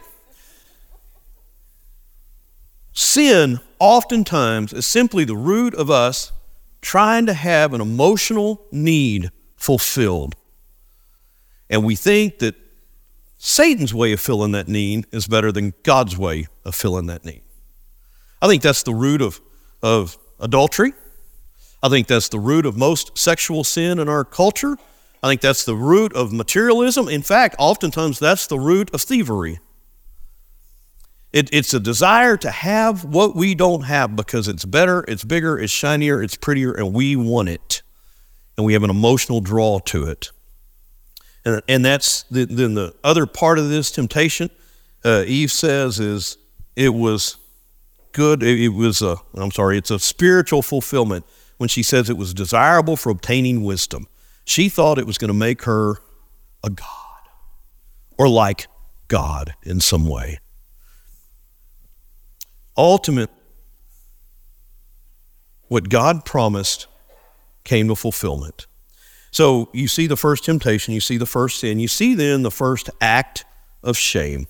Sin 2.93 3.61
oftentimes 3.79 4.73
is 4.73 4.87
simply 4.87 5.25
the 5.25 5.37
root 5.37 5.75
of 5.75 5.91
us 5.91 6.33
trying 6.81 7.27
to 7.27 7.35
have 7.35 7.75
an 7.75 7.81
emotional 7.81 8.67
need 8.71 9.31
fulfilled. 9.57 10.35
And 11.71 11.85
we 11.85 11.97
think 11.97 12.39
that 12.39 12.55
Satan's 13.37 13.95
way 13.95 14.13
of 14.13 14.21
filling 14.21 14.53
that 14.53 14.69
need 14.69 15.07
is 15.13 15.27
better 15.27 15.53
than 15.53 15.75
God's 15.83 16.17
way 16.19 16.47
of 16.65 16.75
filling 16.75 17.07
that 17.07 17.25
need. 17.25 17.43
I 18.43 18.49
think 18.49 18.63
that's 18.63 18.83
the 18.83 18.95
root 18.95 19.23
of, 19.23 19.41
of 19.83 20.19
adultery. 20.41 20.93
I 21.83 21.89
think 21.89 22.09
that's 22.09 22.29
the 22.29 22.41
root 22.41 22.67
of 22.67 22.77
most 22.77 23.17
sexual 23.17 23.63
sin 23.63 23.99
in 23.99 24.09
our 24.09 24.25
culture. 24.25 24.77
I 25.23 25.29
think 25.29 25.41
that's 25.41 25.65
the 25.65 25.75
root 25.75 26.13
of 26.15 26.33
materialism. 26.33 27.09
In 27.09 27.23
fact, 27.23 27.57
oftentimes 27.59 28.19
that's 28.19 28.47
the 28.47 28.59
root 28.59 28.93
of 28.95 29.03
thievery. 29.03 29.61
It, 31.33 31.51
it's 31.53 31.75
a 31.75 31.81
desire 31.81 32.37
to 32.39 32.51
have 32.51 33.05
what 33.05 33.37
we 33.37 33.55
don't 33.55 33.83
have 33.83 34.17
because 34.17 34.49
it's 34.49 34.65
better, 34.65 35.05
it's 35.09 35.25
bigger, 35.25 35.59
it's 35.59 35.73
shinier, 35.73 36.23
it's 36.23 36.37
prettier, 36.37 36.73
and 36.73 36.95
we 36.95 37.17
want 37.17 37.49
it. 37.49 37.83
And 38.57 38.65
we 38.65 38.73
have 38.73 38.83
an 38.83 38.91
emotional 38.91 39.41
draw 39.41 39.79
to 39.81 40.05
it. 40.05 40.31
And, 41.45 41.63
and 41.69 41.85
that's 41.85 42.23
the, 42.25 42.47
then 42.47 42.75
the 42.75 42.95
other 43.05 43.27
part 43.27 43.59
of 43.59 43.69
this 43.69 43.91
temptation, 43.91 44.51
uh, 45.05 45.25
Eve 45.27 45.53
says, 45.53 46.01
is 46.01 46.39
it 46.77 46.95
was 46.95 47.37
good. 48.13 48.43
It, 48.43 48.61
it 48.61 48.69
was 48.69 49.03
a, 49.03 49.17
I'm 49.35 49.51
sorry, 49.51 49.79
it's 49.79 49.91
a 49.91 49.99
spiritual 49.99 50.63
fulfillment 50.63 51.27
when 51.59 51.69
she 51.69 51.83
says 51.83 52.09
it 52.09 52.17
was 52.17 52.33
desirable 52.33 52.97
for 52.97 53.11
obtaining 53.11 53.65
wisdom. 53.65 54.09
She 54.49 54.71
thought 54.71 54.99
it 54.99 55.07
was 55.07 55.19
going 55.19 55.29
to 55.29 55.35
make 55.35 55.65
her 55.65 55.97
a 56.65 56.71
God 56.71 56.87
or 58.17 58.29
like 58.29 58.67
God 59.09 59.55
in 59.63 59.81
some 59.81 60.07
way. 60.07 60.39
ultimate, 62.79 63.29
what 65.67 65.91
God 65.91 66.25
promised 66.25 66.87
came 67.65 67.89
to 67.89 67.97
fulfillment. 67.97 68.67
So 69.31 69.69
you 69.75 69.89
see 69.89 70.07
the 70.07 70.17
first 70.17 70.45
temptation, 70.45 70.95
you 70.95 71.01
see 71.01 71.19
the 71.19 71.27
first 71.27 71.61
sin, 71.61 71.79
you 71.79 71.89
see 71.89 72.15
then 72.15 72.43
the 72.43 72.51
first 72.51 72.89
act 73.01 73.45
of 73.83 73.99
shame. 73.99 74.47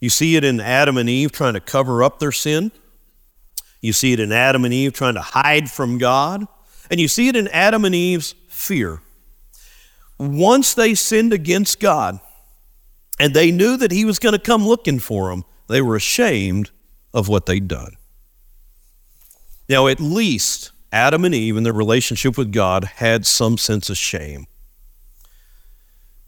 You 0.00 0.10
see 0.10 0.36
it 0.36 0.44
in 0.44 0.60
Adam 0.60 0.98
and 0.98 1.08
Eve 1.08 1.32
trying 1.32 1.54
to 1.54 1.60
cover 1.60 2.02
up 2.02 2.18
their 2.18 2.32
sin. 2.32 2.70
You 3.80 3.92
see 3.92 4.12
it 4.12 4.20
in 4.20 4.30
Adam 4.30 4.64
and 4.64 4.74
Eve 4.74 4.92
trying 4.92 5.14
to 5.14 5.22
hide 5.22 5.70
from 5.70 5.98
God. 5.98 6.46
And 6.90 7.00
you 7.00 7.08
see 7.08 7.28
it 7.28 7.36
in 7.36 7.48
Adam 7.48 7.84
and 7.84 7.94
Eve's 7.94 8.34
fear. 8.58 9.00
Once 10.18 10.74
they 10.74 10.94
sinned 10.94 11.32
against 11.32 11.80
God 11.80 12.18
and 13.20 13.34
they 13.34 13.50
knew 13.50 13.76
that 13.76 13.92
He 13.92 14.04
was 14.04 14.18
going 14.18 14.32
to 14.32 14.38
come 14.38 14.66
looking 14.66 14.98
for 14.98 15.30
them, 15.30 15.44
they 15.68 15.80
were 15.80 15.96
ashamed 15.96 16.70
of 17.14 17.28
what 17.28 17.46
they'd 17.46 17.68
done. 17.68 17.96
Now, 19.68 19.86
at 19.86 20.00
least 20.00 20.72
Adam 20.92 21.24
and 21.24 21.34
Eve 21.34 21.56
in 21.56 21.62
their 21.62 21.72
relationship 21.72 22.38
with 22.38 22.52
God 22.52 22.84
had 22.84 23.26
some 23.26 23.58
sense 23.58 23.90
of 23.90 23.96
shame. 23.96 24.46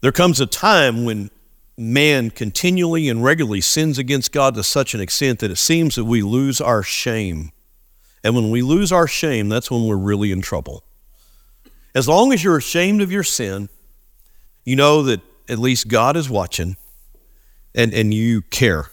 There 0.01 0.11
comes 0.11 0.39
a 0.39 0.45
time 0.45 1.05
when 1.05 1.29
man 1.77 2.29
continually 2.29 3.09
and 3.09 3.23
regularly 3.23 3.61
sins 3.61 3.97
against 3.97 4.31
God 4.31 4.55
to 4.55 4.63
such 4.63 4.93
an 4.93 5.01
extent 5.01 5.39
that 5.39 5.51
it 5.51 5.57
seems 5.57 5.95
that 5.95 6.05
we 6.05 6.21
lose 6.21 6.61
our 6.61 6.83
shame. 6.83 7.51
And 8.23 8.35
when 8.35 8.51
we 8.51 8.61
lose 8.61 8.91
our 8.91 9.07
shame, 9.07 9.49
that's 9.49 9.71
when 9.71 9.85
we're 9.85 9.97
really 9.97 10.31
in 10.31 10.41
trouble. 10.41 10.83
As 11.93 12.07
long 12.07 12.31
as 12.31 12.43
you're 12.43 12.57
ashamed 12.57 13.01
of 13.01 13.11
your 13.11 13.23
sin, 13.23 13.69
you 14.63 14.75
know 14.75 15.03
that 15.03 15.21
at 15.49 15.59
least 15.59 15.87
God 15.87 16.15
is 16.15 16.29
watching 16.29 16.77
and, 17.75 17.93
and 17.93 18.13
you 18.13 18.41
care. 18.43 18.89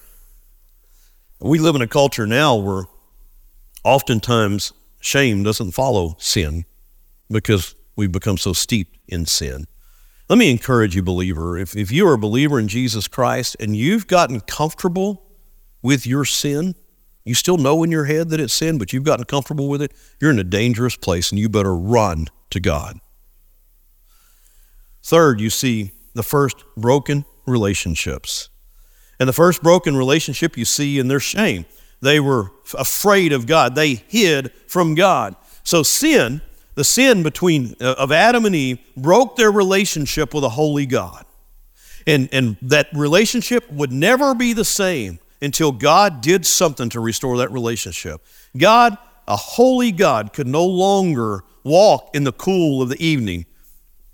We 1.41 1.59
live 1.59 1.77
in 1.77 1.83
a 1.83 1.87
culture 1.87 2.27
now 2.27 2.57
where 2.57 2.85
oftentimes 3.85 4.73
shame 5.01 5.45
doesn't 5.45 5.73
follow 5.73 6.17
sin 6.19 6.65
because 7.31 7.77
we've 7.95 8.11
become 8.11 8.39
so 8.39 8.53
steeped 8.53 8.99
in 9.07 9.27
sin. 9.27 9.67
Let 10.29 10.39
me 10.39 10.51
encourage 10.51 10.97
you, 10.97 11.03
believer, 11.03 11.57
if, 11.57 11.77
if 11.77 11.93
you 11.93 12.07
are 12.09 12.15
a 12.15 12.19
believer 12.19 12.59
in 12.59 12.69
Jesus 12.69 13.09
Christ 13.09 13.57
and 13.61 13.77
you've 13.77 14.07
gotten 14.07 14.41
comfortable 14.41 15.23
with 15.81 16.07
your 16.07 16.25
sin, 16.25 16.75
you 17.29 17.35
still 17.35 17.59
know 17.59 17.83
in 17.83 17.91
your 17.91 18.05
head 18.05 18.31
that 18.31 18.41
it's 18.41 18.55
sin, 18.55 18.79
but 18.79 18.93
you've 18.93 19.05
gotten 19.05 19.25
comfortable 19.25 19.69
with 19.69 19.83
it, 19.83 19.93
you're 20.21 20.31
in 20.31 20.39
a 20.39 20.45
dangerous 20.45 20.97
place 20.97 21.31
and 21.31 21.39
you 21.39 21.49
better 21.49 21.75
run 21.75 22.29
to 22.51 22.61
God. 22.61 23.01
Third, 25.03 25.41
you 25.41 25.51
see 25.51 25.93
the 26.15 26.23
first 26.23 26.65
broken 26.77 27.25
relationships. 27.47 28.49
And 29.21 29.29
the 29.29 29.33
first 29.33 29.63
broken 29.63 29.97
relationship 29.97 30.57
you 30.57 30.65
see 30.65 30.99
in 30.99 31.09
their 31.09 31.21
shame. 31.21 31.67
They 32.01 32.21
were 32.21 32.53
afraid 32.75 33.33
of 33.33 33.47
God, 33.47 33.75
they 33.75 33.95
hid 33.95 34.53
from 34.67 34.95
God. 34.95 35.35
So 35.65 35.83
sin 35.83 36.41
the 36.79 36.85
sin 36.85 37.25
between 37.25 37.75
uh, 37.81 37.97
of 37.99 38.13
Adam 38.13 38.45
and 38.45 38.55
Eve 38.55 38.79
broke 38.97 39.35
their 39.35 39.51
relationship 39.51 40.33
with 40.33 40.45
a 40.45 40.49
holy 40.51 40.87
God. 40.87 41.25
And, 42.07 42.29
and 42.31 42.57
that 42.63 42.87
relationship 42.95 43.69
would 43.69 43.91
never 43.91 44.33
be 44.33 44.53
the 44.53 44.65
same 44.65 45.19
until 45.41 45.73
God 45.73 46.21
did 46.21 46.47
something 46.47 46.89
to 46.91 47.01
restore 47.01 47.39
that 47.39 47.53
relationship. 47.53 48.25
God, 48.57 48.97
a 49.27 49.37
holy 49.37 49.93
God, 49.93 50.33
could 50.33 50.47
no 50.47 50.65
longer 50.65 51.45
walk 51.65 52.11
in 52.15 52.25
the 52.25 52.33
cool 52.33 52.83
of 52.83 52.89
the 52.89 53.05
evening 53.05 53.47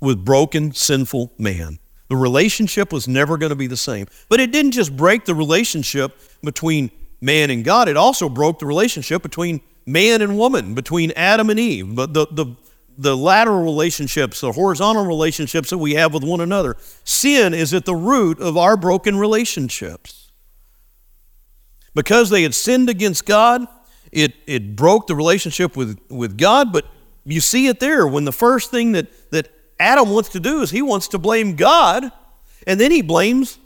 with 0.01 0.25
broken, 0.25 0.73
sinful 0.73 1.33
man. 1.39 1.79
The 2.09 2.17
relationship 2.17 2.93
was 2.93 3.09
never 3.09 3.39
going 3.39 3.51
to 3.51 3.57
be 3.57 3.67
the 3.67 3.77
same. 3.77 4.07
But 4.29 4.41
it 4.41 4.53
didn't 4.53 4.73
just 4.73 4.97
break 4.97 5.25
the 5.25 5.35
relationship 5.35 6.19
between 6.43 6.91
man 7.21 7.51
and 7.51 7.65
God, 7.65 7.89
it 7.89 7.97
also 7.97 8.29
broke 8.29 8.59
the 8.59 8.67
relationship 8.67 9.23
between 9.23 9.63
man 9.87 10.21
and 10.21 10.37
woman, 10.37 10.75
between 10.75 11.11
Adam 11.13 11.49
and 11.51 11.59
Eve, 11.59 11.95
but 11.95 12.13
the, 12.13 12.27
the, 12.31 12.55
the 12.99 13.17
lateral 13.17 13.63
relationships, 13.63 14.41
the 14.41 14.53
horizontal 14.53 15.07
relationships 15.07 15.71
that 15.71 15.79
we 15.79 15.95
have 15.95 16.13
with 16.13 16.23
one 16.23 16.41
another. 16.41 16.77
Sin 17.05 17.55
is 17.55 17.73
at 17.73 17.87
the 17.87 17.95
root 17.95 18.39
of 18.41 18.57
our 18.57 18.77
broken 18.77 19.17
relationships. 19.17 20.24
Because 21.95 22.31
they 22.31 22.43
had 22.43 22.55
sinned 22.55 22.91
against 22.91 23.25
God, 23.25 23.67
it, 24.11 24.35
it 24.47 24.77
broke 24.77 25.07
the 25.07 25.15
relationship 25.15 25.77
with, 25.77 25.99
with 26.09 26.37
God, 26.37 26.73
but 26.73 26.87
you 27.25 27.41
see 27.41 27.69
it 27.69 27.81
there 27.81 28.07
when 28.07 28.25
the 28.25 28.33
first 28.33 28.71
thing 28.71 28.93
that, 28.93 29.31
that 29.31 29.51
Adam 29.79 30.11
wants 30.11 30.31
to 30.31 30.41
do 30.41 30.63
is 30.63 30.71
he 30.71 30.83
wants 30.83 31.09
to 31.09 31.19
blame 31.19 31.57
God, 31.57 32.11
and 32.67 32.81
then 32.81 32.91
he 32.91 33.03
blames 33.03 33.59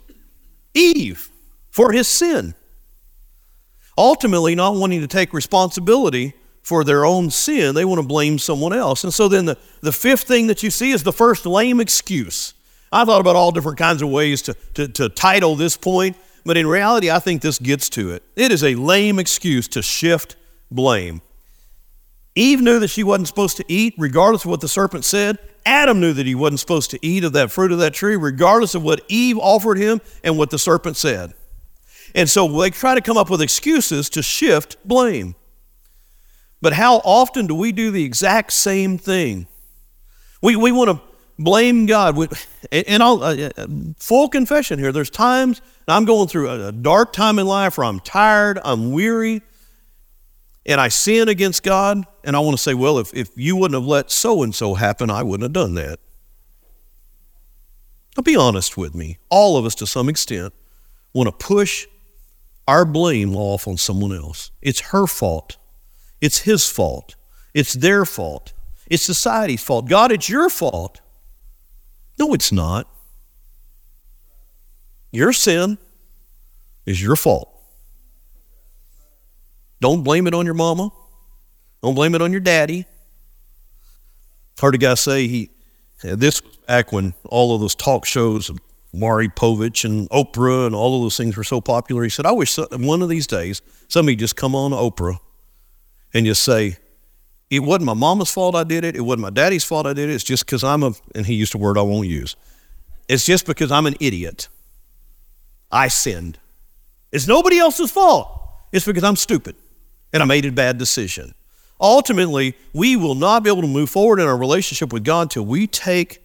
Eve 0.73 1.29
for 1.71 1.91
his 1.91 2.07
sin 2.07 2.53
ultimately 3.99 4.55
not 4.55 4.75
wanting 4.75 5.01
to 5.01 5.07
take 5.07 5.33
responsibility 5.33 6.33
for 6.63 6.83
their 6.83 7.05
own 7.05 7.29
sin. 7.29 7.75
They 7.75 7.83
want 7.83 7.99
to 8.01 8.07
blame 8.07 8.39
someone 8.39 8.73
else. 8.73 9.03
And 9.03 9.13
so 9.13 9.27
then 9.27 9.45
the, 9.45 9.57
the 9.81 9.91
fifth 9.91 10.23
thing 10.23 10.47
that 10.47 10.63
you 10.63 10.71
see 10.71 10.91
is 10.91 11.03
the 11.03 11.11
first 11.11 11.45
lame 11.45 11.81
excuse. 11.81 12.53
I 12.91 13.03
thought 13.05 13.21
about 13.21 13.35
all 13.35 13.51
different 13.51 13.77
kinds 13.77 14.01
of 14.01 14.09
ways 14.09 14.41
to, 14.43 14.53
to, 14.75 14.87
to 14.87 15.09
title 15.09 15.55
this 15.55 15.75
point, 15.75 16.15
but 16.45 16.57
in 16.57 16.67
reality, 16.67 17.11
I 17.11 17.19
think 17.19 17.41
this 17.41 17.59
gets 17.59 17.89
to 17.91 18.11
it. 18.11 18.23
It 18.35 18.51
is 18.51 18.63
a 18.63 18.75
lame 18.75 19.19
excuse 19.19 19.67
to 19.69 19.81
shift 19.81 20.35
blame. 20.71 21.21
Eve 22.35 22.61
knew 22.61 22.79
that 22.79 22.89
she 22.89 23.03
wasn't 23.03 23.27
supposed 23.27 23.57
to 23.57 23.65
eat, 23.67 23.93
regardless 23.97 24.45
of 24.45 24.51
what 24.51 24.61
the 24.61 24.67
serpent 24.67 25.03
said. 25.03 25.37
Adam 25.65 25.99
knew 25.99 26.13
that 26.13 26.25
he 26.25 26.35
wasn't 26.35 26.59
supposed 26.59 26.89
to 26.91 26.99
eat 27.01 27.23
of 27.23 27.33
that 27.33 27.51
fruit 27.51 27.71
of 27.71 27.79
that 27.79 27.93
tree, 27.93 28.15
regardless 28.15 28.75
of 28.75 28.83
what 28.83 29.01
Eve 29.07 29.37
offered 29.37 29.77
him 29.77 29.99
and 30.23 30.37
what 30.37 30.49
the 30.49 30.59
serpent 30.59 30.95
said. 30.95 31.33
And 32.15 32.29
so 32.29 32.47
they 32.47 32.69
try 32.69 32.95
to 32.95 33.01
come 33.01 33.17
up 33.17 33.29
with 33.29 33.41
excuses 33.41 34.09
to 34.11 34.23
shift 34.23 34.77
blame. 34.85 35.35
But 36.61 36.73
how 36.73 36.97
often 36.97 37.47
do 37.47 37.55
we 37.55 37.71
do 37.71 37.91
the 37.91 38.03
exact 38.03 38.53
same 38.53 38.97
thing? 38.97 39.47
We, 40.41 40.55
we 40.55 40.71
want 40.71 40.89
to 40.91 41.01
blame 41.37 41.85
God. 41.85 42.15
We, 42.15 42.27
and 42.71 43.01
I'll, 43.01 43.23
uh, 43.23 43.49
uh, 43.57 43.67
full 43.97 44.29
confession 44.29 44.79
here, 44.79 44.91
there's 44.91 45.09
times 45.09 45.61
I'm 45.91 46.05
going 46.05 46.27
through 46.27 46.49
a, 46.49 46.67
a 46.67 46.71
dark 46.71 47.13
time 47.13 47.39
in 47.39 47.47
life 47.47 47.77
where 47.77 47.85
I'm 47.85 47.99
tired, 47.99 48.59
I'm 48.63 48.91
weary, 48.91 49.41
and 50.65 50.79
I 50.79 50.89
sin 50.89 51.29
against 51.29 51.63
God, 51.63 52.05
and 52.23 52.35
I 52.35 52.39
want 52.39 52.57
to 52.57 52.61
say, 52.61 52.73
well, 52.73 52.99
if, 52.99 53.13
if 53.13 53.29
you 53.35 53.55
wouldn't 53.55 53.79
have 53.79 53.87
let 53.87 54.11
so 54.11 54.43
and 54.43 54.53
so 54.53 54.75
happen, 54.75 55.09
I 55.09 55.23
wouldn't 55.23 55.43
have 55.43 55.53
done 55.53 55.75
that. 55.75 55.99
Now, 58.17 58.23
be 58.23 58.35
honest 58.35 58.77
with 58.77 58.93
me. 58.93 59.17
All 59.29 59.57
of 59.57 59.65
us, 59.65 59.75
to 59.75 59.87
some 59.87 60.09
extent, 60.09 60.53
want 61.13 61.27
to 61.27 61.31
push 61.31 61.87
our 62.67 62.85
blame 62.85 63.35
off 63.35 63.67
on 63.67 63.77
someone 63.77 64.13
else. 64.13 64.51
It's 64.61 64.79
her 64.91 65.07
fault. 65.07 65.57
It's 66.21 66.39
his 66.39 66.69
fault. 66.69 67.15
It's 67.53 67.73
their 67.73 68.05
fault. 68.05 68.53
It's 68.87 69.03
society's 69.03 69.63
fault. 69.63 69.87
God, 69.87 70.11
it's 70.11 70.29
your 70.29 70.49
fault. 70.49 71.01
No, 72.19 72.33
it's 72.33 72.51
not. 72.51 72.87
Your 75.11 75.33
sin 75.33 75.77
is 76.85 77.01
your 77.01 77.15
fault. 77.15 77.53
Don't 79.81 80.03
blame 80.03 80.27
it 80.27 80.33
on 80.33 80.45
your 80.45 80.55
mama. 80.55 80.89
Don't 81.81 81.95
blame 81.95 82.15
it 82.15 82.21
on 82.21 82.31
your 82.31 82.41
daddy. 82.41 82.85
Heard 84.59 84.75
a 84.75 84.77
guy 84.77 84.95
say 84.95 85.27
he 85.27 85.51
this 86.03 86.41
back 86.67 86.91
when 86.91 87.13
all 87.25 87.55
of 87.55 87.61
those 87.61 87.75
talk 87.75 88.05
shows 88.05 88.51
Maury 88.93 89.29
Povich 89.29 89.85
and 89.85 90.09
Oprah 90.09 90.65
and 90.65 90.75
all 90.75 90.97
of 90.97 91.03
those 91.03 91.17
things 91.17 91.37
were 91.37 91.43
so 91.43 91.61
popular. 91.61 92.03
He 92.03 92.09
said, 92.09 92.25
I 92.25 92.31
wish 92.31 92.57
one 92.57 93.01
of 93.01 93.09
these 93.09 93.27
days 93.27 93.61
somebody 93.87 94.15
just 94.15 94.35
come 94.35 94.55
on 94.55 94.71
Oprah 94.71 95.19
and 96.13 96.25
just 96.25 96.43
say, 96.43 96.77
it 97.49 97.59
wasn't 97.59 97.85
my 97.85 97.93
mama's 97.93 98.31
fault 98.31 98.55
I 98.55 98.63
did 98.63 98.83
it. 98.83 98.95
It 98.95 99.01
wasn't 99.01 99.21
my 99.21 99.29
daddy's 99.29 99.63
fault 99.63 99.85
I 99.85 99.93
did 99.93 100.09
it. 100.09 100.13
It's 100.13 100.23
just 100.23 100.45
because 100.45 100.63
I'm 100.63 100.83
a, 100.83 100.93
and 101.15 101.25
he 101.25 101.33
used 101.33 101.55
a 101.55 101.57
word 101.57 101.77
I 101.77 101.81
won't 101.81 102.07
use. 102.07 102.35
It's 103.07 103.25
just 103.25 103.45
because 103.45 103.71
I'm 103.71 103.85
an 103.85 103.95
idiot. 103.99 104.49
I 105.71 105.87
sinned. 105.87 106.39
It's 107.11 107.27
nobody 107.27 107.57
else's 107.59 107.91
fault. 107.91 108.27
It's 108.71 108.85
because 108.85 109.03
I'm 109.03 109.15
stupid 109.15 109.55
and 110.13 110.21
I 110.21 110.25
made 110.25 110.45
a 110.45 110.51
bad 110.51 110.77
decision. 110.77 111.33
Ultimately, 111.81 112.55
we 112.73 112.95
will 112.95 113.15
not 113.15 113.43
be 113.43 113.49
able 113.49 113.61
to 113.61 113.67
move 113.67 113.89
forward 113.89 114.19
in 114.19 114.27
our 114.27 114.37
relationship 114.37 114.91
with 114.91 115.03
God 115.03 115.23
until 115.23 115.45
we 115.45 115.65
take 115.65 116.23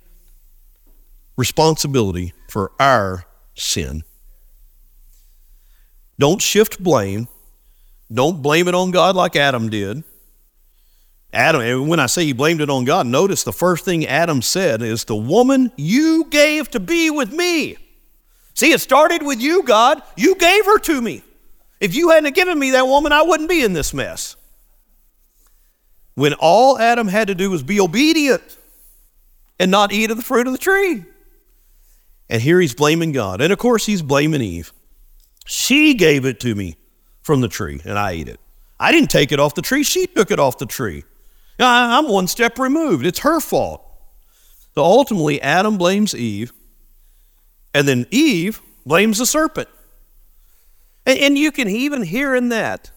responsibility 1.37 2.33
for 2.49 2.73
our 2.81 3.25
sin. 3.55 4.03
Don't 6.19 6.43
shift 6.43 6.83
blame. 6.83 7.29
Don't 8.13 8.43
blame 8.43 8.69
it 8.69 8.75
on 8.75 8.91
God 8.91 9.17
like 9.17 9.37
Adam 9.37 9.69
did. 9.69 10.05
Adam, 11.33 11.61
and 11.63 11.89
when 11.89 11.99
I 11.99 12.07
say 12.07 12.25
he 12.25 12.33
blamed 12.33 12.61
it 12.61 12.71
on 12.71 12.85
God, 12.85 13.07
notice 13.07 13.43
the 13.43 13.53
first 13.53 13.85
thing 13.85 14.07
Adam 14.07 14.41
said 14.41 14.83
is, 14.83 15.05
The 15.05 15.17
woman 15.17 15.73
you 15.77 16.27
gave 16.31 16.71
to 16.71 16.81
be 16.81 17.11
with 17.11 17.33
me. 17.33 17.77
See, 18.55 18.73
it 18.73 18.81
started 18.81 19.23
with 19.23 19.41
you, 19.41 19.63
God. 19.65 20.03
You 20.17 20.37
gave 20.37 20.65
her 20.65 20.79
to 20.81 21.01
me. 21.01 21.23
If 21.81 21.95
you 21.95 22.11
hadn't 22.11 22.35
given 22.35 22.59
me 22.59 22.71
that 22.71 22.87
woman, 22.87 23.13
I 23.13 23.23
wouldn't 23.23 23.49
be 23.49 23.63
in 23.63 23.73
this 23.73 23.93
mess. 23.93 24.37
When 26.15 26.35
all 26.35 26.79
Adam 26.79 27.09
had 27.09 27.29
to 27.29 27.35
do 27.35 27.51
was 27.51 27.63
be 27.63 27.81
obedient 27.81 28.57
and 29.59 29.71
not 29.71 29.93
eat 29.93 30.11
of 30.11 30.17
the 30.17 30.23
fruit 30.23 30.47
of 30.47 30.53
the 30.53 30.59
tree. 30.59 31.05
And 32.31 32.41
here 32.41 32.61
he's 32.61 32.75
blaming 32.75 33.13
God. 33.13 33.41
And 33.41 33.53
of 33.53 33.59
course, 33.59 33.85
he's 33.87 34.03
blaming 34.03 34.41
Eve. 34.41 34.73
She 35.45 35.95
gave 35.95 36.25
it 36.25 36.41
to 36.41 36.55
me. 36.55 36.77
from 37.23 37.41
the 37.41 37.49
tree 37.49 37.81
and 37.85 37.99
I 37.99 38.13
ate 38.13 38.29
it. 38.29 38.39
I 38.79 38.93
didn't 38.93 39.11
take 39.11 39.33
it 39.33 39.41
off 39.41 39.55
the 39.55 39.63
tree, 39.63 39.83
she 39.83 40.07
took 40.07 40.31
it 40.31 40.39
off 40.39 40.59
the 40.59 40.67
tree. 40.67 41.05
I'm 41.59 42.09
one 42.09 42.27
step 42.27 42.59
removed. 42.59 43.07
It's 43.07 43.21
her 43.21 43.41
fault. 43.41 43.81
So 44.75 44.83
ultimately, 44.83 45.41
Adam 45.41 45.79
blames 45.79 46.15
Eve, 46.15 46.53
and 47.75 47.87
then 47.89 48.07
Eve 48.11 48.63
blames 48.87 49.19
the 49.19 49.27
serpent. 49.27 49.69
And, 51.07 51.37
you 51.37 51.53
can 51.53 51.69
even 51.69 52.03
hear 52.03 52.35
in 52.35 52.49
that 52.49 52.91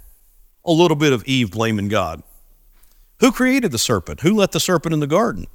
a 0.63 0.71
little 0.71 0.95
bit 0.95 1.11
of 1.11 1.25
Eve 1.25 1.51
blaming 1.51 1.89
God. 1.89 2.23
Who 3.19 3.33
created 3.33 3.73
the 3.73 3.77
serpent? 3.77 4.21
Who 4.21 4.33
let 4.33 4.53
the 4.53 4.61
serpent 4.61 4.93
in 4.93 5.01
the 5.01 5.07
garden? 5.07 5.47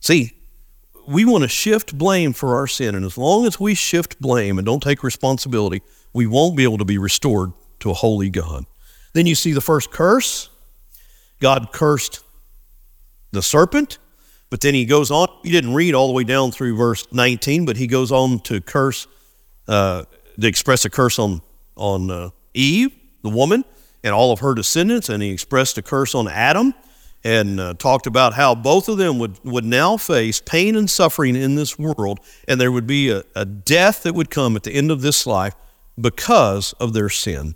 See, 0.00 0.32
we 1.06 1.24
want 1.24 1.42
to 1.42 1.48
shift 1.48 1.96
blame 1.96 2.32
for 2.32 2.56
our 2.56 2.66
sin. 2.66 2.96
And 2.96 3.04
as 3.04 3.16
long 3.16 3.46
as 3.46 3.60
we 3.60 3.76
shift 3.76 4.20
blame 4.20 4.58
and 4.58 4.66
don't 4.66 4.82
take 4.82 5.04
responsibility, 5.04 5.82
we 6.12 6.26
won't 6.26 6.56
be 6.56 6.64
able 6.64 6.78
to 6.78 6.84
be 6.84 6.98
restored 6.98 7.52
to 7.80 7.90
a 7.90 7.94
holy 7.94 8.30
God. 8.30 8.64
Then 9.12 9.26
you 9.26 9.36
see 9.36 9.52
the 9.52 9.60
first 9.60 9.92
curse. 9.92 10.48
God 11.38 11.72
cursed 11.72 12.24
the 13.30 13.42
serpent, 13.42 13.98
but 14.52 14.60
then 14.60 14.74
he 14.74 14.84
goes 14.84 15.10
on. 15.10 15.28
You 15.42 15.50
didn't 15.50 15.72
read 15.72 15.94
all 15.94 16.08
the 16.08 16.12
way 16.12 16.24
down 16.24 16.52
through 16.52 16.76
verse 16.76 17.10
19, 17.10 17.64
but 17.64 17.78
he 17.78 17.86
goes 17.86 18.12
on 18.12 18.38
to 18.40 18.60
curse, 18.60 19.06
uh, 19.66 20.04
to 20.38 20.46
express 20.46 20.84
a 20.84 20.90
curse 20.90 21.18
on, 21.18 21.40
on 21.74 22.10
uh, 22.10 22.28
Eve, 22.52 22.94
the 23.22 23.30
woman, 23.30 23.64
and 24.04 24.12
all 24.12 24.30
of 24.30 24.40
her 24.40 24.52
descendants, 24.52 25.08
and 25.08 25.22
he 25.22 25.30
expressed 25.30 25.78
a 25.78 25.82
curse 25.82 26.14
on 26.14 26.28
Adam 26.28 26.74
and 27.24 27.60
uh, 27.60 27.72
talked 27.78 28.06
about 28.06 28.34
how 28.34 28.54
both 28.54 28.90
of 28.90 28.98
them 28.98 29.18
would, 29.18 29.42
would 29.42 29.64
now 29.64 29.96
face 29.96 30.38
pain 30.38 30.76
and 30.76 30.90
suffering 30.90 31.34
in 31.34 31.54
this 31.54 31.78
world, 31.78 32.20
and 32.46 32.60
there 32.60 32.70
would 32.70 32.86
be 32.86 33.08
a, 33.08 33.24
a 33.34 33.46
death 33.46 34.02
that 34.02 34.14
would 34.14 34.28
come 34.28 34.54
at 34.54 34.64
the 34.64 34.72
end 34.74 34.90
of 34.90 35.00
this 35.00 35.26
life 35.26 35.54
because 35.98 36.74
of 36.74 36.92
their 36.92 37.08
sin. 37.08 37.54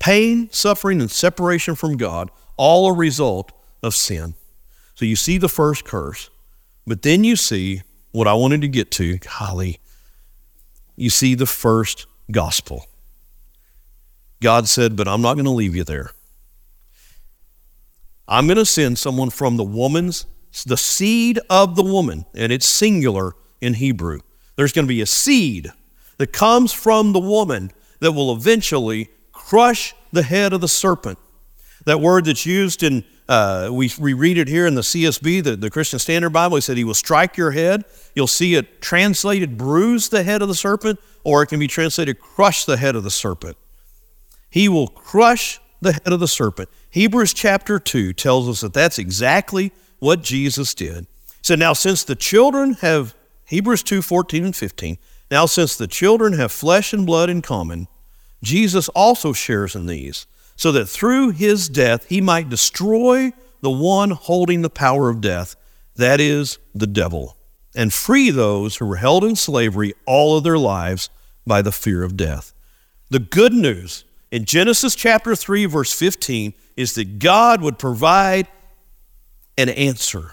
Pain, 0.00 0.48
suffering, 0.50 1.00
and 1.00 1.08
separation 1.08 1.76
from 1.76 1.96
God, 1.96 2.32
all 2.56 2.88
a 2.88 2.92
result 2.92 3.52
of 3.80 3.94
sin. 3.94 4.34
So 4.94 5.04
you 5.04 5.16
see 5.16 5.38
the 5.38 5.48
first 5.48 5.84
curse, 5.84 6.30
but 6.86 7.02
then 7.02 7.24
you 7.24 7.36
see 7.36 7.82
what 8.10 8.28
I 8.28 8.34
wanted 8.34 8.60
to 8.62 8.68
get 8.68 8.90
to, 8.92 9.18
golly, 9.18 9.80
you 10.96 11.10
see 11.10 11.34
the 11.34 11.46
first 11.46 12.06
gospel. 12.30 12.86
God 14.40 14.68
said, 14.68 14.96
But 14.96 15.08
I'm 15.08 15.22
not 15.22 15.34
going 15.34 15.44
to 15.46 15.50
leave 15.50 15.74
you 15.74 15.84
there. 15.84 16.10
I'm 18.28 18.46
going 18.46 18.58
to 18.58 18.66
send 18.66 18.98
someone 18.98 19.30
from 19.30 19.56
the 19.56 19.64
woman's, 19.64 20.26
the 20.66 20.76
seed 20.76 21.38
of 21.48 21.76
the 21.76 21.82
woman, 21.82 22.26
and 22.34 22.52
it's 22.52 22.66
singular 22.66 23.34
in 23.60 23.74
Hebrew. 23.74 24.20
There's 24.56 24.72
going 24.72 24.86
to 24.86 24.94
be 24.94 25.00
a 25.00 25.06
seed 25.06 25.72
that 26.18 26.32
comes 26.32 26.72
from 26.72 27.12
the 27.12 27.20
woman 27.20 27.72
that 28.00 28.12
will 28.12 28.32
eventually 28.32 29.08
crush 29.32 29.94
the 30.12 30.22
head 30.22 30.52
of 30.52 30.60
the 30.60 30.68
serpent. 30.68 31.18
That 31.84 32.00
word 32.00 32.26
that's 32.26 32.46
used 32.46 32.82
in, 32.82 33.04
uh, 33.32 33.70
we, 33.72 33.90
we 33.98 34.12
read 34.12 34.36
it 34.36 34.46
here 34.46 34.66
in 34.66 34.74
the 34.74 34.82
CSB, 34.82 35.42
the, 35.42 35.56
the 35.56 35.70
Christian 35.70 35.98
Standard 35.98 36.34
Bible. 36.34 36.56
He 36.56 36.60
said, 36.60 36.76
He 36.76 36.84
will 36.84 36.92
strike 36.92 37.38
your 37.38 37.52
head. 37.52 37.86
You'll 38.14 38.26
see 38.26 38.56
it 38.56 38.82
translated, 38.82 39.56
bruise 39.56 40.10
the 40.10 40.22
head 40.22 40.42
of 40.42 40.48
the 40.48 40.54
serpent, 40.54 41.00
or 41.24 41.42
it 41.42 41.46
can 41.46 41.58
be 41.58 41.66
translated, 41.66 42.20
crush 42.20 42.66
the 42.66 42.76
head 42.76 42.94
of 42.94 43.04
the 43.04 43.10
serpent. 43.10 43.56
He 44.50 44.68
will 44.68 44.88
crush 44.88 45.60
the 45.80 45.94
head 45.94 46.12
of 46.12 46.20
the 46.20 46.28
serpent. 46.28 46.68
Hebrews 46.90 47.32
chapter 47.32 47.78
2 47.78 48.12
tells 48.12 48.50
us 48.50 48.60
that 48.60 48.74
that's 48.74 48.98
exactly 48.98 49.72
what 49.98 50.22
Jesus 50.22 50.74
did. 50.74 51.06
So 51.40 51.54
now, 51.54 51.72
since 51.72 52.04
the 52.04 52.14
children 52.14 52.74
have, 52.74 53.14
Hebrews 53.46 53.82
2 53.82 54.02
14 54.02 54.44
and 54.44 54.54
15, 54.54 54.98
now 55.30 55.46
since 55.46 55.74
the 55.74 55.86
children 55.86 56.34
have 56.34 56.52
flesh 56.52 56.92
and 56.92 57.06
blood 57.06 57.30
in 57.30 57.40
common, 57.40 57.88
Jesus 58.42 58.90
also 58.90 59.32
shares 59.32 59.74
in 59.74 59.86
these, 59.86 60.26
so 60.56 60.72
that 60.72 60.86
through 60.86 61.30
his 61.30 61.68
death 61.68 62.06
he 62.08 62.20
might 62.20 62.48
destroy 62.48 63.32
the 63.60 63.70
one 63.70 64.10
holding 64.10 64.62
the 64.62 64.70
power 64.70 65.08
of 65.08 65.20
death, 65.20 65.56
that 65.96 66.20
is, 66.20 66.58
the 66.74 66.86
devil, 66.86 67.36
and 67.74 67.92
free 67.92 68.30
those 68.30 68.76
who 68.76 68.86
were 68.86 68.96
held 68.96 69.24
in 69.24 69.36
slavery 69.36 69.94
all 70.06 70.36
of 70.36 70.44
their 70.44 70.58
lives 70.58 71.10
by 71.46 71.62
the 71.62 71.72
fear 71.72 72.02
of 72.02 72.16
death. 72.16 72.52
The 73.10 73.18
good 73.18 73.52
news 73.52 74.04
in 74.30 74.44
Genesis 74.44 74.94
chapter 74.94 75.36
3, 75.36 75.66
verse 75.66 75.92
15, 75.92 76.54
is 76.76 76.94
that 76.94 77.18
God 77.18 77.60
would 77.60 77.78
provide 77.78 78.48
an 79.58 79.68
answer. 79.68 80.32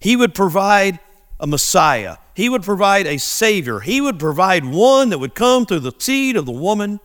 He 0.00 0.16
would 0.16 0.34
provide 0.34 0.98
a 1.38 1.46
Messiah. 1.46 2.16
He 2.34 2.48
would 2.48 2.62
provide 2.62 3.06
a 3.06 3.18
Savior. 3.18 3.80
He 3.80 4.00
would 4.00 4.18
provide 4.18 4.64
one 4.64 5.10
that 5.10 5.18
would 5.18 5.34
come 5.34 5.66
through 5.66 5.80
the 5.80 5.92
seed 5.98 6.36
of 6.36 6.46
the 6.46 6.52
woman 6.52 7.00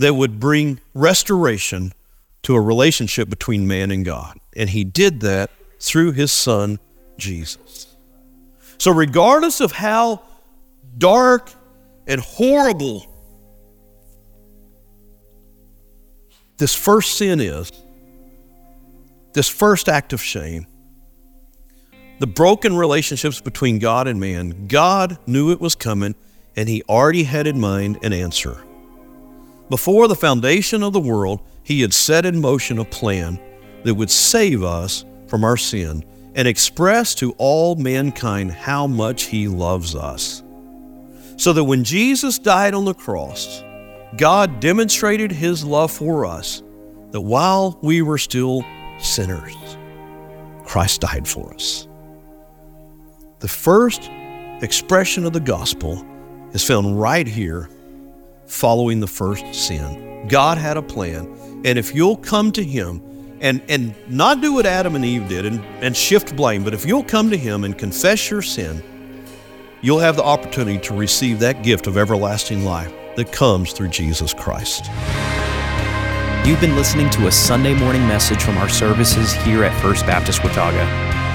that 0.00 0.14
would 0.14 0.40
bring 0.40 0.80
restoration 0.94 1.92
to 2.42 2.54
a 2.54 2.60
relationship 2.60 3.28
between 3.28 3.68
man 3.68 3.90
and 3.90 4.02
God. 4.02 4.38
And 4.56 4.70
He 4.70 4.82
did 4.82 5.20
that 5.20 5.50
through 5.78 6.12
His 6.12 6.32
Son, 6.32 6.78
Jesus. 7.18 7.96
So, 8.78 8.92
regardless 8.92 9.60
of 9.60 9.72
how 9.72 10.22
dark 10.96 11.52
and 12.06 12.18
horrible 12.18 13.06
this 16.56 16.74
first 16.74 17.18
sin 17.18 17.38
is, 17.38 17.70
this 19.34 19.50
first 19.50 19.86
act 19.86 20.14
of 20.14 20.22
shame, 20.22 20.66
the 22.20 22.26
broken 22.26 22.74
relationships 22.74 23.42
between 23.42 23.78
God 23.78 24.08
and 24.08 24.18
man, 24.18 24.66
God 24.66 25.18
knew 25.26 25.52
it 25.52 25.60
was 25.60 25.74
coming 25.74 26.14
and 26.56 26.70
He 26.70 26.82
already 26.88 27.24
had 27.24 27.46
in 27.46 27.60
mind 27.60 27.98
an 28.02 28.14
answer. 28.14 28.64
Before 29.70 30.08
the 30.08 30.16
foundation 30.16 30.82
of 30.82 30.92
the 30.92 31.00
world, 31.00 31.40
He 31.62 31.80
had 31.80 31.94
set 31.94 32.26
in 32.26 32.40
motion 32.40 32.78
a 32.78 32.84
plan 32.84 33.40
that 33.84 33.94
would 33.94 34.10
save 34.10 34.62
us 34.62 35.04
from 35.28 35.44
our 35.44 35.56
sin 35.56 36.04
and 36.34 36.46
express 36.46 37.14
to 37.16 37.32
all 37.38 37.76
mankind 37.76 38.50
how 38.50 38.86
much 38.86 39.24
He 39.24 39.48
loves 39.48 39.94
us. 39.94 40.42
So 41.36 41.52
that 41.52 41.64
when 41.64 41.84
Jesus 41.84 42.38
died 42.38 42.74
on 42.74 42.84
the 42.84 42.94
cross, 42.94 43.62
God 44.16 44.58
demonstrated 44.58 45.30
his 45.30 45.64
love 45.64 45.92
for 45.92 46.26
us 46.26 46.62
that 47.12 47.20
while 47.20 47.78
we 47.80 48.02
were 48.02 48.18
still 48.18 48.64
sinners, 48.98 49.54
Christ 50.64 51.02
died 51.02 51.28
for 51.28 51.54
us. 51.54 51.86
The 53.38 53.48
first 53.48 54.10
expression 54.62 55.24
of 55.24 55.32
the 55.32 55.40
gospel 55.40 56.04
is 56.52 56.66
found 56.66 57.00
right 57.00 57.26
here 57.26 57.68
following 58.50 58.98
the 59.00 59.06
first 59.06 59.54
sin. 59.54 60.26
God 60.28 60.58
had 60.58 60.76
a 60.76 60.82
plan, 60.82 61.26
and 61.64 61.78
if 61.78 61.94
you'll 61.94 62.16
come 62.16 62.50
to 62.52 62.64
him 62.64 63.00
and, 63.40 63.62
and 63.68 63.94
not 64.08 64.40
do 64.40 64.54
what 64.54 64.66
Adam 64.66 64.96
and 64.96 65.04
Eve 65.04 65.28
did 65.28 65.46
and, 65.46 65.64
and 65.80 65.96
shift 65.96 66.34
blame, 66.36 66.64
but 66.64 66.74
if 66.74 66.84
you'll 66.84 67.04
come 67.04 67.30
to 67.30 67.36
him 67.36 67.64
and 67.64 67.78
confess 67.78 68.28
your 68.28 68.42
sin, 68.42 68.82
you'll 69.82 70.00
have 70.00 70.16
the 70.16 70.24
opportunity 70.24 70.78
to 70.78 70.94
receive 70.94 71.38
that 71.38 71.62
gift 71.62 71.86
of 71.86 71.96
everlasting 71.96 72.64
life 72.64 72.92
that 73.16 73.32
comes 73.32 73.72
through 73.72 73.88
Jesus 73.88 74.34
Christ. 74.34 74.86
You've 76.44 76.60
been 76.60 76.76
listening 76.76 77.08
to 77.10 77.28
a 77.28 77.32
Sunday 77.32 77.74
morning 77.74 78.06
message 78.08 78.42
from 78.42 78.58
our 78.58 78.68
services 78.68 79.32
here 79.32 79.62
at 79.62 79.80
First 79.80 80.06
Baptist 80.06 80.42
Watauga. 80.42 80.84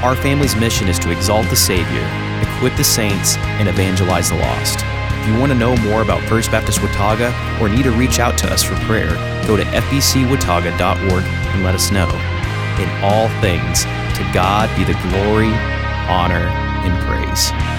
Our 0.04 0.16
family's 0.16 0.56
mission 0.56 0.90
is 0.90 1.00
to 1.00 1.12
exalt 1.12 1.50
the 1.50 1.56
Savior, 1.56 2.08
equip 2.42 2.76
the 2.76 2.84
saints, 2.84 3.38
and 3.38 3.70
evangelize 3.70 4.30
the 4.30 4.38
lost. 4.38 4.84
If 5.26 5.34
you 5.34 5.40
want 5.40 5.52
to 5.54 5.58
know 5.58 5.76
more 5.78 6.04
about 6.04 6.22
First 6.30 6.52
Baptist 6.52 6.84
Watauga 6.84 7.34
or 7.60 7.68
need 7.68 7.82
to 7.86 7.92
reach 7.92 8.20
out 8.20 8.38
to 8.38 8.54
us 8.54 8.62
for 8.62 8.76
prayer, 8.86 9.10
go 9.48 9.58
to 9.58 9.64
fbcwatauga.org 9.64 11.24
and 11.24 11.64
let 11.64 11.74
us 11.74 11.90
know. 11.90 12.08
In 12.78 12.88
all 13.04 13.28
things, 13.42 13.86
to 13.86 14.32
God 14.36 14.70
be 14.78 14.84
the 14.84 14.94
glory, 15.10 15.50
honor, 16.08 16.46
and 16.86 16.94
praise. 17.08 17.75